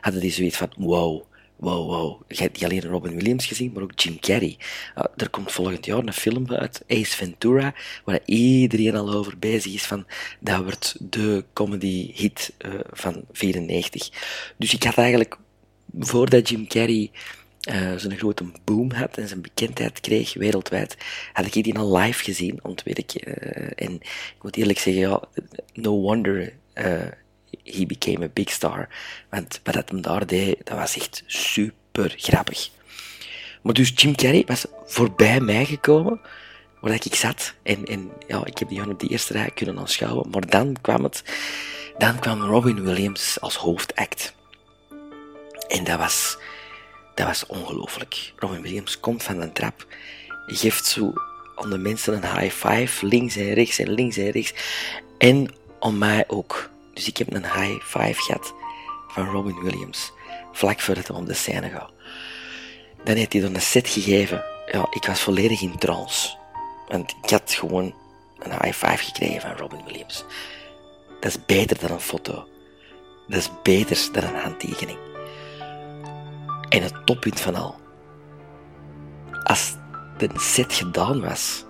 hadden 0.01 0.21
die 0.21 0.31
zoiets 0.31 0.57
van, 0.57 0.71
wow, 0.77 1.23
wow, 1.55 1.87
wow. 1.89 2.21
Je 2.27 2.41
hebt 2.41 2.53
niet 2.53 2.63
alleen 2.63 2.91
Robin 2.91 3.15
Williams 3.15 3.45
gezien, 3.45 3.71
maar 3.73 3.83
ook 3.83 3.99
Jim 3.99 4.19
Carrey. 4.19 4.57
Uh, 4.97 5.03
er 5.15 5.29
komt 5.29 5.51
volgend 5.51 5.85
jaar 5.85 5.97
een 5.97 6.13
film 6.13 6.51
uit, 6.51 6.83
Ace 6.87 7.15
Ventura, 7.15 7.73
waar 8.03 8.19
iedereen 8.25 8.95
al 8.95 9.13
over 9.13 9.39
bezig 9.39 9.73
is 9.73 9.85
van, 9.85 10.05
dat 10.39 10.63
wordt 10.63 10.97
de 10.99 11.45
comedy 11.53 12.11
hit 12.13 12.53
uh, 12.65 12.73
van 12.91 13.23
94. 13.31 14.09
Dus 14.57 14.73
ik 14.73 14.83
had 14.83 14.97
eigenlijk, 14.97 15.37
voordat 15.99 16.49
Jim 16.49 16.67
Carrey 16.67 17.11
uh, 17.69 17.93
zijn 17.95 18.17
grote 18.17 18.51
boom 18.63 18.91
had 18.91 19.17
en 19.17 19.27
zijn 19.27 19.41
bekendheid 19.41 19.99
kreeg 19.99 20.33
wereldwijd, 20.33 20.97
had 21.33 21.45
ik 21.45 21.63
die 21.63 21.77
al 21.77 21.97
live 21.97 22.23
gezien, 22.23 22.59
ontweer 22.61 22.97
ik. 22.97 23.13
en 23.75 23.93
ik 24.01 24.37
moet 24.41 24.55
eerlijk 24.55 24.79
zeggen, 24.79 25.01
ja, 25.01 25.21
no 25.73 25.91
wonder 25.91 26.53
he 27.63 27.85
became 27.85 28.23
a 28.23 28.29
big 28.33 28.49
star. 28.49 28.89
Want 29.29 29.59
wat 29.63 29.73
dat 29.73 30.03
daar 30.03 30.27
deed, 30.27 30.57
dat 30.63 30.77
was 30.77 30.95
echt 30.95 31.23
super 31.25 32.13
grappig. 32.17 32.69
Maar 33.61 33.73
dus 33.73 33.91
Jim 33.95 34.15
Carrey 34.15 34.43
was 34.45 34.65
voorbij 34.85 35.39
mij 35.39 35.65
gekomen, 35.65 36.19
waar 36.81 36.93
ik 36.93 37.15
zat. 37.15 37.53
En, 37.63 37.85
en 37.85 38.11
ja, 38.27 38.45
ik 38.45 38.57
heb 38.57 38.67
die 38.67 38.77
gewoon 38.77 38.93
op 38.93 38.99
die 38.99 39.09
eerste 39.09 39.33
rij 39.33 39.51
kunnen 39.53 39.79
aanschouwen. 39.79 40.29
Maar 40.29 40.49
dan 40.49 40.77
kwam 40.81 41.03
het, 41.03 41.23
dan 41.97 42.19
kwam 42.19 42.41
Robin 42.41 42.83
Williams 42.83 43.39
als 43.39 43.55
hoofdact. 43.55 44.33
En 45.67 45.83
dat 45.83 45.97
was, 45.97 46.37
dat 47.15 47.27
was 47.27 47.45
ongelooflijk. 47.45 48.33
Robin 48.35 48.61
Williams 48.61 48.99
komt 48.99 49.23
van 49.23 49.41
een 49.41 49.53
trap, 49.53 49.85
geeft 50.47 50.85
zo 50.85 51.13
aan 51.55 51.69
de 51.69 51.77
mensen 51.77 52.13
een 52.13 52.39
high 52.39 52.67
five, 52.67 53.05
links 53.05 53.35
en 53.35 53.53
rechts 53.53 53.79
en 53.79 53.89
links 53.89 54.17
en 54.17 54.29
rechts. 54.29 54.53
En 55.17 55.53
aan 55.79 55.97
mij 55.97 56.23
ook. 56.27 56.69
Dus 56.93 57.07
ik 57.07 57.17
heb 57.17 57.33
een 57.33 57.43
high 57.43 57.83
five 57.83 58.21
gehad 58.21 58.53
van 59.07 59.25
Robin 59.25 59.59
Williams, 59.61 60.11
vlak 60.51 60.79
voordat 60.79 61.07
hij 61.07 61.17
op 61.17 61.25
de 61.25 61.33
scène 61.33 61.69
gaat. 61.69 61.91
Dan 63.03 63.15
heeft 63.15 63.33
hij 63.33 63.41
dan 63.41 63.55
een 63.55 63.61
set 63.61 63.87
gegeven. 63.87 64.43
Ja, 64.71 64.87
ik 64.89 65.05
was 65.05 65.21
volledig 65.21 65.61
in 65.61 65.77
trance. 65.77 66.37
Want 66.87 67.15
ik 67.23 67.29
had 67.29 67.53
gewoon 67.53 67.93
een 68.39 68.51
high 68.51 68.85
five 68.85 69.03
gekregen 69.03 69.41
van 69.41 69.57
Robin 69.57 69.83
Williams. 69.85 70.25
Dat 71.19 71.31
is 71.31 71.45
beter 71.45 71.79
dan 71.79 71.91
een 71.91 71.99
foto. 71.99 72.47
Dat 73.27 73.39
is 73.39 73.49
beter 73.63 74.09
dan 74.11 74.23
een 74.23 74.41
handtekening. 74.41 75.10
En 76.71 76.83
het 76.83 77.05
toppunt 77.05 77.39
van 77.39 77.55
al. 77.55 77.75
Als 79.43 79.75
de 80.17 80.29
set 80.35 80.73
gedaan 80.73 81.21
was, 81.21 81.65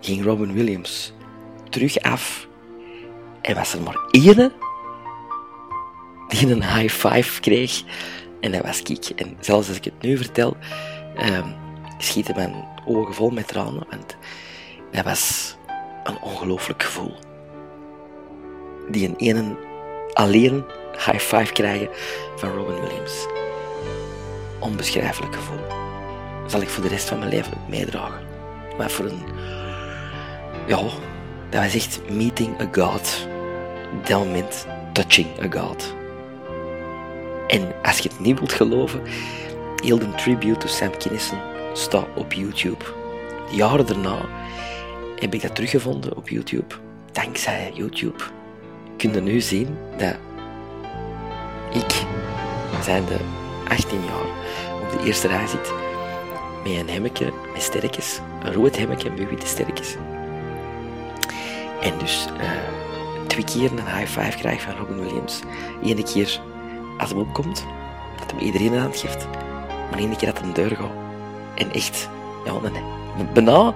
ging 0.00 0.24
Robin 0.24 0.52
Williams 0.52 1.12
terug 1.70 1.98
af 1.98 2.46
en 3.40 3.54
was 3.54 3.72
er 3.72 3.82
maar 3.82 3.98
één 4.10 4.52
die 6.28 6.50
een 6.50 6.64
high 6.64 6.94
five 6.94 7.40
kreeg. 7.40 7.82
En 8.40 8.52
dat 8.52 8.62
was 8.62 8.82
ik. 8.82 9.08
En 9.08 9.36
zelfs 9.40 9.68
als 9.68 9.76
ik 9.76 9.84
het 9.84 10.02
nu 10.02 10.16
vertel, 10.16 10.56
um, 11.18 11.54
schieten 11.98 12.34
mijn 12.34 12.64
ogen 12.84 13.14
vol 13.14 13.30
met 13.30 13.48
tranen. 13.48 13.86
Want 13.90 14.16
dat 14.90 15.04
was 15.04 15.56
een 16.04 16.18
ongelooflijk 16.20 16.82
gevoel. 16.82 17.14
Die 18.90 19.08
een 19.08 19.16
ene 19.16 19.56
alleen 20.12 20.64
high 20.92 21.18
five 21.18 21.52
krijgen 21.52 21.88
van 22.36 22.48
Robin 22.48 22.80
Williams. 22.80 23.26
Onbeschrijfelijk 24.58 25.34
gevoel. 25.34 25.60
Zal 26.46 26.60
ik 26.60 26.68
voor 26.68 26.82
de 26.82 26.88
rest 26.88 27.08
van 27.08 27.18
mijn 27.18 27.30
leven 27.30 27.52
meedragen. 27.68 28.26
Maar 28.78 28.90
voor 28.90 29.04
een... 29.04 29.22
Ja, 30.66 30.80
dat 31.50 31.62
was 31.62 31.74
echt 31.74 32.10
meeting 32.10 32.60
a 32.60 32.68
god 32.72 33.28
dat 34.04 34.24
moment 34.24 34.66
touching 34.92 35.26
a 35.42 35.60
god. 35.60 35.94
En 37.46 37.74
als 37.82 37.98
je 37.98 38.08
het 38.08 38.20
niet 38.20 38.38
wilt 38.38 38.52
geloven, 38.52 39.00
heel 39.82 39.98
de 39.98 40.14
tribute 40.14 40.58
to 40.58 40.68
Sam 40.68 40.96
Kinison 40.96 41.38
staat 41.72 42.06
op 42.14 42.32
YouTube. 42.32 42.84
Jaren 43.50 43.86
daarna 43.86 44.18
heb 45.16 45.34
ik 45.34 45.42
dat 45.42 45.54
teruggevonden 45.54 46.16
op 46.16 46.28
YouTube. 46.28 46.74
Dankzij 47.12 47.70
YouTube 47.74 48.22
kun 48.96 49.12
je 49.12 49.20
nu 49.20 49.40
zien 49.40 49.76
dat 49.96 50.16
ik, 51.72 52.04
zijn 52.82 53.04
de 53.04 53.16
18 53.68 54.04
jaar, 54.04 54.26
op 54.82 54.98
de 54.98 55.06
eerste 55.06 55.28
rij 55.28 55.46
zit 55.46 55.72
met 56.64 56.72
een 56.72 56.88
hemmetje 56.88 57.32
met 57.52 57.62
sterkjes, 57.62 58.20
een 58.42 58.52
rood 58.52 58.76
hemmetje 58.76 59.10
met 59.10 59.28
witte 59.28 59.46
sterkjes. 59.46 59.96
En 61.80 61.98
dus 61.98 62.28
uh, 62.40 62.50
twee 63.26 63.44
keer 63.44 63.70
een 63.70 63.96
high 63.96 64.20
five 64.20 64.38
krijg 64.38 64.62
van 64.62 64.76
Robin 64.76 65.00
Williams. 65.00 65.40
Eén 65.82 66.04
keer 66.04 66.40
als 66.98 67.10
hij 67.10 67.18
opkomt, 67.20 67.66
dat 68.18 68.30
hem 68.30 68.40
iedereen 68.40 68.72
een 68.72 68.80
hand 68.80 68.96
geeft. 68.96 69.26
Maar 69.90 69.98
één 69.98 70.16
keer 70.16 70.32
dat 70.32 70.42
een 70.42 70.52
deur 70.52 70.76
gaat. 70.76 70.90
En 71.54 71.72
echt, 71.72 72.08
ja, 72.44 72.52
een, 72.52 73.32
bijna 73.32 73.74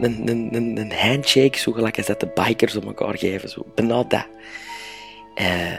een, 0.00 0.54
een, 0.76 0.92
handshake, 0.92 1.58
zo 1.58 1.72
gelijk 1.72 1.96
als 1.96 2.06
dat 2.06 2.20
de 2.20 2.30
bikers 2.34 2.76
om 2.76 2.86
elkaar 2.86 3.18
geven. 3.18 3.48
Zo. 3.48 3.62
Bijna 3.74 4.04
dat. 4.08 4.26
Uh, 5.34 5.72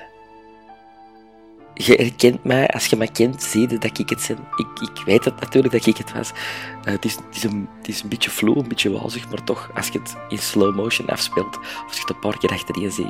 je 1.75 1.93
herkent 1.93 2.43
mij, 2.43 2.67
als 2.67 2.85
je 2.85 2.95
mij 2.95 3.07
kent, 3.07 3.43
zie 3.43 3.69
je 3.69 3.77
dat 3.77 3.99
ik 3.99 4.09
het 4.09 4.25
ben. 4.27 4.37
Ik, 4.55 4.89
ik 4.89 5.05
weet 5.05 5.25
het 5.25 5.39
natuurlijk 5.39 5.73
dat 5.73 5.85
ik 5.85 5.97
het 5.97 6.13
was. 6.13 6.31
Uh, 6.31 6.35
het, 6.83 7.05
is, 7.05 7.17
is 7.31 7.43
een, 7.43 7.69
is 7.83 8.01
een 8.01 8.09
beetje 8.09 8.29
flow, 8.29 8.57
een 8.57 8.67
beetje 8.67 9.01
wazig, 9.01 9.29
maar 9.29 9.43
toch, 9.43 9.71
als 9.75 9.87
je 9.87 9.99
het 9.99 10.15
in 10.29 10.37
slow 10.37 10.75
motion 10.75 11.07
afspeelt, 11.07 11.57
of 11.57 11.83
als 11.87 11.95
je 11.95 12.01
het 12.01 12.09
een 12.09 12.19
paar 12.19 12.37
keer 12.37 12.49
achterin 12.49 12.91
ziet, 12.91 13.07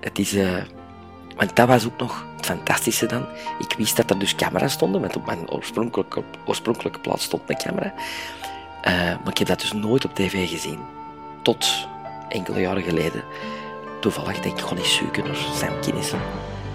het, 0.00 0.18
is... 0.18 0.34
Uh, 0.34 0.56
want 1.36 1.56
dat 1.56 1.68
was 1.68 1.86
ook 1.86 1.98
nog 1.98 2.26
het 2.36 2.46
fantastische 2.46 3.06
dan. 3.06 3.26
Ik 3.58 3.74
wist 3.78 3.96
dat 3.96 4.10
er 4.10 4.18
dus 4.18 4.34
camera's 4.34 4.72
stonden, 4.72 5.00
want 5.00 5.16
op 5.16 5.26
mijn 5.26 5.50
oorspronkelijke, 5.50 6.22
oorspronkelijke 6.46 7.00
plaats 7.00 7.24
stond 7.24 7.42
een 7.46 7.56
camera. 7.56 7.94
Uh, 8.84 8.92
maar 8.92 9.28
ik 9.30 9.38
heb 9.38 9.48
dat 9.48 9.60
dus 9.60 9.72
nooit 9.72 10.04
op 10.04 10.14
tv 10.14 10.48
gezien. 10.48 10.78
Tot 11.42 11.88
enkele 12.28 12.60
jaren 12.60 12.82
geleden. 12.82 13.24
Toevallig 14.00 14.40
denk 14.40 14.58
ik 14.58 14.62
gewoon 14.64 14.78
eens 14.78 14.96
zoeken 14.96 15.24
naar 15.24 15.36
Sam 15.36 15.80
Kinison 15.80 16.20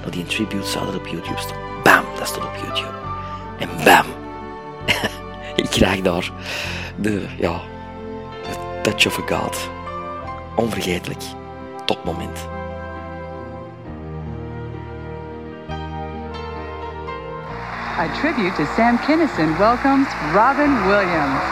naar 0.01 0.11
die 0.11 0.25
tribute 0.25 0.67
zou 0.67 0.85
dat 0.85 0.95
op 0.95 1.07
YouTube 1.07 1.39
staan. 1.39 1.57
Bam, 1.83 2.03
dat 2.17 2.27
staat 2.27 2.43
op 2.43 2.55
YouTube. 2.55 2.93
En 3.59 3.69
bam, 3.83 4.05
ik 5.63 5.69
krijg 5.69 6.01
daar 6.01 6.31
de, 6.95 7.25
ja, 7.37 7.61
de 8.43 8.81
touch 8.81 9.05
of 9.05 9.31
a 9.31 9.35
god. 9.35 9.69
Onvergetelijk. 10.55 11.21
Topmoment. 11.85 12.47
A 17.97 18.07
tribute 18.19 18.55
to 18.55 18.65
Sam 18.75 18.97
Kinison 19.05 19.57
welcomes 19.57 20.07
Robin 20.33 20.87
Williams. 20.87 21.43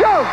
Yo! 0.00 0.24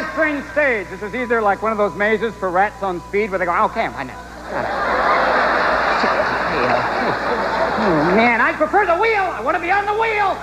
Very 0.00 0.12
strange 0.12 0.44
stage. 0.52 0.88
This 0.88 1.02
is 1.02 1.14
either 1.14 1.42
like 1.42 1.62
one 1.62 1.72
of 1.72 1.78
those 1.78 1.94
mazes 1.94 2.34
for 2.34 2.50
rats 2.50 2.82
on 2.82 3.00
speed 3.08 3.30
where 3.30 3.38
they 3.38 3.44
go, 3.44 3.64
okay, 3.64 3.86
I 3.86 4.04
know. 4.04 4.14
Oh, 7.80 8.14
man, 8.14 8.42
I 8.42 8.52
prefer 8.52 8.84
the 8.84 8.98
wheel. 8.98 9.22
I 9.22 9.40
want 9.40 9.56
to 9.56 9.62
be 9.62 9.70
on 9.70 9.86
the 9.86 9.94
wheel. 9.94 10.36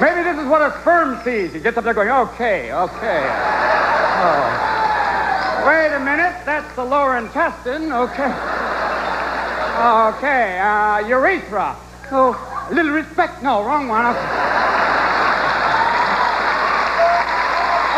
Maybe 0.00 0.24
this 0.24 0.36
is 0.42 0.48
what 0.50 0.60
a 0.60 0.76
sperm 0.80 1.22
sees. 1.22 1.52
He 1.52 1.60
gets 1.60 1.78
up 1.78 1.84
there 1.84 1.94
going, 1.94 2.10
okay, 2.10 2.72
okay. 2.72 3.30
Oh. 4.26 4.66
Wait 5.68 5.94
a 5.94 6.00
minute, 6.00 6.34
that's 6.44 6.74
the 6.74 6.84
lower 6.84 7.16
intestine. 7.16 7.92
Okay. 7.92 8.32
Okay, 10.18 10.58
uh, 10.58 11.06
urethra. 11.06 11.76
Oh, 12.10 12.34
a 12.70 12.74
little 12.74 12.90
respect. 12.92 13.40
No, 13.44 13.62
wrong 13.64 13.86
one. 13.86 14.04
Okay. 14.06 14.18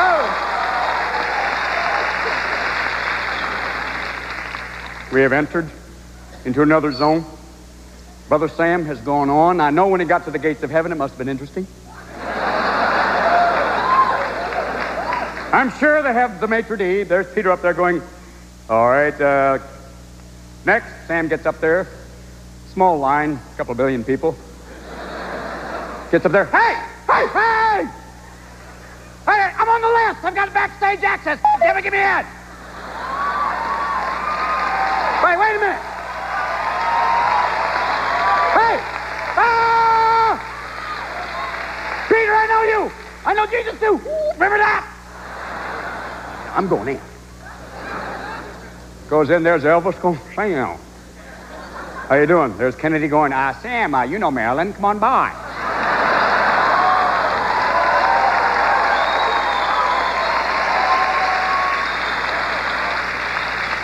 Oh. 0.01 0.49
We 5.13 5.23
have 5.23 5.33
entered 5.33 5.71
into 6.45 6.61
another 6.61 6.93
zone. 6.93 7.25
Brother 8.29 8.49
Sam 8.49 8.85
has 8.85 9.01
gone 9.01 9.31
on. 9.31 9.59
I 9.61 9.71
know 9.71 9.89
when 9.89 10.01
he 10.01 10.07
got 10.07 10.25
to 10.27 10.31
the 10.31 10.39
gates 10.39 10.63
of 10.63 10.71
heaven, 10.71 10.93
it 10.93 10.97
must 10.97 11.13
have 11.13 11.19
been 11.19 11.31
interesting. 11.31 11.67
I'm 15.51 15.71
sure 15.79 16.03
they 16.03 16.13
have 16.13 16.41
the 16.41 16.47
maitre 16.47 16.77
d'. 16.77 17.09
There's 17.09 17.27
Peter 17.35 17.51
up 17.51 17.63
there 17.63 17.73
going, 17.73 18.03
all 18.69 18.91
right, 18.91 19.19
uh, 19.19 19.59
next. 20.67 21.07
Sam 21.07 21.27
gets 21.29 21.47
up 21.47 21.59
there. 21.61 21.87
Small 22.75 22.99
line, 22.99 23.41
a 23.55 23.57
couple 23.57 23.75
billion 23.75 24.05
people. 24.05 24.37
Gets 26.11 26.27
up 26.27 26.33
there, 26.33 26.45
hey, 26.47 26.75
hey, 27.07 27.27
hey! 27.29 27.89
Hey, 29.25 29.53
I'm 29.57 29.69
on 29.69 29.81
the 29.81 29.89
list. 29.89 30.25
I've 30.25 30.35
got 30.35 30.53
backstage 30.53 31.03
access. 31.03 31.41
It, 31.63 31.83
give 31.83 31.93
me 31.95 31.99
a 31.99 32.38
Wait, 35.29 35.37
wait 35.37 35.57
a 35.57 35.61
minute. 35.61 35.83
Hey! 38.57 38.81
Ah! 39.37 40.41
Peter, 42.09 42.33
I 42.33 42.47
know 42.49 42.63
you. 42.63 42.91
I 43.27 43.35
know 43.35 43.47
Jesus 43.47 43.79
too. 43.79 44.01
Remember 44.33 44.57
that? 44.57 44.87
I'm 46.55 46.67
going 46.67 46.89
in. 46.89 47.01
Goes 49.11 49.29
in, 49.29 49.43
there's 49.43 49.65
Elvis 49.65 50.01
going, 50.01 50.19
Sam. 50.35 50.79
How 52.09 52.15
you 52.15 52.27
doing? 52.27 52.57
There's 52.57 52.75
Kennedy 52.75 53.09
going, 53.09 53.35
ah, 53.35 53.53
Sam, 53.61 53.95
uh, 53.95 54.05
you 54.05 54.19
know 54.19 54.31
Marilyn, 54.31 54.73
come 54.73 54.87
on 54.87 54.99
by. 54.99 55.48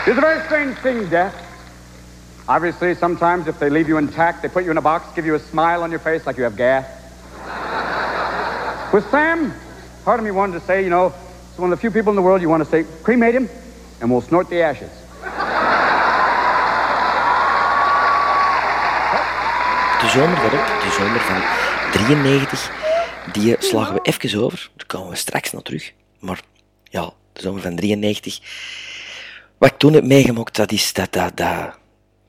It's 0.06 0.18
a 0.18 0.20
very 0.20 0.44
strange 0.44 0.76
thing, 0.76 1.08
death. 1.08 1.34
Obviously, 2.46 2.94
sometimes 2.94 3.46
if 3.46 3.58
they 3.58 3.70
leave 3.70 3.88
you 3.88 3.96
intact, 3.96 4.42
they 4.42 4.48
put 4.48 4.64
you 4.64 4.70
in 4.70 4.76
a 4.76 4.82
box, 4.82 5.10
give 5.14 5.24
you 5.24 5.34
a 5.34 5.38
smile 5.38 5.82
on 5.82 5.90
your 5.90 5.98
face 5.98 6.26
like 6.26 6.36
you 6.36 6.44
have 6.44 6.56
gas. 6.56 6.84
With 8.92 9.10
Sam, 9.10 9.54
part 10.04 10.20
of 10.20 10.26
me 10.26 10.30
wanted 10.30 10.60
to 10.60 10.66
say, 10.66 10.82
you 10.82 10.90
know, 10.90 11.14
it's 11.48 11.58
one 11.58 11.72
of 11.72 11.78
the 11.78 11.80
few 11.80 11.90
people 11.90 12.10
in 12.10 12.16
the 12.16 12.22
world 12.22 12.42
you 12.42 12.50
want 12.50 12.62
to 12.62 12.68
say, 12.68 12.84
cremate 13.02 13.34
him, 13.34 13.48
and 14.02 14.10
we'll 14.10 14.20
snort 14.20 14.50
the 14.50 14.60
ashes. 14.60 14.90
De 20.00 20.10
zomer 20.10 20.36
daarop, 20.36 20.66
de 20.66 20.90
zomer 20.98 21.20
van 21.20 21.42
93, 21.92 22.70
die 23.32 23.56
slagen 23.58 23.94
we 23.94 24.00
even 24.02 24.42
over. 24.42 24.70
Daar 24.76 24.86
komen 24.86 25.10
we 25.10 25.16
straks 25.16 25.52
naar 25.52 25.62
terug. 25.62 25.92
Maar 26.18 26.40
ja, 26.82 27.10
de 27.32 27.40
zomer 27.40 27.62
van 27.62 27.76
93. 27.76 28.40
Wat 29.64 29.72
ik 29.72 29.78
toen 29.78 29.92
heb 29.92 30.04
meegemaakt, 30.04 30.56
dat 30.56 30.72
is 30.72 30.92
dat, 30.92 31.12
dat, 31.12 31.36
dat, 31.36 31.78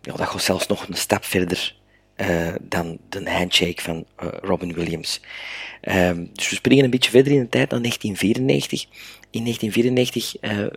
ja, 0.02 0.14
dat 0.16 0.28
gaat 0.28 0.42
zelfs 0.42 0.68
nog 0.68 0.88
een 0.88 0.96
stap 0.96 1.26
verder 1.26 1.76
uh, 2.18 2.54
dan 2.62 2.98
de 3.10 3.32
handshake 3.32 3.82
van 3.82 4.06
uh, 4.24 4.30
Robin 4.42 4.74
Williams. 4.74 5.22
Um, 5.82 6.30
dus 6.34 6.50
we 6.50 6.56
springen 6.56 6.84
een 6.84 6.90
beetje 6.90 7.10
verder 7.10 7.34
in 7.34 7.40
de 7.40 7.50
tijd 7.50 7.70
naar 7.70 7.82
1994. 7.82 8.84
In 9.30 9.44
1994 9.44 10.42
uh, 10.42 10.68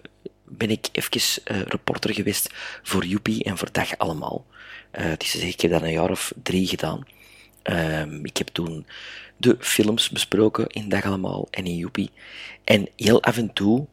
ben 0.44 0.70
ik 0.70 0.88
even 0.92 1.42
reporter 1.68 2.14
geweest 2.14 2.50
voor 2.82 3.04
Joepie 3.04 3.44
en 3.44 3.59
voor 3.59 3.72
Dag 3.72 3.98
Allemaal. 3.98 4.46
het 4.90 5.22
is 5.22 5.34
ik 5.34 5.61
heb 5.61 5.70
dat 5.70 5.82
een 5.82 5.92
jaar 5.92 6.11
of 6.11 6.32
drie 6.42 6.66
gedaan. 6.66 7.06
Um, 7.62 8.24
ik 8.24 8.36
heb 8.36 8.48
toen 8.48 8.86
de 9.36 9.56
films 9.59 10.11
besproken 10.11 10.66
in 10.66 10.88
Dag 10.88 11.04
Allemaal 11.04 11.48
en 11.50 11.64
in 11.64 11.76
Joepie. 11.76 12.11
En 12.64 12.88
heel 12.96 13.22
af 13.22 13.36
en 13.36 13.52
toe 13.52 13.86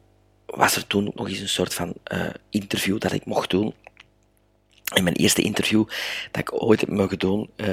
was 0.46 0.76
er 0.76 0.86
toen 0.86 1.12
nog 1.14 1.28
eens 1.28 1.38
een 1.38 1.48
soort 1.48 1.74
van 1.74 1.94
interview 2.50 2.98
dat 2.98 3.12
ik 3.12 3.24
mocht 3.24 3.50
doen 3.50 3.74
en 4.94 5.04
mijn 5.04 5.16
eerste 5.16 5.42
interview 5.42 5.84
dat 6.30 6.40
ik 6.40 6.62
ooit 6.62 6.80
heb 6.80 6.88
mogen 6.88 7.18
doen, 7.18 7.50
uh, 7.56 7.66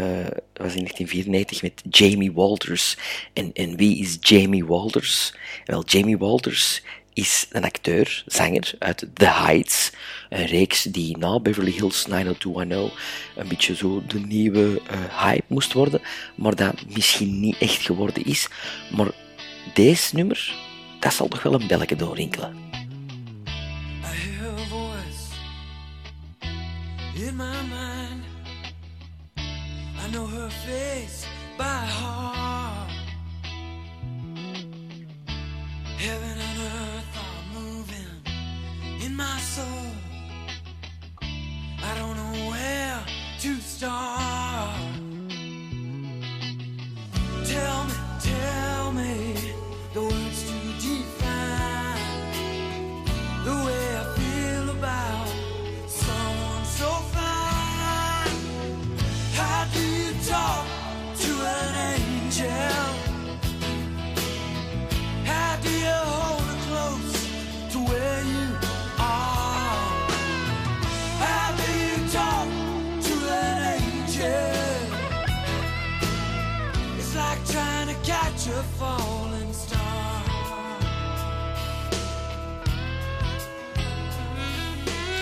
was 0.54 0.74
in 0.76 0.86
1994 0.86 1.62
met 1.62 1.82
Jamie 1.90 2.32
Walters. 2.32 2.98
En, 3.34 3.54
en 3.54 3.76
wie 3.76 3.98
is 3.98 4.18
Jamie 4.20 4.66
Walters? 4.66 5.34
Wel, 5.66 5.84
Jamie 5.86 6.18
Walters 6.18 6.82
is 7.14 7.46
een 7.52 7.64
acteur, 7.64 8.24
zanger 8.26 8.74
uit 8.80 9.08
The 9.14 9.26
Heights. 9.26 9.92
Een 10.30 10.46
reeks 10.46 10.84
die 10.84 11.18
na 11.18 11.40
Beverly 11.40 11.72
Hills 11.72 12.06
90210 12.06 12.92
een 13.36 13.48
beetje 13.48 13.76
zo 13.76 14.04
de 14.08 14.20
nieuwe 14.20 14.82
uh, 14.92 15.24
hype 15.24 15.46
moest 15.48 15.74
worden. 15.74 16.02
Maar 16.36 16.56
dat 16.56 16.74
misschien 16.88 17.40
niet 17.40 17.58
echt 17.58 17.82
geworden 17.82 18.26
is. 18.26 18.48
Maar 18.96 19.12
deze 19.74 20.16
nummer, 20.16 20.56
dat 21.00 21.14
zal 21.14 21.28
toch 21.28 21.44
wel 21.44 21.54
een 21.54 21.68
belletje 21.68 21.96
doorrinkelen. 21.96 22.63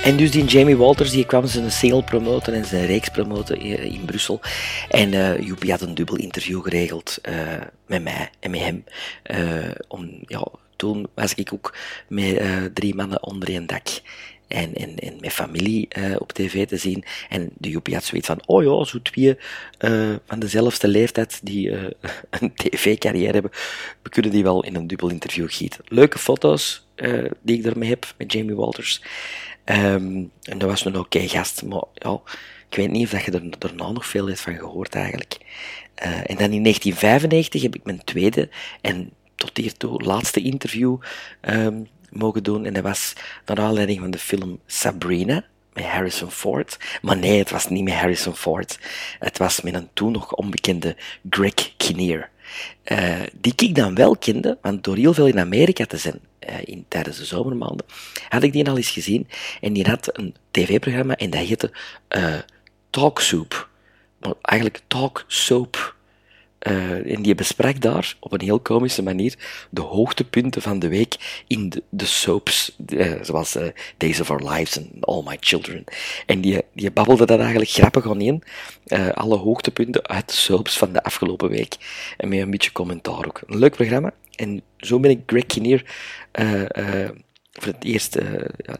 En 0.04 0.18
dus 0.18 0.32
die 0.32 0.46
Jamie 0.46 0.78
Walters 0.78 1.12
die 1.12 1.26
kwam 1.26 1.48
zijn 1.48 1.72
single 1.72 2.04
promoten 2.04 2.54
en 2.54 2.66
zijn 2.66 2.86
reeks 2.86 3.10
promoten 3.10 3.62
in 3.62 4.06
Brussel. 4.06 4.40
En 4.90 5.14
uh, 5.14 5.40
Joepie 5.40 5.72
had 5.72 5.82
een 5.82 5.96
dubbel 5.96 6.16
interview 6.16 6.64
geregeld 6.64 7.18
uh, 7.30 7.36
met 7.86 8.04
mij 8.04 8.30
en 8.40 8.52
met 8.52 8.60
hem. 8.60 8.84
Uh, 9.32 9.72
om, 9.88 10.10
ja, 10.26 10.48
toen 10.76 11.08
was 11.14 11.34
ik 11.34 11.54
ook 11.54 11.76
met 12.08 12.42
drie 12.74 12.96
mannen 12.96 13.24
onder 13.24 13.50
één 13.50 13.68
dak. 13.68 13.88
en, 14.48 14.74
en, 14.74 14.96
en 14.96 15.18
met 15.20 15.34
familie 15.34 15.88
op 16.18 16.32
tv 16.32 16.68
te 16.68 16.78
zien. 16.78 17.04
En 17.30 17.50
de 17.58 17.70
Joepie 17.70 17.94
had 17.94 18.04
zoiets 18.04 18.28
van, 18.28 18.42
oh 18.46 18.64
ja, 18.64 18.84
zo 18.84 19.02
twee 19.02 19.38
van 20.26 20.40
dezelfde 20.40 20.88
leeftijd 20.88 21.40
die 21.44 21.72
een 22.40 22.54
tv-carrière 22.56 23.34
hebben, 23.34 23.52
we 24.02 24.10
kunnen 24.10 24.32
die 24.32 24.44
wel 24.44 24.64
in 24.64 24.76
een 24.76 24.88
dubbel 24.88 25.10
interview 25.10 25.50
gieten. 25.50 25.82
Leuke 25.86 26.20
foto's 26.20 26.86
die 27.42 27.58
ik 27.60 27.66
ermee 27.66 27.90
heb 27.90 28.14
met 28.18 28.32
Jamie 28.32 28.56
Walters. 28.56 29.02
Um, 29.66 30.32
en 30.44 30.58
dat 30.58 30.70
was 30.70 30.86
een 30.86 30.98
oké 30.98 31.28
gast, 31.28 31.64
maar 31.64 31.84
ja, 31.94 32.20
ik 32.70 32.78
weet 32.78 32.92
niet 32.92 33.14
of 33.14 33.26
je 33.26 33.32
er 33.32 33.60
daarna 33.60 33.92
nog 33.92 34.06
veel 34.06 34.28
heeft 34.28 34.42
van 34.42 34.56
gehoord 34.56 34.96
eigenlijk. 34.96 35.38
en 35.96 36.36
dan 36.36 36.52
in 36.52 36.64
1995 36.64 37.62
heb 37.62 37.76
ik 37.76 37.84
mijn 37.84 38.04
tweede 38.04 38.50
en 38.82 39.12
tot 39.36 39.58
hiertoe 39.58 40.04
laatste 40.04 40.42
interview 40.42 40.98
um, 41.42 41.88
mogen 42.10 42.44
doen. 42.44 42.66
En 42.66 42.74
dat 42.74 42.84
was 42.84 43.14
naar 43.46 43.60
aanleiding 43.60 44.00
van 44.00 44.12
de 44.12 44.18
film 44.18 44.60
Sabrina 44.66 45.46
met 45.74 45.86
Harrison 45.86 46.32
Ford. 46.32 46.78
Maar 47.02 47.18
nee, 47.18 47.38
het 47.38 47.50
was 47.50 47.68
niet 47.68 47.84
met 47.84 47.94
Harrison 47.94 48.36
Ford. 48.36 48.80
Het 49.20 49.38
was 49.38 49.62
met 49.62 49.74
een 49.74 49.90
toen 49.94 50.12
nog 50.12 50.34
onbekende 50.34 50.96
Greg 51.30 51.76
Kinnear. 51.78 52.30
Uh, 52.86 53.20
die 53.34 53.54
ik 53.56 53.76
dan 53.76 53.96
wel 53.96 54.18
kende, 54.18 54.58
want 54.62 54.84
door 54.84 54.96
heel 54.96 55.14
veel 55.14 55.28
in 55.28 55.40
Amerika 55.40 55.86
te 55.86 55.98
zijn 55.98 56.20
uh, 56.50 56.56
in, 56.64 56.86
tijdens 56.88 57.18
de 57.18 57.26
zomermaanden, 57.26 57.86
had 58.30 58.44
ik 58.44 58.52
die 58.54 58.70
al 58.70 58.78
eens 58.78 58.90
gezien. 58.90 59.28
En 59.62 59.74
die 59.74 59.88
had 59.88 60.18
een 60.18 60.36
tv-programma 60.52 61.16
en 61.16 61.30
dat 61.30 61.42
heette 61.46 61.72
uh, 62.10 62.36
Talk 62.90 63.22
Soup. 63.22 63.70
Maar 64.20 64.34
eigenlijk 64.42 64.82
Talk 64.88 65.24
Soap 65.28 65.96
en 66.62 67.22
die 67.22 67.36
besprak 67.36 67.82
daar 67.82 68.16
op 68.20 68.34
een 68.34 68.42
heel 68.42 68.60
komische 68.60 69.04
manier 69.04 69.36
de 69.70 69.82
hoogtepunten 69.82 70.62
van 70.62 70.80
de 70.80 70.88
week 70.88 71.44
in 71.48 71.70
de, 71.70 71.84
de 71.90 72.06
soaps, 72.06 72.76
uh, 72.88 73.14
zoals 73.22 73.56
uh, 73.56 73.68
Days 73.98 74.20
of 74.20 74.30
Our 74.30 74.50
Lives 74.50 74.78
en 74.78 74.90
All 75.00 75.24
My 75.26 75.38
Children. 75.40 75.84
En 76.26 76.42
die, 76.42 76.62
die 76.74 76.92
babbelde 76.92 77.26
daar 77.26 77.40
eigenlijk 77.40 77.70
grappig 77.70 78.10
aan 78.10 78.22
in, 78.22 78.44
alle 79.14 79.38
hoogtepunten 79.38 80.08
uit 80.08 80.28
de 80.28 80.34
soaps 80.34 80.78
van 80.78 80.94
de 80.94 81.04
afgelopen 81.04 81.50
week. 81.50 81.76
En 82.18 82.30
met 82.30 82.40
een 82.40 82.52
beetje 82.52 82.72
commentaar 82.72 83.26
ook. 83.26 83.42
Een 83.48 83.60
leuk 83.60 83.76
programma. 83.76 84.14
En 84.36 84.62
zo 84.78 85.00
ben 85.00 85.12
ik 85.12 85.20
Greg 85.26 85.46
Kinnear 85.46 85.84
voor 87.52 87.74
het 87.74 87.84
eerst, 87.84 88.14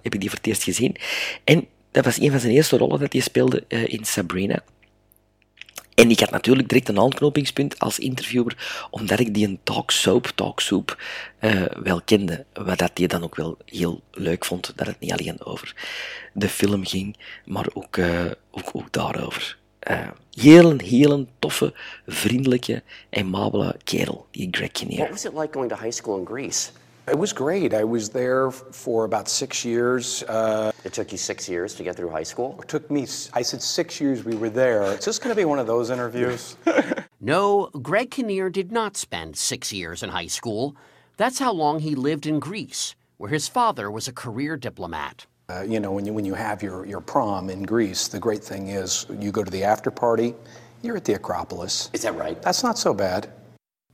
heb 0.02 0.14
ik 0.14 0.20
die 0.20 0.30
voor 0.30 0.38
het 0.38 0.48
eerst 0.48 0.64
gezien. 0.64 0.96
En 1.44 1.68
dat 1.92 2.06
was 2.06 2.20
een 2.20 2.32
van 2.32 2.40
zijn 2.40 2.54
eerste 2.54 2.78
rollen 2.78 3.00
dat 3.00 3.14
hij 3.14 3.22
speelde 3.22 3.64
in 3.68 4.06
Sabrina. 4.06 4.64
En 6.02 6.10
ik 6.10 6.20
had 6.20 6.30
natuurlijk 6.30 6.70
direct 6.70 6.90
een 6.90 7.00
aanknopingspunt 7.00 7.80
als 7.80 8.00
interviewer, 8.00 8.86
omdat 8.90 9.20
ik 9.20 9.34
die 9.34 9.48
een 9.48 9.60
talk 9.64 9.92
soap, 9.92 10.32
talk 10.36 10.60
soap, 10.60 10.98
uh, 11.40 11.66
wel 11.84 12.02
kende. 12.02 12.46
Wat 12.54 12.78
dat 12.78 12.92
die 12.94 13.08
dan 13.08 13.24
ook 13.24 13.36
wel 13.36 13.58
heel 13.66 14.02
leuk 14.12 14.46
vond, 14.46 14.74
dat 14.76 14.88
het 14.88 15.00
niet 15.00 15.12
alleen 15.12 15.46
over 15.46 15.76
de 16.34 16.50
film 16.50 16.86
ging, 16.86 17.18
maar 17.46 17.68
ook, 17.74 17.98
uh, 17.98 18.26
ook, 18.52 18.70
ook 18.74 18.92
daarover. 18.92 19.58
Uh, 19.90 20.08
heel 20.34 20.78
heel 20.78 21.12
een 21.12 21.30
toffe, 21.40 21.74
vriendelijke, 22.08 22.84
aimabele 23.12 23.76
kerel, 23.84 24.26
die 24.32 24.48
Greg 24.52 24.72
Kinnear. 24.72 25.00
What 25.00 25.24
was 25.24 25.26
it 25.26 25.40
like 25.40 25.54
going 25.54 25.70
to 25.70 25.78
high 25.78 25.92
school 25.92 26.20
in 26.20 26.26
Greece? 26.26 26.70
It 27.12 27.20
was 27.20 27.34
great. 27.34 27.74
I 27.74 27.84
was 27.84 28.08
there 28.08 28.52
for 28.52 29.04
about 29.04 29.28
six 29.28 29.66
years. 29.66 30.24
Uh, 30.24 30.72
it 30.86 30.94
took 30.94 31.12
you 31.12 31.18
six 31.18 31.50
years 31.50 31.76
to 31.76 31.84
get 31.84 31.98
through 31.98 32.10
high 32.10 32.24
school? 32.24 32.58
It 32.62 32.70
took 32.70 32.90
me, 32.90 33.02
I 33.34 33.42
said 33.42 33.62
six 33.62 34.00
years 34.00 34.24
we 34.24 34.38
were 34.38 34.50
there. 34.50 34.84
Is 34.84 35.04
this 35.04 35.20
going 35.20 35.36
to 35.36 35.36
be 35.36 35.44
one 35.44 35.60
of 35.60 35.68
those 35.68 35.90
interviews? 35.90 36.56
no, 37.20 37.70
Greg 37.82 38.12
Kinnear 38.12 38.50
did 38.50 38.72
not 38.72 38.96
spend 38.96 39.36
six 39.36 39.74
years 39.74 40.04
in 40.04 40.10
high 40.10 40.28
school. 40.28 40.74
That's 41.18 41.38
how 41.38 41.52
long 41.52 41.80
he 41.80 41.96
lived 41.96 42.28
in 42.28 42.40
Greece, 42.40 42.96
where 43.18 43.30
his 43.30 43.50
father 43.50 43.92
was 43.92 44.08
a 44.08 44.14
career 44.14 44.56
diplomat. 44.56 45.26
Uh, 45.50 45.64
you 45.64 45.82
know, 45.82 45.92
when 45.92 46.06
you, 46.06 46.14
when 46.14 46.24
you 46.24 46.34
have 46.34 46.64
your, 46.64 46.86
your 46.86 47.02
prom 47.02 47.50
in 47.50 47.64
Greece, 47.64 48.08
the 48.08 48.20
great 48.20 48.42
thing 48.42 48.70
is 48.70 49.06
you 49.20 49.34
go 49.34 49.44
to 49.44 49.52
the 49.52 49.66
after 49.66 49.92
party, 49.92 50.34
you're 50.82 50.96
at 50.96 51.04
the 51.04 51.16
Acropolis. 51.16 51.90
Is 51.92 52.04
that 52.04 52.16
right? 52.16 52.42
That's 52.42 52.64
not 52.64 52.78
so 52.78 52.94
bad. 52.94 53.30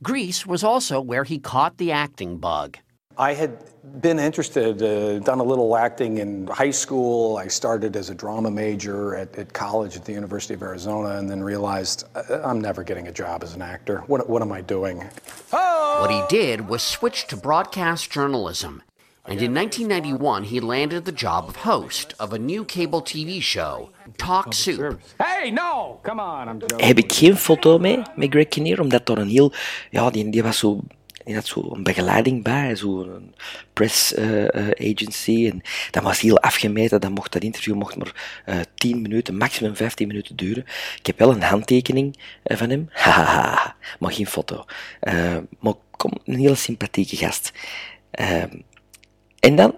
Greece 0.04 0.46
was 0.46 0.62
also 0.62 1.00
where 1.00 1.24
he 1.24 1.40
caught 1.40 1.78
the 1.78 1.90
acting 1.90 2.38
bug. 2.38 2.78
I 3.18 3.34
had 3.34 3.58
been 4.00 4.20
interested, 4.20 4.80
uh, 4.80 5.18
done 5.18 5.40
a 5.40 5.42
little 5.42 5.76
acting 5.76 6.18
in 6.18 6.46
high 6.46 6.70
school. 6.70 7.36
I 7.36 7.48
started 7.48 7.96
as 7.96 8.10
a 8.10 8.14
drama 8.14 8.48
major 8.48 9.16
at, 9.16 9.36
at, 9.36 9.52
college 9.52 9.96
at 9.96 10.04
the 10.04 10.12
University 10.12 10.54
of 10.54 10.62
Arizona 10.62 11.16
and 11.16 11.28
then 11.28 11.42
realized 11.42 12.04
uh, 12.14 12.40
I'm 12.44 12.60
never 12.60 12.84
getting 12.84 13.08
a 13.08 13.12
job 13.12 13.42
as 13.42 13.54
an 13.54 13.62
actor. 13.62 14.04
What, 14.06 14.28
what 14.28 14.40
am 14.40 14.52
I 14.52 14.60
doing? 14.60 15.02
What 15.50 16.10
he 16.10 16.22
did 16.28 16.68
was 16.68 16.82
switch 16.82 17.26
to 17.26 17.36
broadcast 17.36 18.08
journalism. 18.08 18.82
And 19.24 19.42
in 19.42 19.52
1991, 19.52 20.44
he 20.44 20.60
landed 20.60 21.04
the 21.04 21.12
job 21.12 21.48
of 21.48 21.56
host 21.56 22.14
of 22.18 22.32
a 22.32 22.38
new 22.38 22.64
cable 22.64 23.02
TV 23.02 23.42
show, 23.42 23.90
Talk 24.16 24.54
Soup. 24.54 24.98
Hey, 25.20 25.50
no! 25.50 26.00
Come 26.02 26.20
on, 26.20 26.48
I'm 26.48 26.60
joking. 26.60 26.86
Heb 26.86 26.98
ik 26.98 27.12
geen 27.12 27.36
foto 27.36 27.78
mee 27.78 28.02
met 28.16 28.30
Greg 28.30 28.48
Kinnear, 28.48 28.80
omdat 28.80 29.08
er 29.08 29.18
een 29.18 29.28
heel... 29.28 29.52
Ja, 29.90 30.10
die, 30.10 30.30
die 30.30 30.42
was 30.42 30.58
zo 30.58 30.80
die 31.28 31.36
had 31.36 31.46
zo 31.46 31.70
een 31.72 31.82
begeleiding 31.82 32.42
bij, 32.42 32.76
zo'n 32.76 33.34
press 33.72 34.12
uh, 34.12 34.42
uh, 34.42 34.70
agency. 34.70 35.48
En 35.52 35.60
dat 35.90 36.02
was 36.02 36.20
heel 36.20 36.38
afgemeten, 36.38 37.00
dat, 37.00 37.10
mocht, 37.10 37.32
dat 37.32 37.42
interview 37.42 37.74
mocht 37.74 37.96
maar 37.96 38.42
uh, 38.46 38.60
10 38.74 39.02
minuten, 39.02 39.36
maximum 39.36 39.76
15 39.76 40.06
minuten 40.06 40.36
duren. 40.36 40.64
Ik 40.98 41.06
heb 41.06 41.18
wel 41.18 41.30
een 41.30 41.42
handtekening 41.42 42.18
van 42.44 42.70
hem, 42.70 42.88
hahaha, 43.04 43.76
maar 43.98 44.12
geen 44.12 44.26
foto. 44.26 44.64
maar 45.60 45.74
kom, 45.90 46.12
een 46.24 46.38
hele 46.38 46.54
sympathieke 46.54 47.16
gast. 47.16 47.52
en 49.40 49.56
dan, 49.56 49.74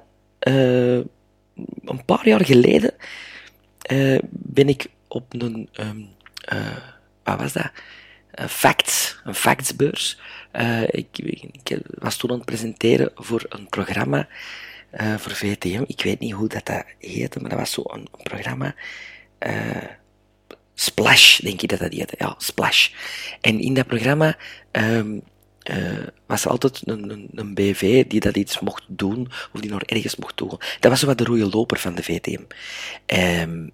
een 1.85 2.05
paar 2.05 2.29
jaar 2.29 2.45
geleden, 2.45 2.95
ben 4.31 4.69
ik 4.69 4.87
op 5.09 5.35
een, 5.35 5.69
um, 5.81 6.09
wat 7.23 7.39
was 7.39 7.53
dat? 7.53 7.71
Een 8.35 8.49
facts, 8.49 9.21
een 9.25 9.35
factsbeurs. 9.35 10.19
Uh, 10.53 10.83
ik, 10.83 11.19
ik, 11.19 11.79
was 11.85 12.17
toen 12.17 12.31
aan 12.31 12.37
het 12.37 12.45
presenteren 12.45 13.11
voor 13.15 13.47
een 13.49 13.69
programma 13.69 14.29
uh, 15.01 15.17
voor 15.17 15.33
VTM. 15.33 15.85
Ik 15.87 16.03
weet 16.03 16.21
niet 16.21 16.33
hoe 16.33 16.49
dat, 16.49 16.67
dat 16.67 16.85
heette, 16.99 17.41
maar 17.41 17.51
dat 17.51 17.59
was 17.59 17.73
zo'n 17.73 17.87
een 17.93 18.09
programma. 18.23 18.75
Splash, 20.75 21.39
denk 21.39 21.63
ik 21.63 21.69
dat 21.69 21.79
dat 21.79 21.93
heette. 21.93 22.15
Ja, 22.19 22.35
Splash. 22.39 22.89
En 23.41 23.61
in 23.61 23.75
dat 23.75 23.87
programma 23.87 24.37
um, 24.73 25.23
was 26.27 26.47
altijd 26.47 26.83
een, 26.85 27.11
een, 27.11 27.29
een, 27.35 27.55
BV 27.55 28.07
die 28.07 28.21
dat 28.21 28.37
iets 28.37 28.61
mocht 28.61 28.85
doen, 28.89 29.29
of 29.53 29.61
die 29.61 29.71
nog 29.71 29.83
ergens 29.83 30.17
mocht 30.17 30.37
doen. 30.37 30.49
Dat 30.81 30.91
was 30.91 31.01
zo 31.01 31.07
wat 31.07 31.19
de 31.19 31.25
rode 31.25 31.49
loper 31.49 31.79
van 31.79 31.95
de 31.95 32.03
VTM. 32.03 32.33
Um, 32.33 32.47
ehm, 33.07 33.69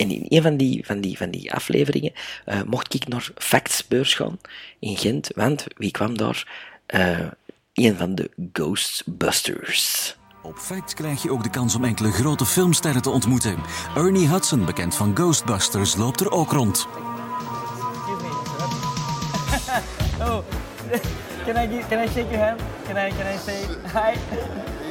en 0.00 0.10
in 0.10 0.24
een 0.28 0.42
van 0.42 0.56
die, 0.56 0.86
van 0.86 1.00
die, 1.00 1.16
van 1.16 1.30
die 1.30 1.52
afleveringen 1.52 2.12
uh, 2.46 2.62
mocht 2.66 2.94
ik 2.94 3.08
naar 3.08 3.30
Factsbeurs 3.34 4.14
gaan 4.14 4.38
in 4.78 4.96
Gent, 4.96 5.30
want 5.34 5.66
wie 5.76 5.90
kwam 5.90 6.16
daar? 6.16 6.68
Uh, 6.94 7.26
een 7.74 7.96
van 7.96 8.14
de 8.14 8.30
Ghostbusters. 8.52 10.16
Op 10.42 10.56
Facts 10.56 10.94
krijg 10.94 11.22
je 11.22 11.30
ook 11.30 11.42
de 11.42 11.50
kans 11.50 11.74
om 11.74 11.84
enkele 11.84 12.10
grote 12.10 12.46
filmsterren 12.46 13.02
te 13.02 13.10
ontmoeten. 13.10 13.56
Ernie 13.96 14.28
Hudson, 14.28 14.64
bekend 14.64 14.96
van 14.96 15.16
Ghostbusters, 15.16 15.96
loopt 15.96 16.20
er 16.20 16.30
ook 16.30 16.52
rond. 16.52 16.86
oh, 20.20 20.38
can 21.46 21.56
I, 21.56 21.68
give, 21.68 21.88
can 21.88 22.04
I 22.04 22.08
shake 22.08 22.30
your 22.30 22.44
hand? 22.44 22.60
Can 22.86 22.96
I, 22.96 23.10
can 23.10 23.34
I 23.34 23.38
say 23.38 23.64
hi? 23.92 24.14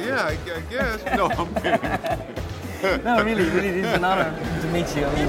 Yeah, 0.04 0.30
I, 0.30 0.32
I 0.32 0.62
guess. 0.70 1.16
No, 1.16 1.28
I'm 1.28 1.52
kidding. 1.54 1.80
no, 3.04 3.22
really, 3.22 3.44
really, 3.50 3.68
it's 3.80 3.88
an 3.88 4.04
honor 4.04 4.30
to 4.62 4.66
meet 4.68 4.96
you. 4.96 5.04
I 5.04 5.14
mean, 5.14 5.28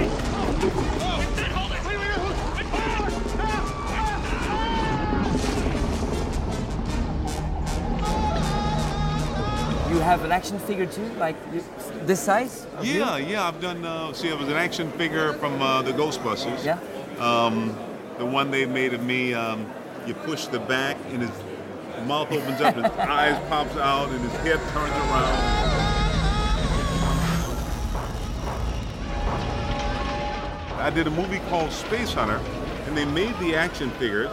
you 9.89 9.99
have 9.99 10.23
an 10.23 10.31
action 10.31 10.57
figure 10.59 10.85
too, 10.85 11.03
like 11.19 11.35
this 12.05 12.21
size? 12.21 12.65
Yeah, 12.81 13.17
you? 13.17 13.33
yeah. 13.33 13.47
I've 13.49 13.59
done. 13.59 13.83
Uh, 13.83 14.13
see, 14.13 14.29
it 14.29 14.39
was 14.39 14.47
an 14.47 14.53
action 14.53 14.89
figure 14.93 15.33
from 15.33 15.61
uh, 15.61 15.81
the 15.81 15.91
Ghostbusters. 15.91 16.63
Yeah. 16.63 16.79
Um, 17.19 17.77
the 18.17 18.25
one 18.25 18.49
they 18.49 18.65
made 18.65 18.93
of 18.93 19.03
me. 19.03 19.33
Um, 19.33 19.69
you 20.07 20.13
push 20.13 20.45
the 20.45 20.59
back, 20.59 20.95
and 21.09 21.21
his 21.21 22.07
mouth 22.07 22.31
opens 22.31 22.61
up, 22.61 22.75
his 22.75 22.85
eyes 22.97 23.37
pops 23.49 23.75
out, 23.75 24.09
and 24.09 24.21
his 24.21 24.33
head 24.39 24.59
turns 24.71 24.91
around. 24.91 26.00
I 30.81 30.89
did 30.89 31.07
a 31.07 31.11
movie 31.11 31.39
called 31.49 31.71
Space 31.71 32.13
Hunter, 32.13 32.39
and 32.87 32.97
they 32.97 33.05
made 33.05 33.37
the 33.39 33.55
action 33.55 33.89
figures, 33.91 34.31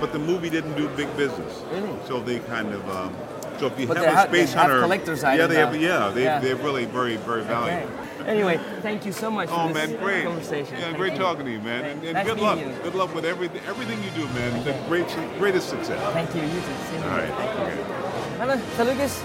but 0.00 0.12
the 0.12 0.18
movie 0.18 0.50
didn't 0.50 0.74
do 0.76 0.88
big 0.96 1.14
business. 1.16 1.62
Really? 1.72 1.96
So 2.06 2.20
they 2.20 2.38
kind 2.40 2.72
of. 2.72 2.88
Um, 2.88 3.14
so 3.58 3.66
if 3.66 3.78
you 3.78 3.86
but 3.86 3.98
have 3.98 4.26
a 4.26 4.28
Space 4.28 4.52
they 4.52 4.58
Hunter, 4.58 4.74
have 4.76 4.82
collector's 4.82 5.22
yeah, 5.22 5.46
they 5.46 5.56
have, 5.56 5.76
yeah, 5.76 6.08
they, 6.08 6.22
yeah, 6.24 6.38
they're 6.40 6.56
really 6.56 6.86
very 6.86 7.16
very 7.16 7.42
valuable. 7.42 7.86
Okay. 8.20 8.30
Anyway, 8.30 8.58
thank 8.82 9.04
you 9.04 9.12
so 9.12 9.30
much 9.30 9.48
Oh 9.50 9.66
for 9.68 9.74
this 9.74 9.88
man, 9.90 9.98
great! 10.00 10.24
conversation. 10.24 10.74
Yeah, 10.74 10.84
Thank 10.84 10.96
great 10.96 11.12
you. 11.12 11.18
talking 11.18 11.44
to 11.44 11.50
you, 11.50 11.60
man. 11.60 11.84
And, 11.84 12.04
and 12.04 12.12
Nice 12.14 12.26
good 12.26 12.40
luck. 12.40 12.58
you. 12.58 12.72
Good 12.82 12.94
luck 12.94 13.14
with 13.14 13.24
everything 13.24 13.60
everything 13.68 13.98
you 14.02 14.10
do, 14.10 14.26
man. 14.34 14.64
The 14.64 14.72
great 14.88 15.08
greatest 15.38 15.68
success. 15.68 16.00
Thank 16.12 16.34
you. 16.34 16.42
You 16.42 16.48
too. 16.48 16.76
Same 16.90 17.02
All 17.02 17.18
right. 17.18 17.34
Thank 17.34 17.52
you. 17.58 17.64
Okay. 17.64 18.38
Hallo, 18.38 18.56
salukus. 18.76 19.20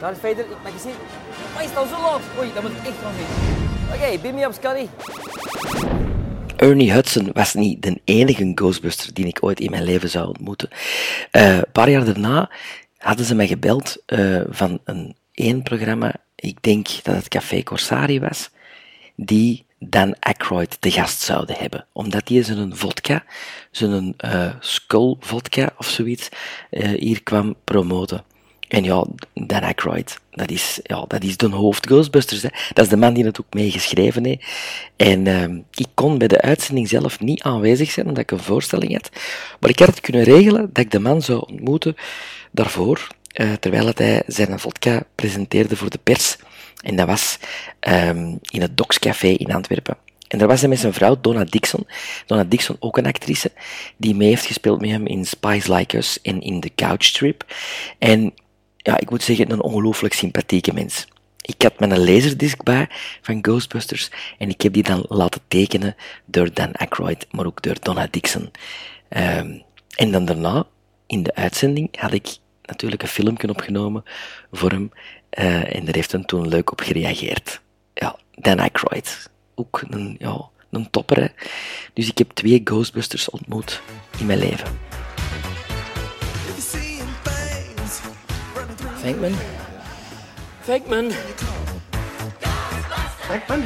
Darth 0.00 0.18
Vader, 0.18 0.44
ik 0.44 0.56
mag 0.62 0.72
zien. 0.80 0.94
Maar 1.54 1.64
is 1.64 1.76
al 1.76 1.86
zo 1.86 2.00
laat? 2.00 2.20
Oei, 2.38 2.50
dat 2.54 2.62
moet 2.62 2.72
ik 2.72 2.78
echt 2.86 2.96
zien. 3.16 3.26
Oké, 3.94 4.18
beam 4.22 4.34
me 4.34 4.44
up, 4.44 4.52
Scotty. 4.52 4.88
Ernie 6.60 6.92
Hudson 6.92 7.30
was 7.32 7.54
niet 7.54 7.82
de 7.82 8.00
enige 8.04 8.52
Ghostbuster 8.54 9.14
die 9.14 9.26
ik 9.26 9.38
ooit 9.40 9.60
in 9.60 9.70
mijn 9.70 9.84
leven 9.84 10.10
zou 10.10 10.26
ontmoeten. 10.26 10.68
Eh, 11.30 11.56
een 11.56 11.72
paar 11.72 11.90
jaar 11.90 12.04
daarna 12.04 12.50
hadden 12.96 13.26
ze 13.26 13.34
mij 13.34 13.46
gebeld 13.46 13.96
uh, 14.06 14.40
van 14.48 14.80
een 14.84 15.16
één 15.32 15.62
programma, 15.62 16.14
ik 16.34 16.62
denk 16.62 16.88
dat 17.02 17.14
het 17.14 17.28
Café 17.28 17.62
Corsari 17.62 18.20
was, 18.20 18.50
die 19.16 19.64
Dan 19.78 20.16
Aykroyd 20.18 20.76
te 20.80 20.90
gast 20.90 21.20
zouden 21.20 21.56
hebben. 21.58 21.86
Omdat 21.92 22.26
die 22.26 22.42
zijn 22.42 22.76
vodka, 22.76 23.24
zijn 23.70 24.14
uh, 24.24 24.54
skull 24.60 25.16
vodka 25.20 25.70
of 25.78 25.86
zoiets, 25.86 26.28
hier 26.96 27.22
kwam 27.22 27.54
promoten. 27.64 28.24
En 28.70 28.84
ja, 28.84 29.04
Dan 29.34 29.62
Aykroyd, 29.62 30.18
dat 30.30 30.50
is, 30.50 30.80
ja, 30.82 31.04
dat 31.08 31.22
is 31.22 31.36
de 31.36 31.48
hoofd 31.48 31.86
Ghostbusters. 31.86 32.42
Hè. 32.42 32.48
Dat 32.72 32.84
is 32.84 32.90
de 32.90 32.96
man 32.96 33.14
die 33.14 33.24
het 33.24 33.40
ook 33.40 33.54
meegeschreven 33.54 34.24
heeft. 34.24 34.44
En 34.96 35.26
uh, 35.26 35.44
ik 35.74 35.86
kon 35.94 36.18
bij 36.18 36.28
de 36.28 36.40
uitzending 36.40 36.88
zelf 36.88 37.20
niet 37.20 37.42
aanwezig 37.42 37.90
zijn, 37.90 38.06
omdat 38.06 38.22
ik 38.22 38.30
een 38.30 38.38
voorstelling 38.38 38.92
had. 38.92 39.10
Maar 39.60 39.70
ik 39.70 39.78
had 39.78 39.88
het 39.88 40.00
kunnen 40.00 40.22
regelen 40.22 40.70
dat 40.72 40.84
ik 40.84 40.90
de 40.90 40.98
man 40.98 41.22
zou 41.22 41.44
ontmoeten 41.46 41.96
daarvoor, 42.50 43.06
uh, 43.34 43.52
terwijl 43.52 43.90
hij 43.94 44.22
zijn 44.26 44.60
vodka 44.60 45.02
presenteerde 45.14 45.76
voor 45.76 45.90
de 45.90 46.00
pers. 46.02 46.36
En 46.82 46.96
dat 46.96 47.06
was 47.06 47.38
um, 47.80 48.38
in 48.50 48.60
het 48.60 48.76
Docs 48.76 48.98
Café 48.98 49.28
in 49.28 49.54
Antwerpen. 49.54 49.96
En 50.28 50.38
daar 50.38 50.48
was 50.48 50.60
hij 50.60 50.68
met 50.68 50.78
zijn 50.78 50.92
vrouw, 50.92 51.16
Donna 51.20 51.44
Dixon. 51.44 51.86
Donna 52.26 52.44
Dixon, 52.44 52.76
ook 52.78 52.96
een 52.96 53.06
actrice, 53.06 53.52
die 53.96 54.14
mee 54.14 54.28
heeft 54.28 54.46
gespeeld 54.46 54.80
met 54.80 54.90
hem 54.90 55.06
in 55.06 55.26
Spies 55.26 55.66
Like 55.66 55.96
Us 55.96 56.20
en 56.22 56.40
in 56.40 56.60
The 56.60 56.70
Couch 56.74 57.10
Trip. 57.10 57.44
En 57.98 58.32
ja, 58.82 58.98
ik 58.98 59.10
moet 59.10 59.22
zeggen, 59.22 59.50
een 59.50 59.62
ongelooflijk 59.62 60.14
sympathieke 60.14 60.72
mens. 60.72 61.06
Ik 61.40 61.62
had 61.62 61.78
mijn 61.78 61.98
laserdisc 61.98 62.62
bij 62.62 62.88
van 63.22 63.38
Ghostbusters 63.42 64.10
en 64.38 64.48
ik 64.48 64.60
heb 64.60 64.72
die 64.72 64.82
dan 64.82 65.04
laten 65.08 65.40
tekenen 65.48 65.96
door 66.24 66.54
Dan 66.54 66.72
Aykroyd, 66.72 67.26
maar 67.30 67.46
ook 67.46 67.62
door 67.62 67.76
Donna 67.80 68.08
Dixon. 68.10 68.50
Um, 69.08 69.62
en 69.96 70.10
dan 70.10 70.24
daarna, 70.24 70.66
in 71.06 71.22
de 71.22 71.34
uitzending, 71.34 72.00
had 72.00 72.12
ik 72.12 72.36
natuurlijk 72.62 73.02
een 73.02 73.08
filmpje 73.08 73.48
opgenomen 73.48 74.04
voor 74.52 74.70
hem 74.70 74.90
uh, 75.38 75.76
en 75.76 75.84
daar 75.84 75.94
heeft 75.94 76.12
hij 76.12 76.22
toen 76.22 76.48
leuk 76.48 76.72
op 76.72 76.80
gereageerd. 76.80 77.60
Ja, 77.94 78.18
Dan 78.34 78.60
Aykroyd. 78.60 79.30
Ook 79.54 79.82
een, 79.88 80.16
ja, 80.18 80.48
een 80.70 80.90
topper, 80.90 81.20
hè. 81.20 81.28
Dus 81.94 82.08
ik 82.08 82.18
heb 82.18 82.30
twee 82.30 82.60
Ghostbusters 82.64 83.30
ontmoet 83.30 83.82
in 84.18 84.26
mijn 84.26 84.38
leven. 84.38 84.89
Venkman. 89.00 89.32
Venkman. 90.60 91.10
Venkman. 93.18 93.62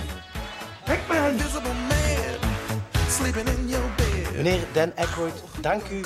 Venkman. 0.85 1.37
Meneer 4.37 4.61
Dan 4.73 4.93
Aykroyd, 4.97 5.43
dank 5.61 5.89
u 5.89 6.01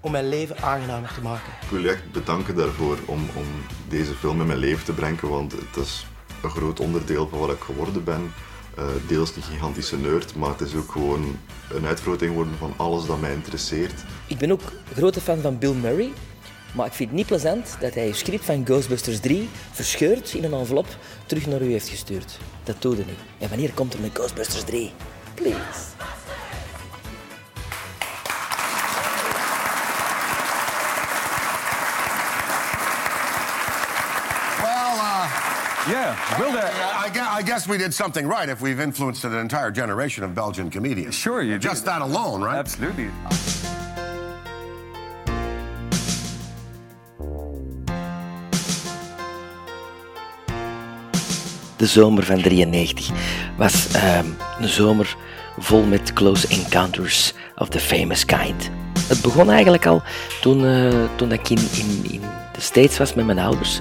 om 0.00 0.10
mijn 0.10 0.28
leven 0.28 0.56
aangenamer 0.62 1.12
te 1.14 1.20
maken. 1.20 1.52
Ik 1.62 1.68
wil 1.68 1.80
je 1.80 1.90
echt 1.90 2.12
bedanken 2.12 2.56
daarvoor 2.56 2.98
om, 3.06 3.28
om 3.34 3.46
deze 3.88 4.14
film 4.14 4.40
in 4.40 4.46
mijn 4.46 4.58
leven 4.58 4.84
te 4.84 4.92
brengen, 4.92 5.28
want 5.28 5.52
het 5.52 5.76
is 5.76 6.06
een 6.42 6.50
groot 6.50 6.80
onderdeel 6.80 7.28
van 7.28 7.38
wat 7.38 7.50
ik 7.50 7.60
geworden 7.60 8.04
ben. 8.04 8.32
Uh, 8.78 8.84
deels 9.06 9.36
een 9.36 9.42
gigantische 9.42 9.98
nerd, 9.98 10.34
maar 10.34 10.50
het 10.50 10.60
is 10.60 10.74
ook 10.74 10.92
gewoon 10.92 11.38
een 11.70 11.86
uitvergroting 11.86 12.30
geworden 12.30 12.58
van 12.58 12.74
alles 12.76 13.06
dat 13.06 13.20
mij 13.20 13.32
interesseert. 13.32 14.04
Ik 14.26 14.38
ben 14.38 14.52
ook 14.52 14.62
grote 14.94 15.20
fan 15.20 15.40
van 15.40 15.58
Bill 15.58 15.74
Murray. 15.74 16.12
Maar 16.72 16.86
ik 16.86 16.92
vind 16.92 17.08
het 17.08 17.18
niet 17.18 17.26
plezant 17.26 17.76
dat 17.80 17.94
hij 17.94 18.06
je 18.06 18.14
script 18.14 18.44
van 18.44 18.64
Ghostbusters 18.64 19.20
3 19.20 19.48
verscheurd 19.70 20.34
in 20.34 20.44
een 20.44 20.52
envelop 20.52 20.86
terug 21.26 21.46
naar 21.46 21.62
u 21.62 21.70
heeft 21.70 21.88
gestuurd. 21.88 22.38
Dat 22.64 22.82
doet 22.82 22.96
hij 22.96 23.06
niet. 23.06 23.18
En 23.38 23.48
wanneer 23.48 23.72
komt 23.72 23.94
er 23.94 24.00
met 24.00 24.10
Ghostbusters 24.14 24.64
3? 24.64 24.92
Please. 25.34 25.90
Yeah, 35.88 36.38
Will 36.38 36.52
that? 36.52 36.72
I, 36.72 37.38
I, 37.38 37.42
guess 37.42 37.66
we 37.66 37.76
did 37.76 37.92
something 37.92 38.28
right 38.28 38.48
if 38.48 38.60
we've 38.60 38.78
influenced 38.78 39.24
an 39.24 39.34
entire 39.34 39.72
generation 39.72 40.22
of 40.22 40.32
Belgian 40.32 40.70
comedians. 40.70 41.16
Sure, 41.16 41.42
you 41.42 41.58
Just 41.58 41.84
that 41.86 42.02
alone, 42.02 42.40
right? 42.40 42.56
Absolutely. 42.56 43.10
De 51.82 51.88
zomer 51.88 52.24
van 52.24 52.42
93 52.42 53.10
was 53.56 53.86
um, 53.94 54.36
een 54.60 54.68
zomer 54.68 55.16
vol 55.58 55.82
met 55.82 56.12
close 56.12 56.48
encounters 56.48 57.32
of 57.56 57.68
the 57.68 57.78
famous 57.78 58.24
kind. 58.24 58.70
Het 59.08 59.20
begon 59.20 59.50
eigenlijk 59.50 59.86
al 59.86 60.02
toen, 60.40 60.64
uh, 60.64 61.04
toen 61.16 61.32
ik 61.32 61.48
in, 61.48 61.58
in, 62.10 62.20
de 62.52 62.60
States 62.60 62.98
was 62.98 63.14
met 63.14 63.26
mijn 63.26 63.38
ouders. 63.38 63.80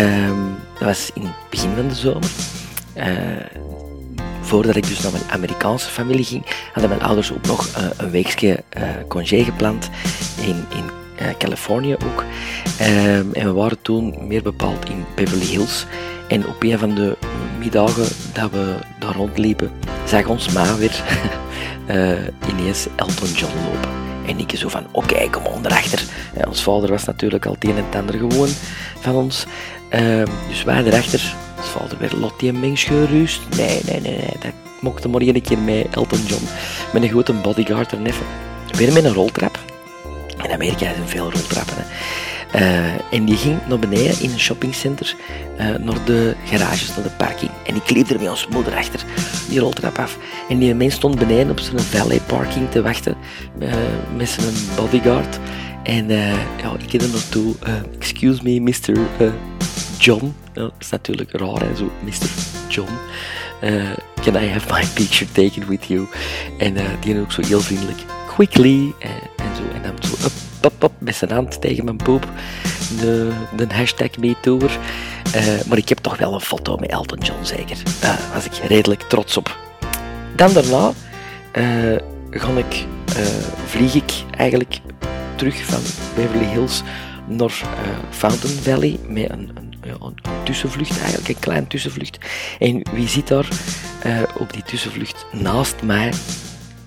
Um, 0.00 0.56
dat 0.78 0.88
was 0.88 1.10
in 1.14 1.22
het 1.22 1.50
begin 1.50 1.70
van 1.74 1.88
de 1.88 1.94
zomer. 1.94 2.30
Uh, 2.96 3.04
voordat 4.40 4.76
ik 4.76 4.86
dus 4.86 5.00
naar 5.00 5.12
mijn 5.12 5.30
Amerikaanse 5.30 5.88
familie 5.88 6.24
ging, 6.24 6.46
hadden 6.72 6.90
mijn 6.90 7.02
ouders 7.02 7.32
ook 7.32 7.46
nog 7.46 7.66
uh, 7.66 7.84
een 7.96 8.10
weekje 8.10 8.64
congé 9.08 9.44
gepland 9.44 9.90
in, 10.40 10.64
in 10.76 10.84
Californië 11.38 11.92
ook. 11.92 12.24
Um, 12.80 13.32
en 13.32 13.46
we 13.46 13.52
waren 13.52 13.82
toen 13.82 14.26
meer 14.26 14.42
bepaald 14.42 14.88
in 14.88 15.04
Beverly 15.14 15.46
Hills. 15.46 15.86
En 16.28 16.46
op 16.46 16.62
een 16.62 16.78
van 16.78 16.94
de 16.94 17.16
middagen 17.58 18.06
dat 18.32 18.50
we 18.50 18.74
daar 18.98 19.14
rondliepen, 19.14 19.70
zag 20.04 20.26
ons 20.26 20.52
ma 20.52 20.76
weer 20.76 21.02
uh, 21.90 22.50
ineens 22.50 22.86
Elton 22.96 23.32
John 23.32 23.52
lopen. 23.64 23.90
En 24.26 24.38
ik 24.38 24.58
zo 24.58 24.68
van, 24.68 24.86
oké, 24.92 25.30
kom 25.30 25.46
onderachter. 25.46 26.02
En 26.34 26.48
ons 26.48 26.62
vader 26.62 26.90
was 26.90 27.04
natuurlijk 27.04 27.46
al 27.46 27.52
het 27.52 27.64
een 27.64 27.76
en 27.76 27.84
het 27.84 27.94
ander 27.94 28.14
gewoon 28.14 28.48
van 29.00 29.14
ons. 29.14 29.46
Uh, 29.90 30.22
dus 30.48 30.64
wij 30.64 30.84
erachter, 30.84 31.34
ons 31.56 31.68
vader 31.68 31.98
weer 31.98 32.12
Lottie 32.20 32.48
en 32.48 32.60
Mengs 32.60 32.84
gerust. 32.84 33.40
Nee, 33.56 33.80
nee, 33.84 34.00
nee, 34.00 34.16
nee, 34.16 34.36
dat 34.40 34.52
mocht 34.80 35.08
maar 35.08 35.20
één 35.20 35.42
keer 35.42 35.58
mee, 35.58 35.86
Elton 35.90 36.24
John. 36.26 36.44
Met 36.92 37.02
een 37.02 37.08
grote 37.08 37.32
bodyguard 37.32 37.92
er. 37.92 37.98
Weer 38.70 38.92
met 38.92 39.04
een 39.04 39.14
roltrap. 39.14 39.58
In 40.42 40.52
Amerika 40.52 40.78
zijn 40.94 41.08
veel 41.08 41.30
roltrappen. 41.30 41.74
Hè. 41.76 41.84
Uh, 42.54 43.12
en 43.12 43.24
die 43.24 43.36
ging 43.36 43.58
naar 43.68 43.78
beneden 43.78 44.20
in 44.20 44.30
een 44.30 44.38
shoppingcenter 44.38 45.14
uh, 45.58 45.74
naar 45.76 46.04
de 46.04 46.34
garages, 46.44 46.88
naar 46.88 47.02
de 47.02 47.10
parking. 47.16 47.50
En 47.66 47.74
ik 47.74 47.90
liep 47.90 48.10
er 48.10 48.20
met 48.20 48.28
ons 48.28 48.46
moeder 48.46 48.76
achter. 48.76 49.04
Die 49.48 49.60
roltrap 49.60 49.98
af. 49.98 50.18
En 50.48 50.58
die 50.58 50.74
mens 50.74 50.94
stond 50.94 51.18
beneden 51.18 51.50
op 51.50 51.60
zijn 51.60 51.80
valet 51.80 52.26
parking 52.26 52.70
te 52.70 52.82
wachten 52.82 53.16
uh, 53.58 53.72
met 54.16 54.28
zijn 54.28 54.54
bodyguard. 54.76 55.38
En 55.82 56.08
ja, 56.08 56.72
ik 56.78 56.90
ging 56.90 57.02
er 57.02 57.08
naartoe. 57.08 57.54
excuse 57.98 58.42
me, 58.42 58.60
Mr. 58.60 58.98
John. 59.98 60.34
dat 60.52 60.72
is 60.78 60.90
natuurlijk 60.90 61.30
raar, 61.32 61.60
hè, 61.60 61.76
zo, 61.76 61.92
Mr. 62.04 62.28
John. 62.68 62.90
can 64.22 64.42
I 64.42 64.48
have 64.48 64.72
my 64.72 64.84
picture 64.94 65.32
taken 65.32 65.68
with 65.68 65.84
you? 65.84 66.06
En 66.58 66.74
die 67.00 67.20
ook 67.20 67.32
zo 67.32 67.42
heel 67.42 67.60
vriendelijk. 67.60 67.98
Quickly. 68.34 68.92
en 69.36 69.56
zo. 69.56 69.62
En 69.74 69.82
dan 69.82 70.08
zo 70.08 70.26
up 70.26 70.45
pop, 70.68 70.78
pop, 70.78 70.92
met 70.98 71.14
zijn 71.14 71.30
hand 71.30 71.60
tegen 71.60 71.84
mijn 71.84 71.96
poep. 71.96 72.28
De, 73.00 73.32
de 73.56 73.66
hashtag 73.74 74.16
MeTooer. 74.16 74.78
Uh, 75.36 75.42
maar 75.68 75.78
ik 75.78 75.88
heb 75.88 75.98
toch 75.98 76.16
wel 76.16 76.34
een 76.34 76.40
foto 76.40 76.76
met 76.76 76.90
Elton 76.90 77.18
John, 77.18 77.44
zeker. 77.44 77.76
Daar 78.00 78.20
was 78.34 78.44
ik 78.44 78.52
redelijk 78.52 79.02
trots 79.02 79.36
op. 79.36 79.58
Dan 80.36 80.52
daarna 80.52 80.92
uh, 81.52 81.96
ga 82.30 82.50
ik, 82.52 82.84
uh, 83.16 83.26
vlieg 83.66 83.94
ik 83.94 84.12
eigenlijk 84.30 84.80
terug 85.34 85.64
van 85.64 85.80
Beverly 86.14 86.46
Hills 86.46 86.82
naar 87.26 87.52
Fountain 88.10 88.56
Valley 88.56 88.98
met 89.08 89.30
een, 89.30 89.50
een, 89.82 90.14
tussenvlucht, 90.44 90.98
eigenlijk 90.98 91.28
een 91.28 91.38
klein 91.38 91.66
tussenvlucht. 91.66 92.18
En 92.58 92.86
wie 92.92 93.08
zit 93.08 93.28
daar 93.28 93.48
op 94.38 94.52
die 94.52 94.62
tussenvlucht 94.62 95.26
naast 95.32 95.82
mij? 95.82 96.12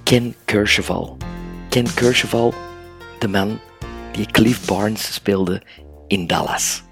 Ken 0.04 0.36
Kercheval. 0.46 1.18
Ken 1.70 1.94
Kercheval, 1.94 2.54
de 3.20 3.28
man 3.28 3.60
die 4.20 4.32
Cliff 4.32 4.66
Barnes 4.66 5.14
speelde 5.14 5.62
in 6.08 6.28
Dallas. 6.28 6.84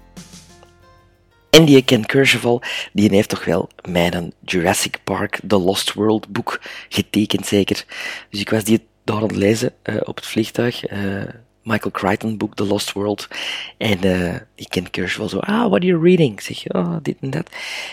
En 1.50 1.64
die 1.64 1.82
Ken 1.82 2.06
Kercheval, 2.06 2.62
die 2.92 3.10
heeft 3.10 3.28
toch 3.28 3.44
wel 3.44 3.68
mijn 3.88 4.32
Jurassic 4.44 4.98
Park 5.04 5.40
The 5.46 5.58
Lost 5.58 5.92
World 5.92 6.28
boek 6.28 6.60
getekend 6.88 7.46
zeker. 7.46 7.84
Dus 8.30 8.40
ik 8.40 8.50
was 8.50 8.64
die 8.64 8.86
daar 9.04 9.16
aan 9.16 9.22
het 9.22 9.36
lezen 9.36 9.72
uh, 9.84 9.96
op 10.04 10.16
het 10.16 10.26
vliegtuig. 10.26 10.90
Uh, 10.90 11.22
Michael 11.62 11.90
Crichton 11.90 12.36
boek 12.36 12.54
The 12.54 12.64
Lost 12.64 12.92
World. 12.92 13.28
En 13.78 14.06
uh, 14.06 14.34
die 14.54 14.68
Ken 14.68 14.90
Kercheval 14.90 15.28
zo, 15.28 15.38
ah, 15.38 15.68
what 15.68 15.72
are 15.72 15.86
you 15.86 16.02
reading? 16.02 16.32
Ik 16.32 16.40
zeg, 16.40 16.66
oh, 16.66 16.96
dit 17.02 17.16
en 17.20 17.30
dat. 17.30 17.50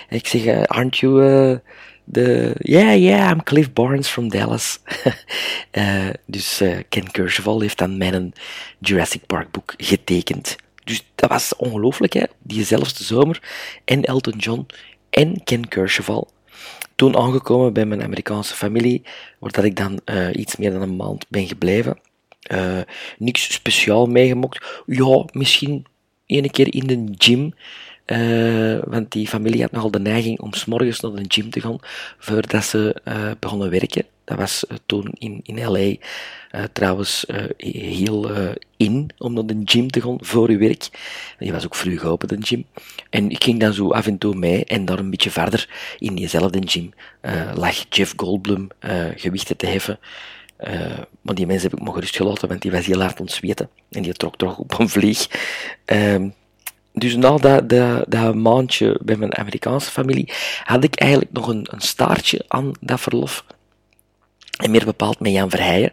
En 0.10 0.18
ik 0.18 0.28
zeg, 0.28 0.68
aren't 0.68 0.98
you 0.98 1.60
de, 2.06 2.56
yeah, 2.60 2.96
yeah, 2.96 3.30
I'm 3.30 3.44
Cliff 3.44 3.74
Barnes 3.74 4.08
from 4.08 4.30
Dallas. 4.30 4.80
uh, 5.72 6.10
dus 6.26 6.62
uh, 6.62 6.78
Ken 6.90 7.12
Kercheval 7.12 7.62
heeft 7.62 7.78
dan 7.78 7.98
mijn 7.98 8.34
Jurassic 8.80 9.26
Park 9.26 9.52
boek 9.52 9.74
getekend. 9.78 10.56
Dus 10.84 11.06
dat 11.16 11.30
was 11.30 11.56
ongelooflijk, 11.56 12.14
hè. 12.14 12.24
Diezelfde 12.42 13.04
zomer. 13.04 13.42
En 13.86 14.04
Elton 14.04 14.38
John 14.38 14.66
en 15.10 15.44
Ken 15.44 15.68
Kercheval. 15.68 16.30
Toen 16.96 17.18
aangekomen 17.18 17.74
bij 17.74 17.86
mijn 17.86 18.04
Amerikaanse 18.04 18.56
familie, 18.56 19.04
waar 19.40 19.52
dat 19.52 19.64
ik 19.64 19.76
dan 19.76 20.00
uh, 20.06 20.28
iets 20.34 20.56
meer 20.56 20.72
dan 20.72 20.82
een 20.82 20.96
maand 20.96 21.26
ben 21.30 21.48
gebleven. 21.48 22.00
Niks 23.18 23.54
speciaal 23.54 24.06
meegemokt. 24.06 24.84
Ja, 24.86 25.26
misschien 25.32 25.86
één 26.26 26.52
keer 26.52 26.74
in 26.74 26.88
de 26.88 27.14
gym. 27.18 27.54
Uh, 28.06 28.80
want 28.84 29.12
die 29.12 29.28
familie 29.28 29.62
had 29.62 29.72
nogal 29.72 29.92
de 29.92 30.00
neiging 30.00 30.40
om 30.40 30.54
s'morgens 30.54 31.00
naar 31.00 31.12
de 31.12 31.26
gym 31.28 31.50
te 31.50 31.62
gaan 31.62 31.78
voordat 32.18 32.66
ze 32.66 32.96
uh, 33.08 33.32
begonnen 33.40 33.70
werken. 33.70 34.06
Dat 34.24 34.38
was 34.38 34.66
uh, 34.70 34.78
toen 34.86 35.12
in, 35.18 35.40
in 35.44 35.66
L.A. 35.66 35.96
trouwens 36.74 37.26
heel 37.58 38.32
in 38.78 39.10
om 39.18 39.34
naar 39.34 39.46
de 39.46 39.62
gym 39.66 39.90
te 39.90 40.02
gaan 40.02 40.18
voor 40.22 40.50
uw 40.50 40.58
werk. 40.58 40.90
Die 41.40 41.52
was 41.52 41.66
ook 41.66 41.76
vroeg 41.76 42.04
open, 42.04 42.28
de 42.28 42.38
gym. 42.40 42.66
En 43.10 43.30
ik 43.30 43.44
ging 43.44 43.60
dan 43.60 43.74
zo 43.74 43.92
af 43.92 44.08
en 44.08 44.18
toe 44.18 44.36
mee 44.36 44.66
en 44.66 44.86
daar 44.86 45.00
een 45.00 45.10
beetje 45.10 45.32
verder 45.32 45.70
in 46.00 46.16
diezelfde 46.16 46.62
gym 46.66 46.94
lag 47.54 47.86
Jeff 47.90 48.14
Goldblum 48.16 48.68
gewichten 49.16 49.58
te 49.58 49.66
heffen. 49.66 50.00
Uh, 50.68 50.98
maar 51.22 51.36
die 51.36 51.46
mensen 51.46 51.70
heb 51.70 51.80
ik 51.80 51.86
maar 51.86 51.94
gerust 51.94 52.16
gelaten, 52.16 52.48
want 52.48 52.62
die 52.62 52.72
was 52.72 52.86
heel 52.86 53.02
hard 53.02 53.20
ontzweten. 53.20 53.70
En 53.90 54.02
die 54.02 54.14
trok 54.14 54.38
toch 54.38 54.58
op 54.58 54.80
een 54.80 54.90
vlieg. 54.90 55.28
Uh, 55.86 56.26
dus 56.96 57.16
na 57.16 57.38
dat, 57.38 57.70
dat, 57.70 58.06
dat, 58.08 58.36
maandje 58.36 59.00
bij 59.04 59.16
mijn 59.16 59.38
Amerikaanse 59.38 59.92
familie 59.92 60.34
had 60.64 60.84
ik 60.84 60.96
eigenlijk 60.96 61.32
nog 61.32 61.48
een, 61.48 61.68
een 61.72 61.82
staartje 61.82 62.46
aan 62.48 62.72
dat 62.80 63.00
verlof. 63.00 63.46
En 64.56 64.72
meer 64.72 64.86
bepaald 64.86 65.20
met 65.20 65.32
Jan 65.32 65.50
Verheijen. 65.50 65.92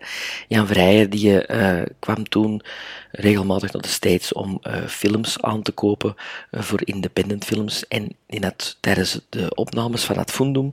Jan 0.48 0.66
Verheijen 0.66 1.10
die, 1.10 1.50
uh, 1.50 1.82
kwam 1.98 2.28
toen 2.28 2.62
regelmatig 3.10 3.72
naar 3.72 3.82
de 3.82 3.88
States 3.88 4.32
om 4.32 4.60
uh, 4.62 4.86
films 4.86 5.40
aan 5.40 5.62
te 5.62 5.72
kopen 5.72 6.14
uh, 6.50 6.60
voor 6.60 6.80
independent 6.84 7.44
films. 7.44 7.88
En 7.88 8.16
in 8.26 8.44
het, 8.44 8.76
tijdens 8.80 9.20
de 9.28 9.54
opnames 9.54 10.04
van 10.04 10.18
het 10.18 10.30
Fundum 10.30 10.70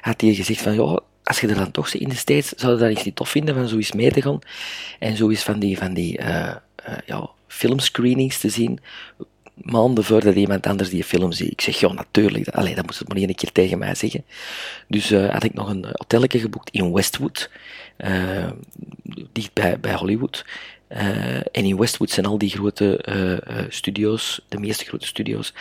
had 0.00 0.20
hij 0.20 0.34
gezegd 0.34 0.62
van 0.62 0.74
ja, 0.74 1.00
als 1.24 1.40
je 1.40 1.48
er 1.48 1.54
dan 1.54 1.70
toch 1.70 1.88
zit 1.88 2.00
in 2.00 2.08
de 2.08 2.14
States, 2.14 2.48
zou 2.48 2.72
je 2.72 2.78
dat 2.78 2.88
eens 2.88 3.04
niet 3.04 3.16
tof 3.16 3.28
vinden 3.28 3.54
van 3.54 3.68
zo 3.68 3.76
eens 3.76 3.92
mee 3.92 4.12
te 4.12 4.22
gaan. 4.22 4.38
En 4.98 5.16
zo 5.16 5.30
eens 5.30 5.42
van 5.42 5.58
die, 5.58 5.78
van 5.78 5.94
die 5.94 6.20
ja, 7.06 7.30
filmscreenings 7.48 8.38
te 8.38 8.48
zien 8.48 8.80
maanden 9.70 10.04
voordat 10.04 10.34
iemand 10.34 10.66
anders 10.66 10.90
die 10.90 11.04
film 11.04 11.32
ziet. 11.32 11.50
Ik 11.50 11.60
zeg, 11.60 11.80
ja, 11.80 11.92
natuurlijk. 11.92 12.48
Allee, 12.48 12.74
dat 12.74 12.86
moest 12.86 12.98
het 12.98 13.08
maar 13.08 13.16
één 13.16 13.34
keer 13.34 13.52
tegen 13.52 13.78
mij 13.78 13.94
zeggen. 13.94 14.24
Dus 14.88 15.12
uh, 15.12 15.30
had 15.30 15.44
ik 15.44 15.54
nog 15.54 15.68
een 15.68 15.84
hotelletje 15.84 16.38
geboekt 16.38 16.70
in 16.70 16.92
Westwood, 16.92 17.50
uh, 17.98 18.50
bij, 19.80 19.94
Hollywood. 19.94 20.44
Uh, 20.88 21.36
en 21.36 21.64
in 21.64 21.76
Westwood 21.76 22.10
zijn 22.10 22.26
al 22.26 22.38
die 22.38 22.50
grote 22.50 23.00
studio's, 23.68 24.40
de 24.48 24.58
meeste 24.58 24.84
grote 24.84 25.06
studio's. 25.06 25.54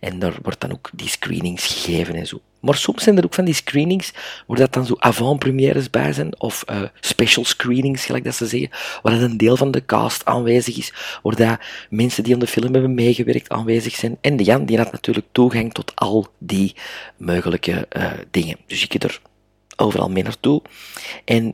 En 0.00 0.18
daar 0.18 0.34
wordt 0.42 0.60
dan 0.60 0.72
ook 0.72 0.90
die 0.94 1.08
screenings 1.08 1.66
gegeven 1.66 2.14
en 2.14 2.26
zo. 2.26 2.40
Maar 2.66 2.76
soms 2.76 3.02
zijn 3.02 3.16
er 3.16 3.24
ook 3.24 3.34
van 3.34 3.44
die 3.44 3.54
screenings, 3.54 4.12
waar 4.46 4.58
dat 4.58 4.72
dan 4.72 4.86
zo 4.86 4.94
avant-premières 4.98 5.90
bij 5.90 6.12
zijn, 6.12 6.40
of 6.40 6.64
uh, 6.70 6.82
special 7.00 7.44
screenings, 7.44 8.04
gelijk 8.04 8.24
dat 8.24 8.34
ze 8.34 8.46
zeggen, 8.46 8.70
waar 9.02 9.12
dat 9.12 9.22
een 9.22 9.36
deel 9.36 9.56
van 9.56 9.70
de 9.70 9.84
cast 9.84 10.24
aanwezig 10.24 10.76
is, 10.76 10.92
waar 11.22 11.36
dat 11.36 11.58
mensen 11.90 12.24
die 12.24 12.34
aan 12.34 12.40
de 12.40 12.46
film 12.46 12.72
hebben 12.72 12.94
meegewerkt 12.94 13.48
aanwezig 13.48 13.94
zijn. 13.94 14.18
En 14.20 14.36
de 14.36 14.44
Jan, 14.44 14.64
die 14.64 14.78
had 14.78 14.92
natuurlijk 14.92 15.26
toegang 15.32 15.72
tot 15.72 15.92
al 15.94 16.26
die 16.38 16.74
mogelijke 17.16 17.88
dingen. 18.30 18.56
Dus 18.66 18.82
ik 18.82 19.02
er 19.02 19.20
overal 19.76 20.10
mee 20.10 20.22
naartoe. 20.22 20.62
En 21.24 21.50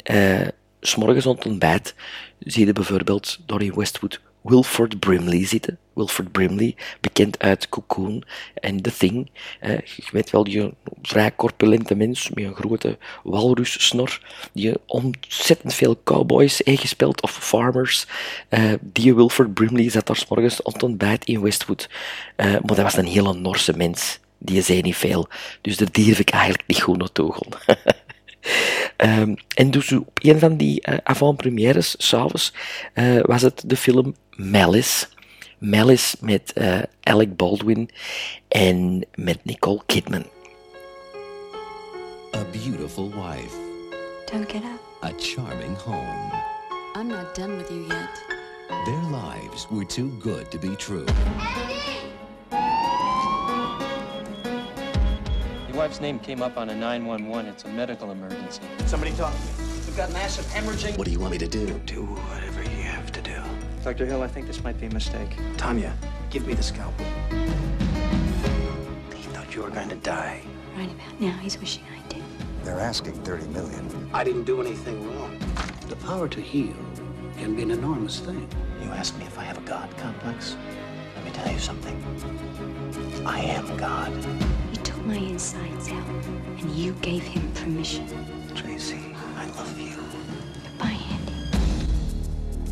s'morgens 0.80 1.24
rond 1.24 1.46
ontbijt 1.46 1.94
zie 2.38 2.66
je 2.66 2.72
bijvoorbeeld 2.72 3.38
door 3.46 3.62
in 3.62 3.74
Westwood 3.74 4.20
Wilford 4.42 5.00
Brimley 5.00 5.46
zitten. 5.46 5.78
Wilford 5.94 6.32
Brimley, 6.32 6.74
bekend 7.00 7.38
uit 7.38 7.68
Cocoon 7.68 8.22
en 8.54 8.82
The 8.82 8.96
Thing. 8.96 9.30
Eh, 9.60 9.70
je 9.80 10.08
weet 10.12 10.30
wel, 10.30 10.44
die 10.44 10.72
vrij 11.02 11.34
corpulente 11.34 11.94
mens 11.94 12.30
met 12.30 12.44
een 12.44 12.54
grote 12.54 12.98
walrussnor, 13.22 14.20
die 14.52 14.74
ontzettend 14.86 15.74
veel 15.74 16.00
cowboys 16.04 16.60
heeft 16.64 16.80
gespeeld, 16.80 17.22
of 17.22 17.30
farmers. 17.30 18.06
Eh, 18.48 18.72
die 18.80 19.14
Wilford 19.14 19.54
Brimley 19.54 19.90
zat 19.90 20.06
daar 20.06 20.16
s 20.16 20.28
morgens 20.28 20.62
ontbijt 20.62 21.24
in 21.24 21.40
Westwood. 21.40 21.88
Uh, 22.36 22.46
maar 22.46 22.60
dat 22.62 22.76
was 22.76 22.96
een 22.96 23.06
hele 23.06 23.34
Norse 23.34 23.76
mens. 23.76 24.20
Die 24.38 24.62
zei 24.62 24.80
niet 24.80 24.96
veel. 24.96 25.28
Dus 25.60 25.76
daar 25.76 25.88
durf 25.92 26.18
ik 26.18 26.30
eigenlijk 26.30 26.62
niet 26.66 26.82
goed 26.82 26.98
naartoe 26.98 27.32
gaan. 27.32 27.76
Um, 28.96 29.36
en 29.54 29.70
dus 29.70 29.92
op 29.92 30.18
een 30.22 30.38
van 30.38 30.56
die 30.56 30.88
uh, 30.88 30.96
avant-premières, 31.02 31.94
s'avonds, 31.98 32.52
uh, 32.94 33.20
was 33.22 33.42
het 33.42 33.62
de 33.66 33.76
film 33.76 34.14
Malice. 34.36 35.06
Malice 35.58 36.16
met 36.20 36.52
uh, 36.54 36.78
Alec 37.02 37.36
Baldwin 37.36 37.90
en 38.48 39.06
met 39.14 39.38
Nicole 39.42 39.80
Kidman. 39.86 40.24
A 42.36 42.44
beautiful 42.52 43.10
wife. 43.10 43.56
Don't 44.32 44.50
get 44.50 44.62
up. 44.62 45.04
A 45.04 45.12
charming 45.18 45.76
home. 45.76 46.32
I'm 46.94 47.08
not 47.08 47.34
done 47.34 47.56
with 47.56 47.70
you 47.70 47.86
yet. 47.86 48.24
Their 48.84 49.02
lives 49.10 49.66
were 49.70 49.84
too 49.84 50.10
good 50.20 50.50
to 50.50 50.58
be 50.58 50.76
true. 50.76 51.04
Your 55.72 55.78
wife's 55.78 56.02
name 56.02 56.18
came 56.18 56.42
up 56.42 56.58
on 56.58 56.68
a 56.68 56.74
911. 56.74 57.46
It's 57.46 57.64
a 57.64 57.68
medical 57.68 58.10
emergency. 58.10 58.60
Somebody 58.84 59.12
talk 59.12 59.32
to 59.32 59.40
me. 59.40 59.70
We've 59.86 59.96
got 59.96 60.12
massive 60.12 60.44
hemorrhaging. 60.44 60.98
What 60.98 61.06
do 61.06 61.10
you 61.10 61.18
want 61.18 61.32
me 61.32 61.38
to 61.38 61.48
do? 61.48 61.66
Do 61.86 62.02
whatever 62.04 62.62
you 62.62 62.82
have 62.82 63.10
to 63.10 63.22
do. 63.22 63.40
Dr. 63.82 64.04
Hill, 64.04 64.22
I 64.22 64.26
think 64.26 64.46
this 64.46 64.62
might 64.62 64.78
be 64.78 64.84
a 64.84 64.90
mistake. 64.90 65.34
Tanya, 65.56 65.96
give 66.28 66.46
me 66.46 66.52
the 66.52 66.62
scalpel. 66.62 67.06
He 69.16 69.22
thought 69.32 69.54
you 69.54 69.62
were 69.62 69.70
going 69.70 69.88
to 69.88 69.96
die. 69.96 70.42
Right 70.76 70.92
about 70.92 71.18
now, 71.18 71.38
he's 71.38 71.58
wishing 71.58 71.84
I 71.84 72.06
did. 72.06 72.22
They're 72.64 72.78
asking 72.78 73.14
30 73.24 73.46
million. 73.46 74.10
I 74.12 74.24
didn't 74.24 74.44
do 74.44 74.60
anything 74.60 75.02
wrong. 75.16 75.38
The 75.88 75.96
power 75.96 76.28
to 76.28 76.40
heal 76.42 76.76
can 77.38 77.56
be 77.56 77.62
an 77.62 77.70
enormous 77.70 78.20
thing. 78.20 78.46
You 78.82 78.90
ask 78.90 79.16
me 79.16 79.24
if 79.24 79.38
I 79.38 79.44
have 79.44 79.56
a 79.56 79.62
God 79.62 79.88
complex? 79.96 80.54
Let 81.16 81.24
me 81.24 81.30
tell 81.30 81.50
you 81.50 81.58
something. 81.58 81.96
I 83.24 83.40
am 83.40 83.74
God. 83.78 84.12
He 85.02 85.08
took 85.08 85.20
my 85.20 85.28
insides 85.28 85.88
out, 85.88 86.06
and 86.60 86.70
you 86.70 86.92
gave 87.00 87.24
him 87.24 87.50
permission. 87.54 88.06
Tracy, 88.54 89.16
I 89.36 89.46
love 89.46 89.76
you. 89.78 89.96
Goodbye, 90.62 90.96
Andy. 91.10 91.32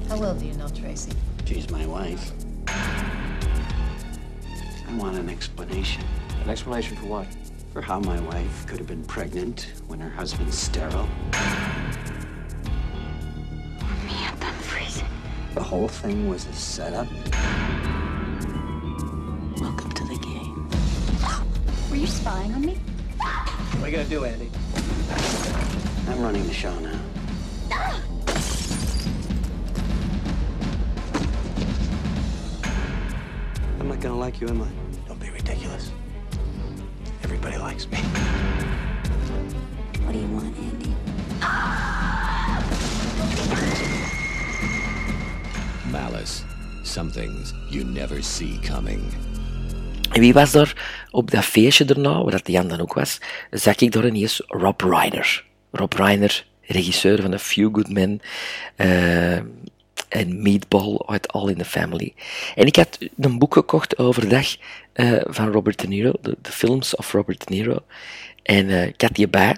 How 0.08 0.16
well 0.16 0.36
do 0.36 0.46
you 0.46 0.54
know 0.54 0.68
Tracy? 0.68 1.10
She's 1.44 1.68
my 1.70 1.84
wife. 1.86 2.30
I 2.68 3.42
want 4.96 5.18
an 5.18 5.28
explanation. 5.28 6.04
An 6.44 6.50
explanation 6.50 6.96
for 6.98 7.06
what? 7.06 7.26
For 7.72 7.82
how 7.82 7.98
my 7.98 8.20
wife 8.20 8.64
could 8.66 8.78
have 8.78 8.86
been 8.86 9.04
pregnant 9.04 9.72
when 9.88 9.98
her 9.98 10.10
husband's 10.10 10.56
sterile. 10.56 11.08
Me 14.06 14.24
up, 14.26 14.40
I'm 14.40 14.54
freezing. 14.54 15.08
The 15.54 15.62
whole 15.62 15.88
thing 15.88 16.28
was 16.28 16.46
a 16.46 16.52
setup. 16.52 17.08
Were 21.90 21.96
you 21.96 22.06
spying 22.06 22.54
on 22.54 22.64
me? 22.64 22.74
What 23.18 23.82
are 23.82 23.88
you 23.90 23.96
going 23.96 24.06
to 24.06 24.10
do, 24.10 24.24
Andy? 24.24 24.48
I'm 26.08 26.22
running 26.22 26.46
the 26.46 26.52
show 26.52 26.72
now. 26.78 27.00
I'm 33.80 33.88
not 33.88 34.00
gonna 34.00 34.16
like 34.16 34.40
you, 34.40 34.48
am 34.48 34.62
I? 34.62 34.68
Don't 35.08 35.18
be 35.18 35.30
ridiculous. 35.30 35.90
Everybody 37.24 37.56
likes 37.58 37.88
me. 37.90 37.98
What 40.04 40.12
do 40.12 40.18
you 40.20 40.28
want, 40.28 40.56
Andy? 40.58 40.94
Malice. 45.90 46.44
Some 46.84 47.10
things 47.10 47.52
you 47.68 47.82
never 47.84 48.22
see 48.22 48.58
coming. 48.58 49.12
En 50.12 50.20
wie 50.20 50.32
was 50.32 50.54
er 50.54 50.76
op 51.10 51.30
dat 51.30 51.44
feestje 51.44 51.84
daarna, 51.84 52.22
waar 52.22 52.30
dat 52.30 52.46
Jan 52.46 52.68
dan 52.68 52.80
ook 52.80 52.92
was, 52.92 53.18
zag 53.50 53.76
ik 53.76 53.92
door 53.92 54.06
ineens 54.06 54.42
Rob 54.46 54.80
Reiner. 54.80 55.44
Rob 55.70 55.92
Reiner, 55.92 56.46
regisseur 56.62 57.22
van 57.22 57.32
A 57.32 57.38
Few 57.38 57.74
Good 57.74 57.88
Men 57.88 58.20
uh, 58.76 59.36
en 60.08 60.42
Meatball 60.42 61.02
uit 61.06 61.32
All 61.32 61.48
in 61.48 61.56
the 61.56 61.64
Family. 61.64 62.14
En 62.54 62.66
ik 62.66 62.76
had 62.76 62.98
een 63.18 63.38
boek 63.38 63.54
gekocht 63.54 63.98
overdag 63.98 64.56
uh, 64.94 65.20
van 65.24 65.52
Robert 65.52 65.80
De 65.80 65.88
Niro, 65.88 66.12
de, 66.22 66.36
de, 66.42 66.52
films 66.52 66.96
of 66.96 67.12
Robert 67.12 67.46
De 67.46 67.54
Niro. 67.54 67.78
En 68.42 68.68
uh, 68.68 68.86
ik 68.86 69.00
had 69.00 69.14
die 69.14 69.28
bij. 69.28 69.56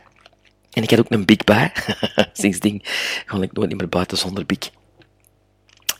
En 0.70 0.82
ik 0.82 0.90
had 0.90 0.98
ook 0.98 1.10
een 1.10 1.24
big 1.24 1.44
bij. 1.44 1.72
Sindsdien 2.32 2.80
ga 3.26 3.42
ik 3.42 3.52
nooit 3.52 3.76
meer 3.76 3.88
buiten 3.88 4.18
zonder 4.18 4.46
big. 4.46 4.70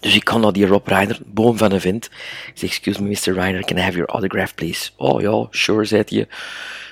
Dus 0.03 0.15
ik 0.15 0.25
kan 0.25 0.41
naar 0.41 0.53
die 0.53 0.67
Rob 0.67 0.87
Reiner, 0.87 1.19
boom 1.27 1.57
van 1.57 1.73
een 1.73 1.81
vent. 1.81 2.11
Zeg, 2.55 2.71
excuse 2.71 3.03
me, 3.03 3.09
Mr. 3.09 3.35
Reiner, 3.35 3.65
can 3.65 3.77
I 3.77 3.81
have 3.81 3.97
your 3.97 4.11
autograph, 4.11 4.55
please? 4.55 4.91
Oh 4.97 5.21
ja, 5.21 5.47
sure, 5.51 5.85
zei 5.85 6.03
hij. 6.07 6.29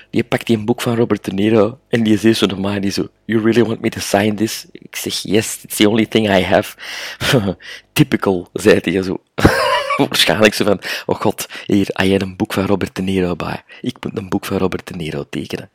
Die 0.09 0.23
pakt 0.23 0.47
die 0.47 0.57
een 0.57 0.65
boek 0.65 0.81
van 0.81 0.95
Robert 0.95 1.25
De 1.25 1.31
Niro 1.31 1.79
en 1.89 2.03
die 2.03 2.17
zegt 2.17 2.37
zo 2.37 2.45
naar 2.45 2.59
mij, 2.59 2.79
die 2.79 2.91
zo, 2.91 3.07
you 3.25 3.41
really 3.41 3.63
want 3.63 3.81
me 3.81 3.89
to 3.89 3.99
sign 3.99 4.35
this? 4.35 4.65
Ik 4.71 4.95
zeg, 4.95 5.21
yes, 5.21 5.59
it's 5.63 5.75
the 5.75 5.89
only 5.89 6.05
thing 6.05 6.29
I 6.29 6.43
have. 6.43 6.77
Typical, 7.93 8.47
zei 8.53 8.79
hij 8.81 9.01
zo. 9.01 9.21
waarschijnlijk 9.97 10.53
zo 10.53 10.65
van, 10.65 10.81
oh 11.05 11.21
god, 11.21 11.47
hier, 11.65 11.87
heb 11.91 12.07
jij 12.07 12.21
een 12.21 12.35
boek 12.35 12.53
van 12.53 12.65
Robert 12.65 12.95
De 12.95 13.01
Niro 13.01 13.35
bij. 13.35 13.63
Ik 13.81 13.97
moet 14.01 14.17
een 14.17 14.29
boek 14.29 14.45
van 14.45 14.57
Robert 14.57 14.87
De 14.87 14.95
Niro 14.95 15.25
tekenen. 15.29 15.69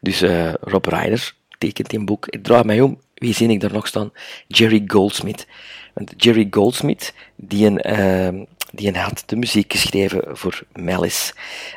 Dus 0.00 0.22
uh, 0.22 0.52
Rob 0.60 0.86
Reiner 0.86 1.34
tekent 1.58 1.92
een 1.92 2.04
boek. 2.04 2.26
Ik 2.26 2.42
draai 2.42 2.64
mij 2.64 2.80
om, 2.80 3.00
wie 3.14 3.34
zie 3.34 3.48
ik 3.48 3.60
daar 3.60 3.72
nog 3.72 3.86
staan? 3.86 4.12
Jerry 4.46 4.82
Goldsmith. 4.86 5.46
Want 5.94 6.12
Jerry 6.16 6.46
Goldsmith, 6.50 7.14
die 7.36 7.66
een, 7.66 7.90
uh, 7.90 8.44
die 8.72 8.88
een 8.88 8.96
had 8.96 9.22
de 9.26 9.36
muziek 9.36 9.72
geschreven 9.72 10.36
voor 10.36 10.62
Malice. 10.72 11.32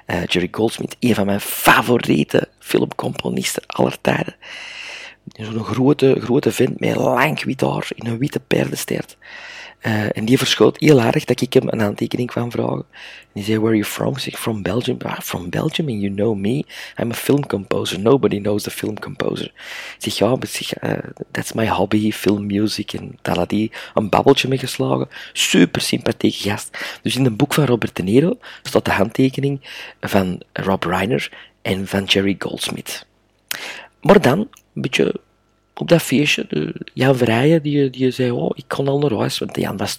Uh, 0.08 0.26
Jerry 0.26 0.48
Goldsmith, 0.52 0.96
een 1.00 1.16
van 1.16 1.26
mijn 1.26 1.42
favoriete 1.42 2.50
filmcomponisten 2.60 3.64
aller 3.68 4.02
tijden. 4.02 4.36
Zo'n 5.32 5.64
grote, 5.64 6.18
grote 6.20 6.52
vent 6.52 6.80
met 6.80 6.96
lang 6.96 7.44
wit 7.44 7.62
in 7.96 8.08
een 8.08 8.18
witte 8.18 8.40
paardenstaart. 8.40 9.18
Uh, 9.86 10.18
en 10.18 10.26
die 10.26 10.38
verschoot 10.38 10.80
heel 10.80 11.02
aardig 11.02 11.26
dat 11.26 11.42
ik 11.42 11.54
hem 11.54 11.68
een 11.68 11.82
aantekening 11.82 12.30
kwam 12.30 12.52
vragen. 12.52 12.86
En 13.22 13.32
die 13.34 13.44
zei, 13.44 13.58
where 13.58 13.70
are 13.70 13.78
you 13.78 13.92
from? 13.92 14.14
Ik 14.14 14.20
zeg, 14.20 14.40
from 14.40 14.62
Belgium. 14.62 14.98
Ah, 15.02 15.20
from 15.20 15.50
Belgium? 15.50 15.88
And 15.88 16.02
you 16.02 16.14
know 16.14 16.36
me? 16.36 16.66
I'm 16.98 17.12
a 17.12 17.14
film 17.14 17.46
composer. 17.46 18.00
Nobody 18.00 18.40
knows 18.40 18.64
the 18.64 18.72
film 18.72 19.00
composer. 19.00 19.46
Ik 19.46 19.96
zeg, 19.98 20.18
ja, 20.18 20.38
zeg, 20.42 20.84
uh, 20.84 20.98
that's 21.32 21.54
my 21.54 21.68
hobby, 21.68 22.12
film 22.12 22.46
music. 22.46 22.94
En 22.94 23.18
daar 23.22 23.38
had 23.38 23.52
hij 23.52 23.72
een 23.94 24.10
babbeltje 24.10 24.48
mee 24.48 24.58
geslagen. 24.58 25.10
Super 25.34 25.82
sympathieke 25.82 26.50
gast. 26.50 26.78
Dus 27.02 27.16
in 27.16 27.24
het 27.24 27.38
boek 27.38 27.54
van 27.54 27.66
Robert 27.66 27.96
De 27.96 28.04
Niro 28.04 28.38
staat 28.62 28.86
de 28.86 28.92
handtekening 28.92 29.62
van 30.02 30.42
Rob 30.54 30.84
Reiner 30.84 31.32
en 31.62 31.88
van 31.88 32.04
Jerry 32.04 32.36
Goldsmith. 32.40 33.06
Maar 34.02 34.22
dan, 34.22 34.40
een 34.40 34.82
beetje 34.82 35.22
op 35.76 35.88
dat 35.88 36.02
feestje, 36.02 36.46
de 36.50 36.76
Jan 36.94 37.18
Verrijen, 37.18 37.62
die, 37.62 37.90
die 37.90 38.12
zei, 38.12 38.32
oh, 38.32 38.52
ik 38.54 38.64
kon 38.68 38.88
al 38.88 39.00
naar 39.00 39.14
huis, 39.14 39.40
want 39.40 39.56
Jan 39.56 39.78
was, 39.78 39.98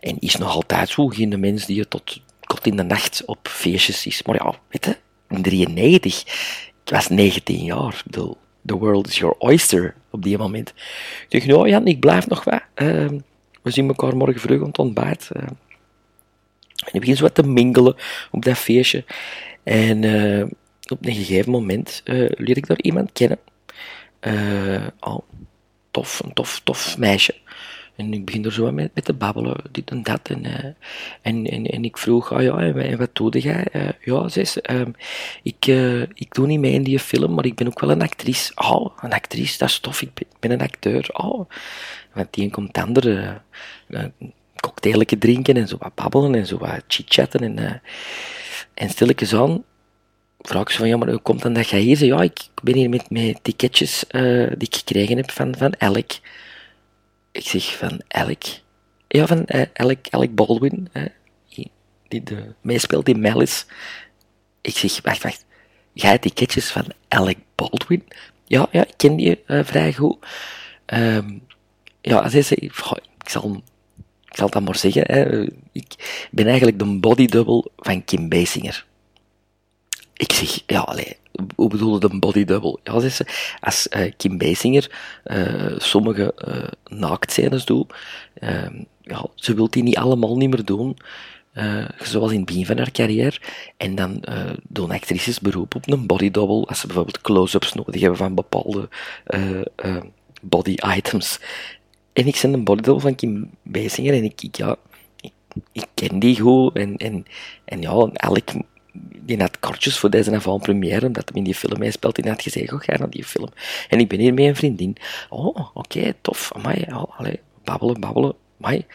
en 0.00 0.16
is 0.18 0.36
nog 0.36 0.54
altijd 0.54 0.88
zo, 0.88 1.06
geen 1.06 1.40
mens 1.40 1.66
die 1.66 1.88
tot, 1.88 2.20
tot 2.40 2.66
in 2.66 2.76
de 2.76 2.82
nacht 2.82 3.22
op 3.26 3.48
feestjes 3.48 4.06
is. 4.06 4.22
Maar 4.22 4.34
ja, 4.34 4.54
weet 4.68 4.84
je, 4.84 4.96
in 5.28 5.42
93, 5.42 6.20
ik 6.84 6.92
was 6.92 7.08
19 7.08 7.64
jaar, 7.64 8.02
the 8.66 8.76
world 8.78 9.08
is 9.08 9.18
your 9.18 9.34
oyster 9.38 9.94
op 10.10 10.22
die 10.22 10.38
moment. 10.38 10.72
Ik 11.28 11.30
dacht, 11.30 11.46
nou 11.46 11.68
Jan, 11.68 11.86
ik 11.86 12.00
blijf 12.00 12.28
nog 12.28 12.44
wat. 12.44 12.62
Uh, 12.76 13.08
we 13.62 13.70
zien 13.70 13.88
elkaar 13.88 14.16
morgen 14.16 14.40
vroeg 14.40 14.60
om 14.60 14.66
het 14.66 14.78
ontbijt. 14.78 15.30
Uh, 15.36 15.42
en 15.42 16.92
ik 16.92 17.00
begin 17.00 17.16
wat 17.16 17.34
te 17.34 17.42
mingelen 17.42 17.96
op 18.30 18.44
dat 18.44 18.58
feestje. 18.58 19.04
En 19.62 20.02
uh, 20.02 20.44
op 20.88 21.06
een 21.06 21.14
gegeven 21.14 21.50
moment 21.50 22.02
uh, 22.04 22.30
leer 22.36 22.56
ik 22.56 22.66
daar 22.66 22.80
iemand 22.80 23.12
kennen. 23.12 23.38
Oh, 25.00 25.18
tof, 25.90 26.20
een 26.24 26.32
tof, 26.32 26.60
tof 26.64 26.98
meisje. 26.98 27.34
En 27.96 28.12
ik 28.12 28.24
begin 28.24 28.44
er 28.44 28.52
zo 28.52 28.72
met, 28.72 28.90
met 28.94 29.04
te 29.04 29.12
babbelen, 29.12 29.56
dit 29.70 29.90
en 29.90 30.02
dat. 30.02 30.28
En, 30.28 30.44
uh, 30.44 30.64
en, 31.22 31.46
en, 31.46 31.66
en, 31.66 31.84
ik 31.84 31.98
vroeg, 31.98 32.32
oh 32.32 32.42
ja, 32.42 32.58
en, 32.58 32.98
wat 32.98 33.10
doe 33.12 33.38
jij? 33.38 33.66
Uh, 33.72 33.88
ja, 34.00 34.28
ze 34.28 34.64
um, 34.70 34.94
ik, 35.42 35.66
ik 36.14 36.34
doe 36.34 36.46
niet 36.46 36.60
mee 36.60 36.72
in 36.72 36.82
die 36.82 36.98
film, 36.98 37.34
maar 37.34 37.44
ik 37.44 37.54
ben 37.54 37.66
ook 37.66 37.80
wel 37.80 37.90
een 37.90 38.02
actrice. 38.02 38.52
Oh, 38.54 38.98
een 39.00 39.12
actrice, 39.12 39.58
dat 39.58 39.68
is 39.68 39.78
tof, 39.78 40.02
ik 40.02 40.10
ben, 40.40 40.50
een 40.50 40.60
acteur. 40.60 41.08
Oh, 41.12 41.50
want 42.12 42.28
die 42.30 42.50
komt 42.50 42.78
andere 42.78 43.40
cocktailetje 44.60 45.18
drinken 45.18 45.56
en 45.56 45.68
zo 45.68 45.76
wat 45.78 45.94
babbelen 45.94 46.34
en 46.34 46.46
zo 46.46 46.58
wat 46.58 46.84
chitchatten. 46.86 47.40
En, 47.40 47.82
en 48.74 48.88
stilletjes 48.88 49.34
aan 49.34 49.64
vraag 50.42 50.72
ze 50.72 50.78
van, 50.78 50.88
ja, 50.88 50.96
maar 50.96 51.08
hoe 51.08 51.18
komt 51.18 51.42
dan 51.42 51.52
dat 51.52 51.68
jij 51.68 51.80
hier 51.80 51.96
zit? 51.96 52.08
Ja, 52.08 52.22
ik 52.22 52.48
ben 52.62 52.74
hier 52.74 52.88
met, 52.88 53.10
met 53.10 53.44
ticketjes 53.44 54.04
uh, 54.10 54.50
die 54.56 54.68
ik 54.68 54.74
gekregen 54.74 55.16
heb 55.16 55.30
van, 55.30 55.54
van 55.56 55.72
Elk. 55.72 56.10
Ik 57.32 57.46
zeg, 57.46 57.76
van 57.76 58.00
Elk? 58.08 58.42
Ja, 59.08 59.26
van 59.26 59.42
uh, 59.46 59.64
Elk, 59.72 60.06
Elk 60.06 60.34
Baldwin, 60.34 60.88
uh, 60.92 61.04
die 62.08 62.22
de, 62.22 62.54
meespeelt 62.60 63.08
in 63.08 63.20
Malice. 63.20 63.64
Ik 64.60 64.76
zeg, 64.76 65.00
wacht, 65.02 65.22
wacht. 65.22 65.44
Jij 65.92 66.18
ticketjes 66.18 66.70
van 66.70 66.84
Alec 67.08 67.38
Baldwin? 67.54 68.04
Ja, 68.46 68.68
ja, 68.70 68.86
ik 68.86 68.94
ken 68.96 69.16
die 69.16 69.40
vrij 69.46 69.92
goed. 69.92 70.26
Um, 70.86 71.42
ja, 72.00 72.28
ze 72.28 72.42
zei, 72.42 72.60
ik 72.60 72.74
zal, 72.74 73.62
ik 74.28 74.36
zal 74.36 74.50
dan 74.50 74.64
maar 74.64 74.76
zeggen, 74.76 75.02
hè, 75.06 75.42
ik 75.72 76.26
ben 76.30 76.46
eigenlijk 76.46 76.78
de 76.78 76.98
body 76.98 77.26
double 77.26 77.70
van 77.76 78.04
Kim 78.04 78.28
Basinger. 78.28 78.86
Ik 80.22 80.32
zeg, 80.32 80.62
ja, 80.66 80.80
allee, 80.80 81.16
hoe 81.54 81.68
bedoelde 81.68 82.10
een 82.10 82.20
body 82.20 82.44
double? 82.44 82.78
Ja, 82.82 83.08
ze, 83.08 83.26
als 83.60 83.88
uh, 83.90 84.12
Kim 84.16 84.38
Basinger 84.38 84.90
uh, 85.24 85.78
sommige 85.78 86.34
uh, 86.48 86.98
naaktscènes 86.98 87.64
doet, 87.64 87.94
ehm, 88.34 88.82
ja, 89.00 89.26
ze 89.34 89.54
wil 89.54 89.70
die 89.70 89.82
niet 89.82 89.96
allemaal 89.96 90.36
niet 90.36 90.50
meer 90.50 90.64
doen, 90.64 90.96
zoals 91.98 92.30
in 92.30 92.36
het 92.36 92.46
begin 92.46 92.66
van 92.66 92.76
haar 92.76 92.90
carrière. 92.90 93.40
En 93.76 93.94
dan 93.94 94.24
doen 94.68 94.90
actrices 94.90 95.40
beroep 95.40 95.74
op 95.74 95.90
een 95.90 96.06
body 96.06 96.30
double, 96.30 96.66
als 96.66 96.80
ze 96.80 96.86
bijvoorbeeld 96.86 97.20
close-ups 97.20 97.72
nodig 97.72 98.00
hebben 98.00 98.18
van 98.18 98.34
bepaalde 98.34 98.88
body 100.42 100.74
items. 100.96 101.40
En 102.12 102.26
ik 102.26 102.38
ben 102.42 102.52
een 102.52 102.64
body 102.64 102.82
double 102.82 103.02
van 103.02 103.14
Kim 103.14 103.50
Basinger 103.62 104.14
en 104.14 104.24
ik, 104.24 104.42
ik 104.42 104.56
ja, 104.56 104.76
ik, 105.20 105.32
ik, 105.72 105.86
ken 105.94 106.18
die 106.18 106.40
goed 106.40 106.76
en, 106.76 106.96
en, 106.96 107.24
en 107.64 107.80
ja, 107.80 108.08
elk 108.12 108.50
die 108.92 109.40
had 109.40 109.58
kortjes 109.60 109.98
voor 109.98 110.10
deze 110.10 110.34
avant-première, 110.34 111.06
omdat 111.06 111.28
hij 111.28 111.38
in 111.38 111.44
die 111.44 111.54
film 111.54 111.78
meespeelt, 111.78 112.14
die 112.14 112.30
had 112.30 112.42
gezegd, 112.42 112.72
oh, 112.72 112.80
ga 112.80 112.96
naar 112.96 113.10
die 113.10 113.24
film. 113.24 113.48
En 113.88 113.98
ik 113.98 114.08
ben 114.08 114.18
hier 114.18 114.34
met 114.34 114.44
een 114.44 114.56
vriendin. 114.56 114.96
Oh, 115.28 115.76
oké, 115.76 116.14
tof, 116.20 116.52
amai, 116.54 116.86
allee, 117.16 117.40
babbelen, 117.64 118.00
babbelen, 118.00 118.34
amai. 118.60 118.86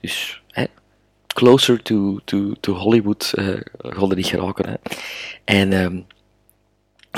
Dus, 0.00 0.42
hè, 0.48 0.64
closer 1.26 1.82
to, 1.82 2.20
to, 2.24 2.52
to 2.60 2.72
Hollywood 2.72 3.32
uh, 3.34 3.60
gaan 3.78 4.14
niet 4.14 4.26
geraken. 4.26 4.68
Hè. 4.68 4.74
En, 5.44 5.72
um, 5.72 6.06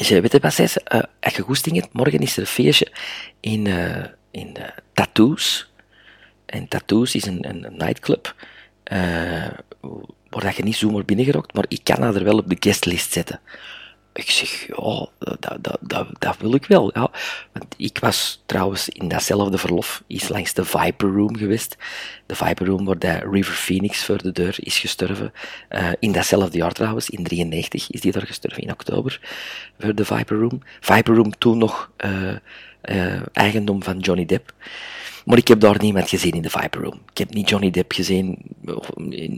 ze 0.03 0.21
weet 0.21 0.33
je 0.33 0.39
wat 0.39 0.55
zei 0.55 0.69
ze? 0.69 0.81
Uh, 0.95 1.01
als 1.21 1.37
je 1.37 1.43
goesting 1.43 1.81
hebt, 1.81 1.93
morgen 1.93 2.19
is 2.19 2.37
er 2.37 2.41
een 2.41 2.47
feestje 2.47 2.93
in, 3.41 3.65
uh, 3.67 4.05
in 4.31 4.55
uh, 4.59 4.65
Tattoos. 4.93 5.71
En 6.47 6.69
Tattoos 6.69 7.15
is 7.15 7.27
een, 7.27 7.49
een, 7.49 7.65
een 7.65 7.77
nightclub. 7.77 8.35
Waar 10.33 10.45
dat 10.45 10.57
je 10.57 10.63
niet 10.63 10.77
zomaar 10.77 11.05
binnengerokt, 11.05 11.55
maar 11.55 11.65
ik 11.69 11.81
kan 11.83 12.03
haar 12.03 12.15
er 12.15 12.25
wel 12.25 12.39
op 12.39 12.49
de 12.49 12.57
guestlist 12.61 13.13
zetten. 13.13 13.41
Ik 14.15 14.31
zeg, 14.31 14.67
ja, 14.67 15.07
dat, 15.19 15.59
dat, 15.61 15.79
dat, 15.81 16.07
dat 16.19 16.37
wil 16.39 16.55
ik 16.55 16.67
wel. 16.67 16.91
Ja. 16.95 17.11
Want 17.53 17.75
ik 17.77 17.99
was 17.99 18.43
trouwens 18.47 18.89
in 18.89 19.09
datzelfde 19.09 19.59
verlof 19.59 20.03
iets 20.07 20.29
langs 20.29 20.55
de 20.55 20.65
Viper 20.65 21.13
Room 21.13 21.37
geweest. 21.37 21.77
De 22.27 22.35
Viper 22.35 22.67
Room 22.67 22.85
waar 22.85 22.99
de 22.99 23.19
River 23.31 23.55
Phoenix 23.55 24.05
voor 24.05 24.23
de 24.23 24.33
deur 24.33 24.57
is 24.59 24.79
gestorven. 24.79 25.33
Uh, 25.71 25.89
in 25.99 26.13
datzelfde 26.13 26.59
jaar 26.59 26.73
trouwens, 26.73 27.11
in 27.11 27.25
93 27.25 27.91
is 27.91 28.01
die 28.01 28.13
daar 28.13 28.27
gestorven, 28.27 28.63
in 28.63 28.73
oktober, 28.73 29.21
voor 29.79 29.95
de 29.95 30.05
Viper 30.05 30.39
Room. 30.39 30.63
Viper 30.81 31.15
Room 31.15 31.39
toen 31.39 31.59
nog 31.59 31.91
uh, 32.05 32.35
uh, 32.85 33.23
eigendom 33.33 33.83
van 33.83 33.99
Johnny 33.99 34.27
Depp. 34.27 34.53
Maar 35.25 35.39
ik 35.39 35.49
heb 35.49 35.61
daar 35.61 35.79
niemand 35.79 36.09
gezien 36.09 36.33
in 36.33 36.43
de 36.43 36.51
Viper 36.51 36.83
Room. 36.83 37.01
Ik 37.11 37.19
heb 37.19 37.35
niet 37.35 37.49
Johnny 37.49 37.71
Depp 37.71 37.93
gezien, 37.93 38.39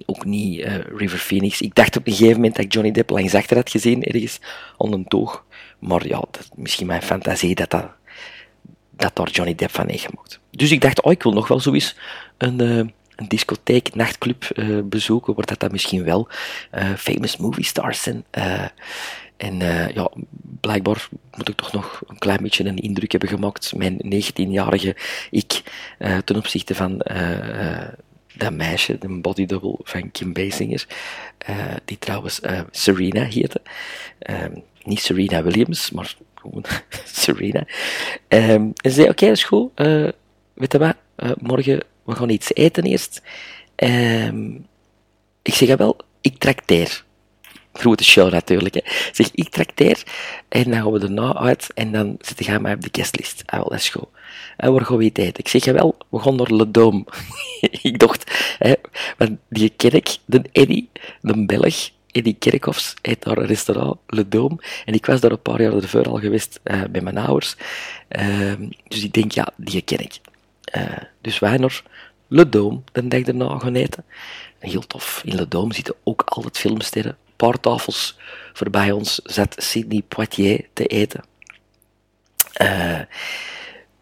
ook 0.07 0.24
niet 0.24 0.59
uh, 0.61 0.76
River 0.76 1.18
Phoenix. 1.18 1.61
Ik 1.61 1.74
dacht 1.74 1.97
op 1.97 2.07
een 2.07 2.12
gegeven 2.12 2.35
moment 2.35 2.57
dat 2.57 2.64
ik 2.64 2.72
Johnny 2.72 2.93
Depp 2.93 3.11
langs 3.11 3.35
achter 3.35 3.57
had 3.57 3.70
gezien, 3.70 4.03
ergens 4.03 4.41
onder 4.76 4.99
een 4.99 5.09
toog. 5.09 5.45
Maar 5.78 6.07
ja, 6.07 6.22
dat, 6.30 6.49
misschien 6.55 6.87
mijn 6.87 7.03
fantasie 7.03 7.55
dat, 7.55 7.70
dat, 7.70 7.87
dat 8.91 9.16
daar 9.16 9.30
Johnny 9.30 9.55
Depp 9.55 9.74
van 9.74 9.89
heeft 9.89 10.05
gemaakt. 10.05 10.41
Dus 10.51 10.70
ik 10.70 10.80
dacht, 10.80 11.03
oh, 11.03 11.12
ik 11.12 11.22
wil 11.22 11.32
nog 11.32 11.49
wel 11.49 11.61
zoiets 11.61 11.97
een, 12.39 12.62
uh, 12.62 12.76
een 13.16 13.28
discotheek, 13.28 13.95
nachtclub 13.95 14.45
uh, 14.55 14.80
bezoeken, 14.85 15.35
waar 15.35 15.47
dat, 15.47 15.61
dat 15.61 15.72
misschien 15.72 16.05
wel 16.05 16.28
famous 16.97 17.37
movie 17.37 17.64
stars 17.64 18.03
zijn. 18.03 18.24
En 19.37 19.61
uh, 19.61 19.89
ja, 19.89 20.11
blijkbaar 20.61 21.09
moet 21.37 21.49
ik 21.49 21.57
toch 21.57 21.72
nog 21.72 22.03
een 22.07 22.18
klein 22.18 22.43
beetje 22.43 22.64
een 22.64 22.76
indruk 22.76 23.11
hebben 23.11 23.28
gemaakt, 23.28 23.74
mijn 23.76 24.01
19-jarige 24.05 24.97
ik, 25.30 25.62
uh, 25.99 26.18
ten 26.18 26.37
opzichte 26.37 26.74
van 26.74 27.05
uh, 27.12 27.89
dat 28.35 28.53
meisje, 28.53 28.99
de 28.99 29.09
bodydouble 29.09 29.78
van 29.82 30.11
Kim 30.11 30.32
Basinger, 30.32 30.87
die 31.85 31.99
trouwens 31.99 32.41
Serena 32.70 33.22
heette. 33.22 33.61
Ehm, 34.18 34.53
niet 34.82 35.01
Serena 35.01 35.43
Williams, 35.43 35.91
maar 35.91 36.14
gewoon 36.35 36.64
Serena. 37.05 37.66
Um, 38.28 38.72
en 38.74 38.74
ze 38.82 38.91
zei, 38.91 39.09
oké, 39.09 39.22
okay, 39.22 39.30
is 39.30 39.45
goed. 39.45 39.70
weet 40.55 40.72
je 40.72 40.95
morgen, 41.41 41.85
we 42.05 42.14
gaan 42.14 42.28
iets 42.28 42.55
eten 42.55 42.85
eerst. 42.85 43.22
Um, 43.76 44.66
ik 45.43 45.55
zeg, 45.55 45.68
ja 45.68 45.76
wel, 45.76 45.97
ik 46.20 46.39
trakteer 46.39 47.05
grote 47.79 48.05
show 48.05 48.31
natuurlijk. 48.31 48.75
Hè. 48.75 48.81
Zeg, 49.12 49.31
ik 49.33 49.49
trakteer 49.49 50.03
en 50.49 50.70
dan 50.70 50.83
gaan 50.83 50.93
we 50.93 51.01
erna 51.01 51.35
uit 51.35 51.70
en 51.75 51.93
dan 51.93 52.16
zitten 52.20 52.45
gaan 52.45 52.62
mij 52.62 52.75
op 52.75 52.81
de 52.81 52.89
guestlist. 52.93 53.43
Ah, 53.47 53.59
wel, 53.59 53.68
dat 53.68 53.79
is 53.79 53.89
goed. 53.89 54.09
En 54.57 54.72
waar 54.72 54.85
gaan 54.85 54.97
we 54.97 55.05
eten? 55.05 55.33
Ik 55.37 55.49
zeg, 55.49 55.64
wel, 55.64 55.97
we 56.11 56.18
gaan 56.18 56.37
naar 56.37 56.53
Le 56.53 56.70
Dome. 56.70 57.05
ik 57.83 57.99
dacht, 57.99 58.55
hè, 58.59 58.72
want 59.18 59.39
die 59.49 59.72
kerk, 59.77 60.16
de 60.25 60.43
Eddie, 60.53 60.91
de 61.20 61.45
Belg, 61.45 61.91
Eddie 62.11 62.37
Kerkhoffs, 62.39 62.95
heeft 63.03 63.22
daar 63.22 63.39
een 63.39 63.47
restaurant, 63.47 63.99
Le 64.07 64.29
Dome. 64.29 64.57
En 64.85 64.95
ik 64.95 65.07
was 65.07 65.20
daar 65.20 65.31
een 65.31 65.43
paar 65.43 65.62
jaar 65.62 65.72
ervoor 65.72 66.09
al 66.09 66.18
geweest 66.18 66.61
uh, 66.64 66.81
met 66.93 67.03
mijn 67.03 67.18
ouders. 67.18 67.57
Uh, 68.09 68.53
dus 68.89 69.05
ik 69.05 69.12
denk, 69.12 69.33
ja, 69.33 69.49
die 69.57 69.83
ken 69.83 69.99
ik. 69.99 70.20
Uh, 70.77 70.83
dus 71.20 71.39
wij 71.39 71.57
naar 71.57 71.83
Le 72.29 72.49
Dome 72.49 72.81
de 72.93 73.09
dag 73.09 73.22
daarna 73.22 73.59
gaan 73.59 73.75
eten. 73.75 74.05
Heel 74.59 74.87
tof. 74.87 75.22
In 75.25 75.35
Le 75.35 75.49
Dome 75.49 75.75
zitten 75.75 75.95
ook 76.05 76.22
altijd 76.22 76.59
filmsterren. 76.59 77.16
Paar 77.37 77.61
tafels 77.61 78.16
voorbij 78.53 78.93
ons 78.93 79.20
zat 79.24 79.55
Sidney 79.59 80.03
Poitier 80.09 80.68
te 80.72 80.87
eten. 80.87 81.24
Uh, 82.62 83.01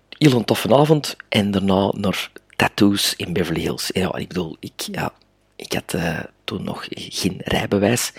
heel 0.09 0.33
een 0.33 0.45
toffe 0.45 0.77
avond. 0.77 1.17
En 1.29 1.51
daarna 1.51 1.93
naar 1.97 2.31
tattoos 2.57 3.17
in 3.17 3.33
Beverly 3.33 3.61
Hills. 3.61 3.91
Ja, 3.93 4.15
ik 4.15 4.29
bedoel, 4.29 4.57
ik, 4.61 4.73
ja, 4.77 5.13
ik 5.57 5.73
had 5.73 5.93
uh, 5.95 6.21
toen 6.45 6.65
nog 6.65 6.87
geen 6.91 7.41
rijbewijs. 7.45 8.13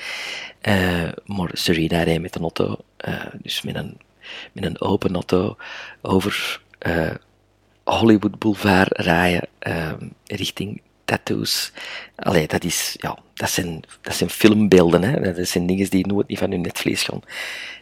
Uh, 0.61 1.11
maar 1.25 1.49
Serena 1.53 2.03
reed 2.03 2.21
met 2.21 2.35
een 2.35 2.41
auto. 2.41 2.77
dus 3.41 3.61
met 3.61 3.75
een, 3.75 3.97
met 4.51 4.65
een 4.65 4.81
open 4.81 5.13
auto 5.13 5.57
over 6.01 6.61
Hollywood 7.83 8.39
Boulevard 8.39 8.97
rijden 8.97 9.47
richting 10.25 10.81
tattoos. 11.05 11.71
Allee, 12.15 12.47
dat, 12.47 12.63
is, 12.63 12.95
ja, 12.99 13.17
dat, 13.33 13.49
zijn, 13.49 13.83
dat 14.01 14.15
zijn 14.15 14.29
filmbeelden. 14.29 15.03
Hè? 15.03 15.33
Dat 15.33 15.47
zijn 15.47 15.65
dingen 15.65 15.89
die 15.89 16.07
nooit 16.07 16.27
niet 16.27 16.39
van 16.39 16.51
hun 16.51 16.61
netvlees 16.61 17.03
gaan. 17.03 17.21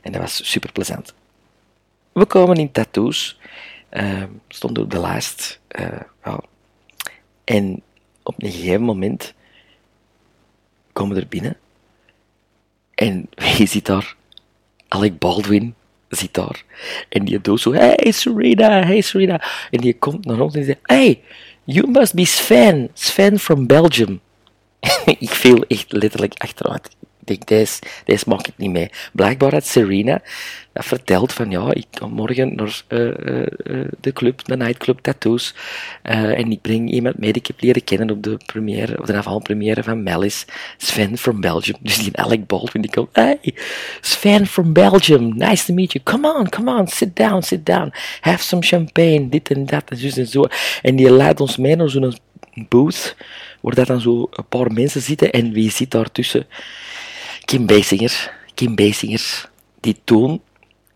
En 0.02 0.12
dat 0.12 0.22
was 0.22 0.52
super 0.52 0.72
plezant. 0.72 1.14
We 2.12 2.26
komen 2.26 2.58
in 2.58 2.72
tattoos. 2.72 3.40
Uh, 3.92 4.24
stonden 4.48 4.84
op 4.84 4.92
de 4.92 5.00
lijst. 5.00 5.60
Ja. 6.24 6.40
En 7.44 7.82
op 8.24 8.44
een 8.44 8.52
gegeven 8.52 8.82
moment 8.82 9.34
komen 10.94 11.16
we 11.16 11.22
er 11.22 11.28
binnen. 11.28 11.58
En 12.96 13.30
wie 13.36 13.68
zit 13.68 13.86
daar? 13.86 14.16
Alec 14.88 15.18
Baldwin 15.18 15.76
zit 16.10 16.34
daar. 16.34 16.64
En 17.10 17.26
die 17.26 17.42
doet 17.42 17.62
zo, 17.62 17.74
hey 17.74 18.12
Serena, 18.12 18.86
hey 18.86 19.02
Serena. 19.02 19.44
En 19.72 19.80
die 19.80 19.98
komt 19.98 20.26
naar 20.26 20.40
ons 20.40 20.56
en 20.56 20.64
zegt, 20.64 20.80
hey, 20.84 21.22
you 21.66 21.88
must 21.88 22.16
be 22.16 22.26
Sven, 22.26 22.90
Sven 22.94 23.40
from 23.40 23.68
Belgium. 23.68 24.22
ik 25.20 25.30
viel 25.30 25.64
echt 25.68 25.92
letterlijk 25.92 26.34
achteruit. 26.38 26.90
Ik 27.22 27.28
denk, 27.28 27.48
deze, 27.48 27.80
deze 28.06 28.24
maak 28.28 28.48
ik 28.48 28.58
niet 28.58 28.72
mee. 28.72 28.90
Blijkbaar 29.12 29.52
had 29.54 29.66
Serena 29.66 30.22
dat 30.74 30.86
vertelt 30.86 31.34
van, 31.34 31.50
ja, 31.50 31.74
ik 31.74 31.86
kom 32.00 32.12
morgen 32.12 32.56
naar 32.56 32.82
uh, 32.88 33.08
uh, 33.08 33.88
de 34.00 34.14
club, 34.14 34.46
de 34.46 34.58
nightclub 34.58 35.00
Tattoos, 35.00 35.54
uh, 36.04 36.40
en 36.40 36.52
ik 36.52 36.62
breng 36.62 36.92
iemand 36.92 37.18
mee 37.18 37.32
die 37.32 37.42
ik 37.42 37.48
heb 37.48 37.62
leren 37.62 37.84
kennen 37.84 38.10
op 38.10 38.24
de 38.24 38.38
première, 38.46 39.00
of 39.00 39.06
de 39.06 39.14
avant-première 39.14 39.84
van 39.84 40.04
Malice, 40.04 40.46
Sven 40.78 41.18
from 41.18 41.42
Belgium. 41.42 41.78
Dus 41.82 41.98
die 41.98 42.18
Alec 42.18 42.48
Baldwin, 42.48 42.82
die 42.82 42.92
komt, 42.92 43.10
hey, 43.12 43.40
Sven 44.02 44.48
from 44.48 44.74
Belgium, 44.74 45.38
nice 45.38 45.66
to 45.66 45.74
meet 45.74 45.92
you, 45.92 46.04
come 46.04 46.34
on, 46.34 46.50
come 46.50 46.72
on, 46.72 46.88
sit 46.88 47.16
down, 47.16 47.42
sit 47.42 47.66
down, 47.66 47.94
have 48.22 48.44
some 48.44 48.64
champagne, 48.64 49.30
dit 49.30 49.52
en 49.52 49.66
dat, 49.66 49.84
en 49.90 49.98
zo 49.98 50.20
en 50.20 50.28
zo. 50.28 50.46
En 50.82 50.96
die 50.96 51.12
leidt 51.12 51.40
ons 51.40 51.58
mee 51.58 51.76
naar 51.76 51.90
zo'n 51.90 52.18
booth, 52.70 53.16
waar 53.62 53.76
dat 53.76 53.88
dan 53.88 54.02
zo 54.02 54.28
een 54.32 54.48
paar 54.50 54.72
mensen 54.72 55.02
zitten, 55.02 55.32
en 55.32 55.52
wie 55.52 55.72
zit 55.72 55.92
daar 55.92 56.12
tussen? 56.12 56.48
Kim 57.52 57.66
Basinger. 57.66 58.34
Kim 58.54 58.76
Basinger, 58.76 59.50
die 59.80 60.02
toen 60.04 60.42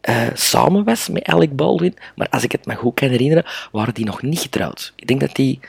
uh, 0.10 0.28
samen 0.34 0.84
was 0.84 1.10
met 1.10 1.24
Alec 1.24 1.56
Baldwin, 1.56 1.98
maar 2.16 2.30
als 2.30 2.44
ik 2.44 2.52
het 2.52 2.66
me 2.66 2.76
goed 2.76 2.94
kan 2.94 3.10
herinneren, 3.10 3.46
waren 3.72 3.94
die 3.94 4.06
nog 4.06 4.22
niet 4.22 4.40
getrouwd. 4.40 4.94
Ik 4.96 5.08
denk 5.08 5.20
dat 5.20 5.36
die 5.36 5.60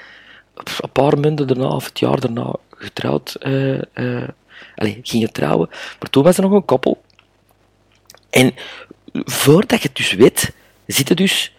een 0.54 0.90
paar 0.92 1.18
maanden 1.18 1.46
daarna 1.46 1.68
of 1.68 1.84
het 1.84 1.98
jaar 1.98 2.20
daarna 2.20 2.54
getrouwd 2.70 3.36
uh, 3.40 3.80
uh, 3.94 4.28
allez, 4.74 4.96
gingen 5.02 5.32
trouwen. 5.32 5.68
Maar 5.70 6.10
toen 6.10 6.22
was 6.22 6.36
er 6.36 6.42
nog 6.42 6.52
een 6.52 6.64
koppel. 6.64 7.02
En 8.30 8.54
voordat 9.12 9.82
je 9.82 9.88
het 9.88 9.96
dus 9.96 10.12
weet, 10.12 10.52
zitten 10.86 11.16
dus 11.16 11.55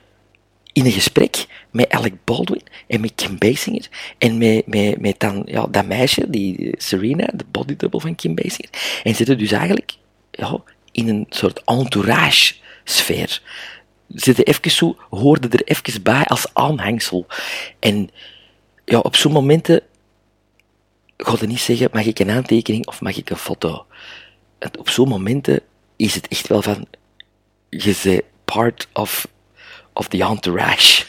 in 0.77 0.85
een 0.85 0.91
gesprek 0.91 1.45
met 1.71 1.89
Alec 1.89 2.13
Baldwin 2.23 2.61
en 2.87 3.01
met 3.01 3.11
Kim 3.15 3.37
Basinger 3.37 3.89
en 4.17 4.37
met, 4.37 4.67
met, 4.67 4.99
met 4.99 5.19
dan, 5.19 5.41
ja, 5.45 5.67
dat 5.67 5.85
meisje, 5.85 6.29
die 6.29 6.75
Serena, 6.77 7.29
de 7.33 7.45
bodydouble 7.51 7.99
van 7.99 8.15
Kim 8.15 8.35
Basinger. 8.35 9.01
En 9.03 9.15
zitten 9.15 9.37
dus 9.37 9.51
eigenlijk 9.51 9.95
ja, 10.31 10.61
in 10.91 11.07
een 11.07 11.25
soort 11.29 11.63
entourage 11.63 12.53
sfeer. 12.83 13.41
Zitten 14.07 14.45
even 14.45 14.71
zo, 14.71 14.97
hoorde 15.09 15.47
er 15.47 15.63
even 15.63 16.03
bij 16.03 16.25
als 16.25 16.53
aanhangsel. 16.53 17.25
En 17.79 18.09
ja, 18.85 18.99
op 18.99 19.15
zo'n 19.15 19.31
momenten 19.31 19.81
ga 21.17 21.35
je 21.39 21.47
niet 21.47 21.59
zeggen, 21.59 21.89
mag 21.91 22.05
ik 22.05 22.19
een 22.19 22.29
aantekening 22.29 22.87
of 22.87 23.01
mag 23.01 23.17
ik 23.17 23.29
een 23.29 23.37
foto? 23.37 23.85
Op 24.79 24.89
zo'n 24.89 25.09
momenten 25.09 25.61
is 25.95 26.15
het 26.15 26.27
echt 26.27 26.47
wel 26.47 26.61
van, 26.61 26.87
je 27.69 27.99
bent 28.03 28.21
part 28.45 28.87
of, 28.93 29.27
of 29.97 30.07
the 30.07 30.23
entourage. 30.23 31.05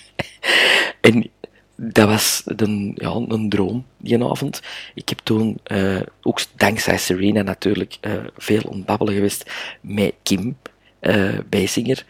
en 1.00 1.30
dat 1.76 2.08
was 2.08 2.42
een, 2.44 2.92
ja, 2.96 3.10
een 3.28 3.48
droom, 3.48 3.86
die 3.96 4.24
avond. 4.24 4.60
Ik 4.94 5.08
heb 5.08 5.18
toen, 5.18 5.60
uh, 5.66 6.00
ook 6.22 6.40
dankzij 6.56 6.98
Serena 6.98 7.42
natuurlijk, 7.42 7.98
uh, 8.00 8.12
veel 8.36 8.62
ontbabbelen 8.62 9.14
geweest 9.14 9.50
met 9.80 10.14
Kim 10.22 10.56
uh, 11.00 11.38
Basinger. 11.48 12.04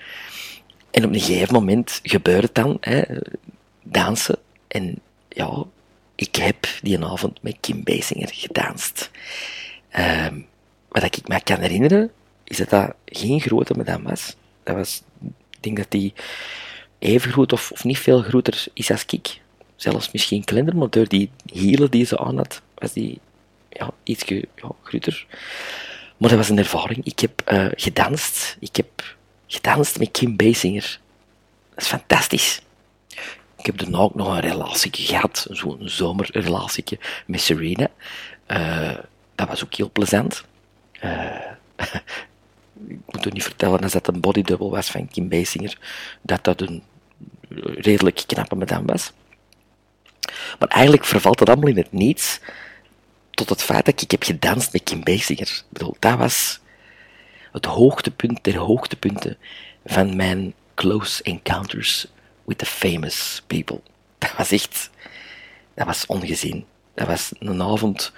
En 0.91 1.05
op 1.05 1.13
een 1.13 1.21
gegeven 1.21 1.55
moment 1.55 2.01
gebeurt 2.03 2.43
het 2.43 2.55
dan, 2.55 2.77
hè, 2.81 3.03
dansen. 3.83 4.39
En 4.69 5.01
ja, 5.29 5.65
ik 6.15 6.35
heb 6.35 6.69
die 6.83 7.05
avond 7.05 7.43
met 7.43 7.57
Kim 7.61 7.83
Basinger 7.85 8.31
gedanst. 8.33 9.11
Uh, 9.99 10.27
wat 10.89 11.03
ik 11.03 11.29
me 11.29 11.41
kan 11.43 11.61
herinneren, 11.61 12.11
is 12.45 12.57
dat 12.57 12.71
dat 12.71 12.95
geen 13.05 13.41
grote 13.41 13.75
madame 13.75 14.09
was. 14.09 14.37
Dat 14.63 14.77
was, 14.77 15.03
denk 15.61 15.77
dat 15.77 15.91
die 15.91 16.13
even 16.99 17.33
groot 17.33 17.53
of, 17.53 17.71
of 17.71 17.85
niet 17.85 17.99
veel 17.99 18.23
groter 18.23 18.67
is 18.73 18.91
als 18.91 19.05
ik. 19.05 19.41
Zelfs 19.77 20.13
misschien 20.13 20.45
kleiner, 20.45 20.77
maar 20.77 20.91
door 20.91 21.09
die 21.09 21.31
hielen 21.53 21.91
die 21.91 22.05
ze 22.05 22.19
aan 22.19 22.37
had, 22.37 22.63
was 22.75 22.93
die 22.93 23.21
ja, 23.69 23.91
iets 24.03 24.25
ja, 24.27 24.71
groter. 24.83 25.27
Maar 26.17 26.29
dat 26.29 26.39
was 26.39 26.49
een 26.49 26.59
ervaring. 26.59 27.05
Ik 27.05 27.19
heb 27.19 27.51
uh, 27.53 27.67
gedanst. 27.71 28.57
Ik 28.61 28.77
heb 28.77 29.17
gedanst 29.47 29.99
met 29.99 30.11
Kim 30.11 30.37
Basinger. 30.37 31.01
Dat 31.75 31.85
is 31.85 31.87
fantastisch. 31.87 32.61
Ik 33.57 33.67
heb 33.67 33.79
daarna 33.79 33.99
ook 33.99 34.15
nog 34.15 34.29
een 34.29 34.41
relatie 34.41 34.91
gehad, 34.95 35.47
zo'n 35.51 35.79
zomerrelatie 35.81 36.99
met 37.27 37.41
Serena. 37.41 37.89
Uh, 38.49 38.99
dat 39.35 39.49
was 39.49 39.65
ook 39.65 39.75
heel 39.75 39.91
plezant. 39.91 40.45
Uh, 41.05 41.41
ik 42.89 42.99
moet 43.07 43.25
er 43.25 43.33
niet 43.33 43.43
vertellen 43.43 43.81
als 43.81 43.93
dat 43.93 44.09
een 44.09 44.21
bodydouble 44.21 44.69
was 44.69 44.91
van 44.91 45.09
Kim 45.09 45.29
Basinger, 45.29 45.79
dat 46.23 46.45
dat 46.45 46.61
een 46.61 46.83
redelijk 47.65 48.23
knappe 48.27 48.55
madame 48.55 48.93
was. 48.93 49.13
Maar 50.59 50.69
eigenlijk 50.69 51.05
vervalt 51.05 51.41
het 51.41 51.49
allemaal 51.49 51.69
in 51.69 51.77
het 51.77 51.93
niets 51.93 52.41
tot 53.31 53.49
het 53.49 53.63
feit 53.63 53.85
dat 53.85 54.03
ik 54.03 54.11
heb 54.11 54.23
gedanst 54.23 54.73
met 54.73 54.83
Kim 54.83 55.05
Basinger. 55.05 55.49
Ik 55.49 55.65
bedoel, 55.69 55.97
dat 55.99 56.19
was 56.19 56.61
het 57.53 57.65
hoogtepunt 57.65 58.45
der 58.45 58.57
hoogtepunten 58.57 59.37
van 59.87 60.17
mijn 60.17 60.55
close 60.75 61.23
encounters 61.23 62.07
with 62.45 62.59
the 62.59 62.67
famous 62.67 63.43
people. 63.47 63.81
Dat 64.19 64.37
was 64.37 64.51
echt, 64.51 64.91
dat 65.75 65.87
was 65.87 66.07
ongezien. 66.07 66.65
Dat 66.95 67.07
was 67.07 67.33
een 67.39 67.63
avond 67.63 68.13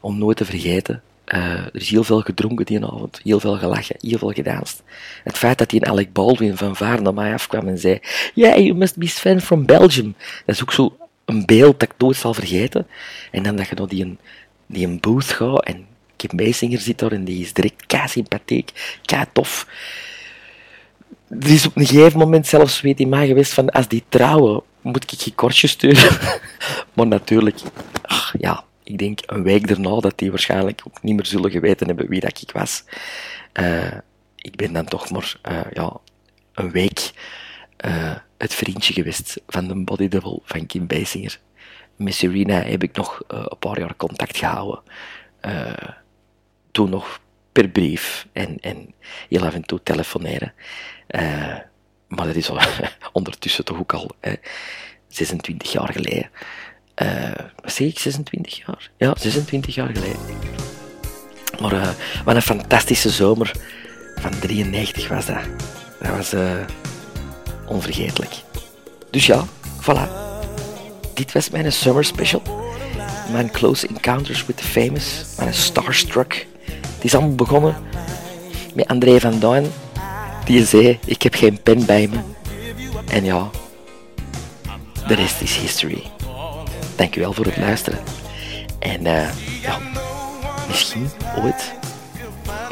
om 0.00 0.18
nooit 0.18 0.36
te 0.36 0.44
vergeten. 0.44 1.02
Uh, 1.34 1.40
er 1.40 1.70
is 1.72 1.88
heel 1.88 2.04
veel 2.04 2.20
gedronken 2.20 2.66
die 2.66 2.84
avond, 2.84 3.20
heel 3.24 3.40
veel 3.40 3.58
gelachen, 3.58 3.96
heel 4.00 4.18
veel 4.18 4.32
gedanst. 4.32 4.82
Het 5.24 5.38
feit 5.38 5.58
dat 5.58 5.72
een 5.72 5.86
Alec 5.86 6.12
Baldwin 6.12 6.56
van 6.56 6.76
Vaar 6.76 7.02
naar 7.02 7.14
mij 7.14 7.32
afkwam 7.32 7.68
en 7.68 7.78
zei: 7.78 8.00
Yeah, 8.34 8.56
you 8.56 8.74
must 8.74 8.96
be 8.96 9.06
Sven 9.06 9.40
from 9.40 9.66
Belgium. 9.66 10.14
Dat 10.46 10.54
is 10.54 10.62
ook 10.62 10.72
zo 10.72 10.96
een 11.24 11.46
beeld 11.46 11.80
dat 11.80 11.88
ik 11.88 11.94
nooit 11.98 12.16
zal 12.16 12.34
vergeten. 12.34 12.86
En 13.30 13.42
dan 13.42 13.56
dat 13.56 13.68
je 13.68 13.74
nog 13.74 13.88
die 13.88 14.04
een, 14.04 14.18
die 14.66 14.86
een 14.86 15.00
booth 15.00 15.32
gaat 15.32 15.64
en 15.64 15.86
Kim 16.16 16.36
Basinger 16.36 16.80
zit 16.80 16.98
daar 16.98 17.12
en 17.12 17.24
die 17.24 17.40
is 17.40 17.52
direct 17.52 17.86
kei 17.86 18.08
sympathiek, 18.08 18.98
kei 19.02 19.24
tof. 19.32 19.66
Er 21.28 21.50
is 21.50 21.66
op 21.66 21.76
een 21.76 21.86
gegeven 21.86 22.18
moment 22.18 22.46
zelfs 22.46 22.80
weet 22.80 23.00
in 23.00 23.08
mij 23.08 23.26
geweest 23.26 23.52
van 23.52 23.70
als 23.70 23.88
die 23.88 24.04
trouwen, 24.08 24.62
moet 24.80 25.12
ik 25.12 25.20
je 25.20 25.34
kortje 25.34 25.66
sturen. 25.66 26.18
maar 26.94 27.06
natuurlijk, 27.06 27.58
ach, 28.02 28.34
ja, 28.38 28.64
ik 28.84 28.98
denk 28.98 29.20
een 29.26 29.42
week 29.42 29.68
daarna 29.68 30.00
dat 30.00 30.18
die 30.18 30.30
waarschijnlijk 30.30 30.82
ook 30.86 31.02
niet 31.02 31.16
meer 31.16 31.26
zullen 31.26 31.50
geweten 31.50 31.86
hebben 31.86 32.08
wie 32.08 32.20
dat 32.20 32.42
ik 32.42 32.50
was. 32.50 32.84
Uh, 33.60 33.92
ik 34.36 34.56
ben 34.56 34.72
dan 34.72 34.84
toch 34.84 35.10
maar 35.10 35.36
uh, 35.48 35.60
ja, 35.72 35.96
een 36.52 36.70
week 36.70 37.12
uh, 37.84 38.16
het 38.38 38.54
vriendje 38.54 38.92
geweest 38.92 39.40
van 39.46 39.68
de 39.68 39.84
bodydouble 39.84 40.40
van 40.44 40.66
Kim 40.66 40.86
Basinger. 40.86 41.40
Met 41.96 42.14
Serena 42.14 42.62
heb 42.62 42.82
ik 42.82 42.96
nog 42.96 43.22
een 43.26 43.58
paar 43.58 43.78
jaar 43.78 43.96
contact 43.96 44.36
gehouden 44.36 44.82
toen 46.70 46.90
nog 46.90 47.20
per 47.52 47.68
brief 47.68 48.26
en, 48.32 48.60
en 48.60 48.94
heel 49.28 49.44
af 49.44 49.54
en 49.54 49.62
toe 49.62 49.82
telefoneren. 49.82 50.52
Maar 52.08 52.26
dat 52.26 52.34
is 52.34 52.50
al 52.50 52.60
ondertussen 53.12 53.64
toch 53.64 53.78
ook 53.78 53.92
al 53.92 54.10
26 55.08 55.72
jaar 55.72 55.92
geleden. 55.92 56.30
Uh, 56.96 57.30
wat 57.62 57.72
zeg 57.72 57.88
ik, 57.88 57.98
26 57.98 58.56
jaar? 58.66 58.90
Ja, 58.96 59.14
26 59.18 59.74
jaar 59.74 59.88
geleden. 59.92 60.20
Maar 61.60 61.72
uh, 61.72 61.88
wat 62.24 62.34
een 62.34 62.42
fantastische 62.42 63.10
zomer 63.10 63.52
van 64.16 64.38
93 64.40 65.08
was 65.08 65.26
dat. 65.26 65.40
Dat 66.00 66.16
was 66.16 66.34
onvergetelijk. 67.66 68.34
Dus 69.10 69.26
ja, 69.26 69.44
voilà. 69.80 70.08
dit 71.14 71.32
was 71.32 71.50
mijn 71.50 71.72
summer 71.72 72.04
special. 72.04 72.42
Mijn 73.32 73.50
close 73.50 73.86
encounters 73.86 74.46
with 74.46 74.56
the 74.56 74.64
famous. 74.64 75.24
Mijn 75.38 75.54
starstruck. 75.54 76.46
Het 77.02 77.04
is 77.04 77.14
allemaal 77.14 77.34
begonnen 77.34 77.76
met 78.74 78.88
André 78.88 79.20
van 79.20 79.38
Duin. 79.38 79.66
Die 80.44 80.66
zei, 80.66 80.98
ik 81.04 81.22
heb 81.22 81.34
geen 81.34 81.62
pen 81.62 81.86
bij 81.86 82.08
me. 82.08 82.18
En 83.08 83.24
ja, 83.24 83.50
de 85.06 85.14
rest 85.14 85.40
is 85.40 85.56
history. 85.56 86.11
Dankjewel 87.02 87.32
voor 87.32 87.44
het 87.44 87.56
luisteren. 87.56 87.98
En 88.78 89.06
eh, 89.06 89.28
misschien 90.68 91.10
ooit 91.42 91.72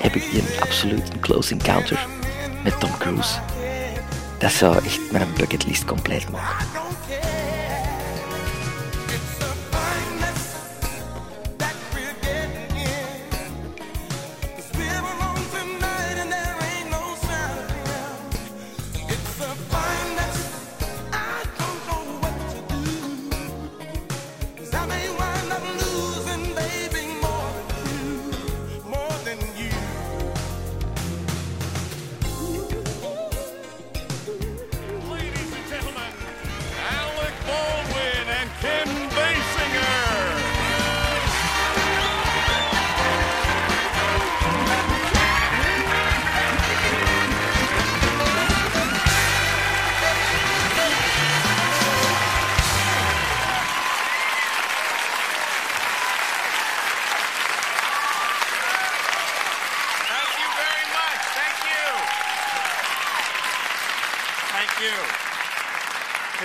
heb 0.01 0.15
ik 0.15 0.23
een 0.32 0.61
absoluut 0.61 1.12
een 1.12 1.20
close 1.20 1.52
encounter 1.52 2.07
met 2.65 2.81
Tom 2.81 2.97
Cruise. 2.98 3.39
Dat 4.39 4.52
zou 4.52 4.85
echt 4.85 5.12
mijn 5.12 5.32
bucketlist 5.36 5.85
compleet 5.85 6.31
maken. 6.31 6.66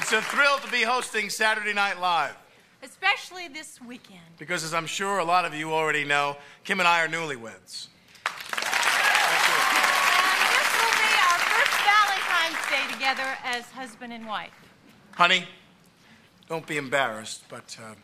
It's 0.05 0.13
a 0.13 0.21
thrill 0.21 0.59
to 0.59 0.71
be 0.71 0.83
hosting 0.83 1.31
Saturday 1.31 1.73
Night 1.73 1.99
Live 1.99 2.35
Especially 2.83 3.47
this 3.47 3.81
weekend. 3.81 4.21
because, 4.37 4.63
as 4.63 4.71
I'm 4.71 4.85
sure 4.85 5.17
a 5.17 5.23
lot 5.23 5.45
of 5.45 5.55
you 5.55 5.73
already 5.73 6.03
know, 6.03 6.37
Kim 6.63 6.79
and 6.79 6.87
I 6.87 7.03
are 7.03 7.07
newlyweds. 7.07 7.87
This 8.23 8.59
will 10.77 10.93
be 10.93 11.11
our 11.25 11.39
first 11.49 11.73
Valentine's 11.89 12.69
Day 12.69 12.93
together 12.93 13.35
as 13.43 13.65
husband 13.71 14.13
and 14.13 14.27
wife. 14.27 14.51
Honey, 15.15 15.47
don't 16.47 16.67
be 16.67 16.77
embarrassed, 16.77 17.45
but 17.49 17.75
uh, 17.83 17.95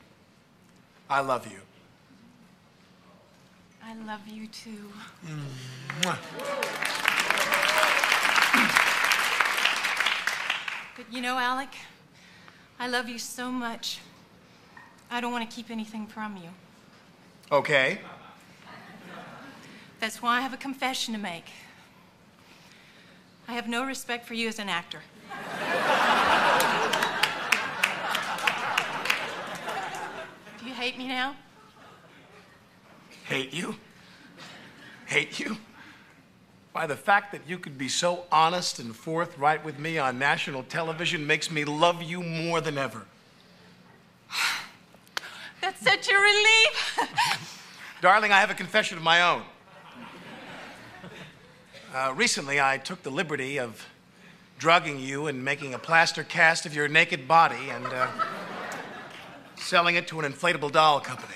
I 1.07 1.19
love 1.19 1.45
you. 1.45 1.60
I 3.84 3.94
love 3.94 4.28
you 4.28 4.48
too. 4.48 4.91
But 10.98 11.14
you 11.14 11.22
know, 11.22 11.38
Alec, 11.38 11.69
I 12.82 12.88
love 12.88 13.08
you 13.08 13.20
so 13.20 13.52
much. 13.52 13.99
I 15.12 15.22
don't 15.22 15.32
want 15.32 15.48
to 15.48 15.56
keep 15.56 15.70
anything 15.70 16.08
from 16.08 16.36
you. 16.36 16.49
Okay. 17.52 17.99
That's 19.99 20.20
why 20.20 20.40
I 20.40 20.41
have 20.41 20.52
a 20.52 20.58
confession 20.58 21.14
to 21.14 21.20
make. 21.20 21.45
I 23.48 23.53
have 23.53 23.68
no 23.68 23.86
respect 23.86 24.26
for 24.26 24.34
you 24.34 24.48
as 24.48 24.58
an 24.58 24.68
actor. 24.68 25.02
Do 30.60 30.66
you 30.66 30.74
hate 30.74 30.98
me 30.98 31.08
now? 31.08 31.36
Hate 33.26 33.53
you? 33.53 33.76
Hate 35.06 35.40
you? 35.40 35.56
Why, 36.73 36.88
the 36.88 36.95
fact 36.95 37.34
that 37.34 37.41
you 37.48 37.60
could 37.60 37.77
be 37.77 37.89
so 37.89 38.23
honest 38.31 38.80
and 38.80 38.95
forthright 38.95 39.65
with 39.65 39.77
me 39.77 39.98
on 39.98 40.18
national 40.18 40.64
television 40.64 41.27
makes 41.27 41.52
me 41.52 41.65
love 41.65 42.02
you 42.02 42.23
more 42.23 42.61
than 42.61 42.77
ever. 42.77 43.06
That's 45.61 45.84
such 45.84 46.10
a 46.10 46.15
relief. 46.15 46.99
Darling, 48.02 48.31
I 48.31 48.39
have 48.39 48.49
a 48.49 48.56
confession 48.56 48.98
of 48.98 49.03
my 49.03 49.22
own. 49.22 49.43
Uh, 51.93 52.14
recently, 52.15 52.61
I 52.61 52.77
took 52.77 53.03
the 53.03 53.11
liberty 53.11 53.60
of 53.60 53.85
drugging 54.57 54.99
you 54.99 55.27
and 55.27 55.43
making 55.43 55.73
a 55.73 55.80
plaster 55.80 56.23
cast 56.23 56.65
of 56.65 56.73
your 56.73 56.88
naked 56.88 57.27
body 57.27 57.69
and 57.69 57.85
uh, 57.85 58.07
selling 59.57 59.95
it 59.95 60.07
to 60.07 60.22
an 60.22 60.31
inflatable 60.31 60.72
doll 60.72 61.02
company. 61.02 61.35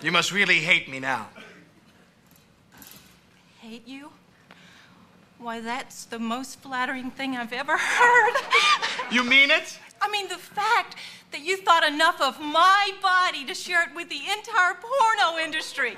You 0.00 0.12
must 0.12 0.30
really 0.32 0.60
hate 0.60 0.88
me 0.88 1.00
now. 1.00 1.28
hate 3.60 3.86
you? 3.86 4.10
Why, 5.38 5.60
that's 5.60 6.04
the 6.04 6.18
most 6.18 6.60
flattering 6.60 7.10
thing 7.10 7.36
I've 7.36 7.52
ever 7.52 7.76
heard. 7.76 8.34
You 9.10 9.24
mean 9.24 9.50
it? 9.50 9.78
I 10.02 10.10
mean, 10.10 10.28
the 10.28 10.36
fact 10.36 10.96
that 11.30 11.40
you 11.40 11.56
thought 11.56 11.82
enough 11.82 12.20
of 12.20 12.38
my 12.38 12.90
body 13.00 13.46
to 13.46 13.54
share 13.54 13.82
it 13.82 13.94
with 13.94 14.10
the 14.10 14.20
entire 14.30 14.74
porno 14.74 15.38
industry. 15.42 15.96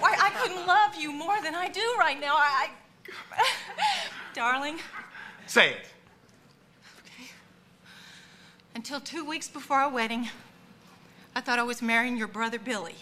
Why, 0.00 0.16
I 0.18 0.30
couldn't 0.30 0.66
love 0.66 0.94
you 0.98 1.12
more 1.12 1.38
than 1.42 1.54
I 1.54 1.68
do 1.68 1.82
right 1.98 2.18
now. 2.18 2.34
I. 2.34 2.70
I... 3.36 3.44
Darling, 4.34 4.78
Say 5.46 5.72
it. 5.72 5.86
Okay. 7.04 7.30
until 8.74 9.00
two 9.00 9.24
weeks 9.24 9.48
before 9.48 9.76
our 9.76 9.90
wedding, 9.90 10.30
I 11.38 11.40
thought 11.40 11.60
I 11.60 11.62
was 11.62 11.80
marrying 11.80 12.16
your 12.16 12.26
brother 12.26 12.58
Billy. 12.58 12.96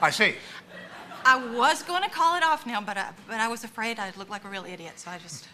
I 0.00 0.10
see. 0.10 0.36
I 1.26 1.36
was 1.54 1.82
going 1.82 2.02
to 2.02 2.08
call 2.08 2.34
it 2.38 2.42
off 2.42 2.64
now, 2.64 2.80
but 2.80 2.96
I, 2.96 3.10
but 3.28 3.40
I 3.40 3.48
was 3.48 3.62
afraid 3.62 3.98
I'd 3.98 4.16
look 4.16 4.30
like 4.30 4.46
a 4.46 4.48
real 4.48 4.64
idiot, 4.64 4.94
so 4.96 5.10
I 5.10 5.18
just. 5.18 5.46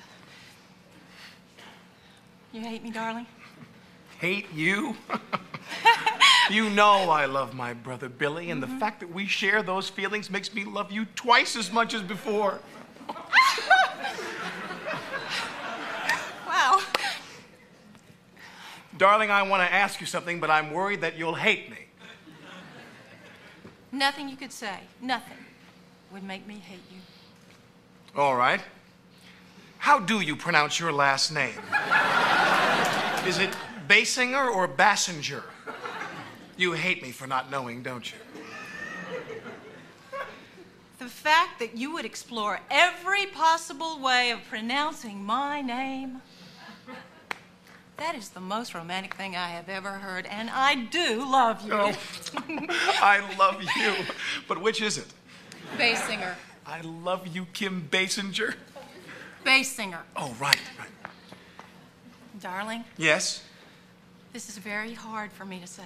You 2.53 2.61
hate 2.61 2.85
me, 2.85 2.93
darling? 2.93 3.27
Hate 4.21 4.47
you? 4.55 4.95
you 6.51 6.71
know 6.71 7.11
I 7.11 7.25
love 7.25 7.53
my 7.53 7.75
brother 7.75 8.09
Billy, 8.09 8.53
and 8.53 8.63
the 8.63 8.69
mm-hmm. 8.69 8.79
fact 8.79 9.01
that 9.01 9.13
we 9.13 9.27
share 9.27 9.65
those 9.65 9.89
feelings 9.89 10.31
makes 10.31 10.55
me 10.55 10.65
love 10.65 10.93
you 10.93 11.05
twice 11.17 11.57
as 11.57 11.73
much 11.73 11.95
as 11.95 12.03
before. 12.03 12.61
Darling, 19.01 19.31
I 19.31 19.41
want 19.45 19.67
to 19.67 19.75
ask 19.75 19.99
you 20.03 20.07
something, 20.07 20.41
but 20.41 20.51
I'm 20.51 20.73
worried 20.73 21.01
that 21.01 21.17
you'll 21.17 21.35
hate 21.35 21.71
me. 21.71 21.79
Nothing 23.91 24.29
you 24.29 24.37
could 24.37 24.53
say, 24.53 24.81
nothing, 25.01 25.39
would 26.13 26.23
make 26.23 26.47
me 26.47 26.57
hate 26.57 26.83
you. 26.93 26.99
All 28.15 28.37
right. 28.37 28.61
How 29.79 30.01
do 30.01 30.21
you 30.21 30.37
pronounce 30.37 30.79
your 30.79 30.93
last 30.93 31.33
name? 31.33 31.59
Is 33.27 33.39
it 33.39 33.49
Basinger 33.89 34.55
or 34.55 34.69
Bassinger? 34.69 35.45
You 36.59 36.73
hate 36.73 37.03
me 37.03 37.11
for 37.11 37.27
not 37.27 37.51
knowing, 37.51 37.83
don't 37.83 38.13
you? 38.13 38.19
The 40.99 41.07
fact 41.07 41.59
that 41.61 41.75
you 41.75 41.91
would 41.95 42.05
explore 42.05 42.61
every 42.71 43.25
possible 43.25 43.99
way 43.99 44.31
of 44.31 44.41
pronouncing 44.51 45.25
my 45.25 45.63
name. 45.63 46.21
That 48.01 48.15
is 48.15 48.31
the 48.31 48.41
most 48.41 48.73
romantic 48.75 49.15
thing 49.15 49.37
I 49.37 49.49
have 49.51 49.69
ever 49.69 49.91
heard, 49.91 50.25
and 50.25 50.49
I 50.49 50.75
do 50.75 51.19
love 51.31 51.61
you. 51.67 51.75
Oh. 51.75 51.93
I 53.03 53.21
love 53.39 53.63
you. 53.77 53.93
But 54.49 54.63
which 54.63 54.81
is 54.81 54.97
it? 54.97 55.05
Basinger. 55.77 56.35
I 56.67 56.81
love 56.81 57.27
you, 57.27 57.45
Kim 57.53 57.87
Basinger. 57.91 58.55
Basinger. 59.45 59.99
Oh, 60.17 60.35
right, 60.41 60.59
right. 60.79 60.89
Darling, 62.41 62.85
Yes? 62.97 63.43
this 64.33 64.49
is 64.49 64.57
very 64.57 64.95
hard 64.95 65.31
for 65.31 65.45
me 65.45 65.61
to 65.61 65.67
say. 65.67 65.83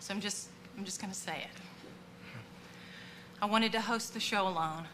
So 0.00 0.14
I'm 0.14 0.20
just 0.22 0.48
I'm 0.78 0.86
just 0.86 1.02
gonna 1.02 1.12
say 1.12 1.36
it. 1.36 1.60
I 3.42 3.46
wanted 3.46 3.72
to 3.72 3.80
host 3.82 4.14
the 4.14 4.20
show 4.20 4.48
alone 4.48 4.86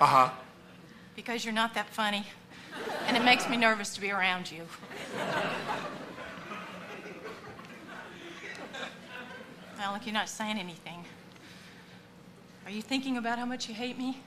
Uh 0.00 0.06
huh. 0.06 0.30
because 1.14 1.44
you're 1.44 1.54
not 1.54 1.74
that 1.74 1.86
funny. 1.90 2.26
And 3.06 3.16
it 3.16 3.24
makes 3.24 3.48
me 3.48 3.56
nervous 3.56 3.94
to 3.94 4.00
be 4.00 4.10
around 4.10 4.50
you. 4.50 4.62
Alec, 9.78 10.06
you're 10.06 10.14
not 10.14 10.28
saying 10.28 10.58
anything. 10.58 11.04
Are 12.64 12.70
you 12.70 12.82
thinking 12.82 13.16
about 13.16 13.38
how 13.38 13.44
much 13.44 13.68
you 13.68 13.74
hate 13.74 13.98
me? 13.98 14.20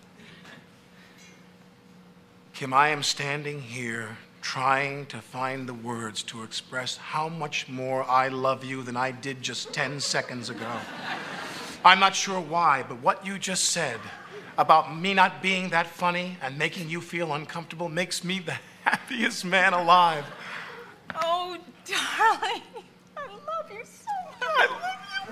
Kim, 2.53 2.73
I 2.73 2.89
am 2.89 3.03
standing 3.03 3.61
here 3.61 4.17
trying 4.41 5.05
to 5.07 5.17
find 5.17 5.67
the 5.67 5.73
words 5.73 6.21
to 6.23 6.43
express 6.43 6.97
how 6.97 7.27
much 7.27 7.67
more 7.67 8.03
I 8.03 8.27
love 8.27 8.63
you 8.63 8.83
than 8.83 8.95
I 8.95 9.11
did 9.11 9.41
just 9.41 9.73
10 9.73 9.99
seconds 9.99 10.49
ago. 10.49 10.71
I'm 11.83 11.99
not 11.99 12.15
sure 12.15 12.39
why, 12.39 12.83
but 12.87 13.01
what 13.01 13.25
you 13.25 13.39
just 13.39 13.65
said 13.69 13.99
about 14.57 14.95
me 14.95 15.13
not 15.13 15.41
being 15.41 15.69
that 15.69 15.87
funny 15.87 16.37
and 16.41 16.57
making 16.57 16.89
you 16.89 17.01
feel 17.01 17.33
uncomfortable 17.33 17.89
makes 17.89 18.23
me 18.23 18.39
the 18.39 18.55
happiest 18.83 19.45
man 19.45 19.73
alive. 19.73 20.25
Oh, 21.15 21.57
darling. 21.85 22.61
I 23.17 23.27
love 23.27 23.71
you 23.71 23.83
so 23.83 24.11
much. 24.39 24.49
I 24.57 24.67
love 24.67 25.29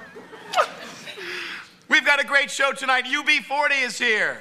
you. 0.58 0.66
We've 1.90 2.06
got 2.06 2.20
a 2.22 2.26
great 2.26 2.50
show 2.50 2.72
tonight. 2.72 3.06
UB40 3.06 3.86
is 3.86 3.98
here. 3.98 4.40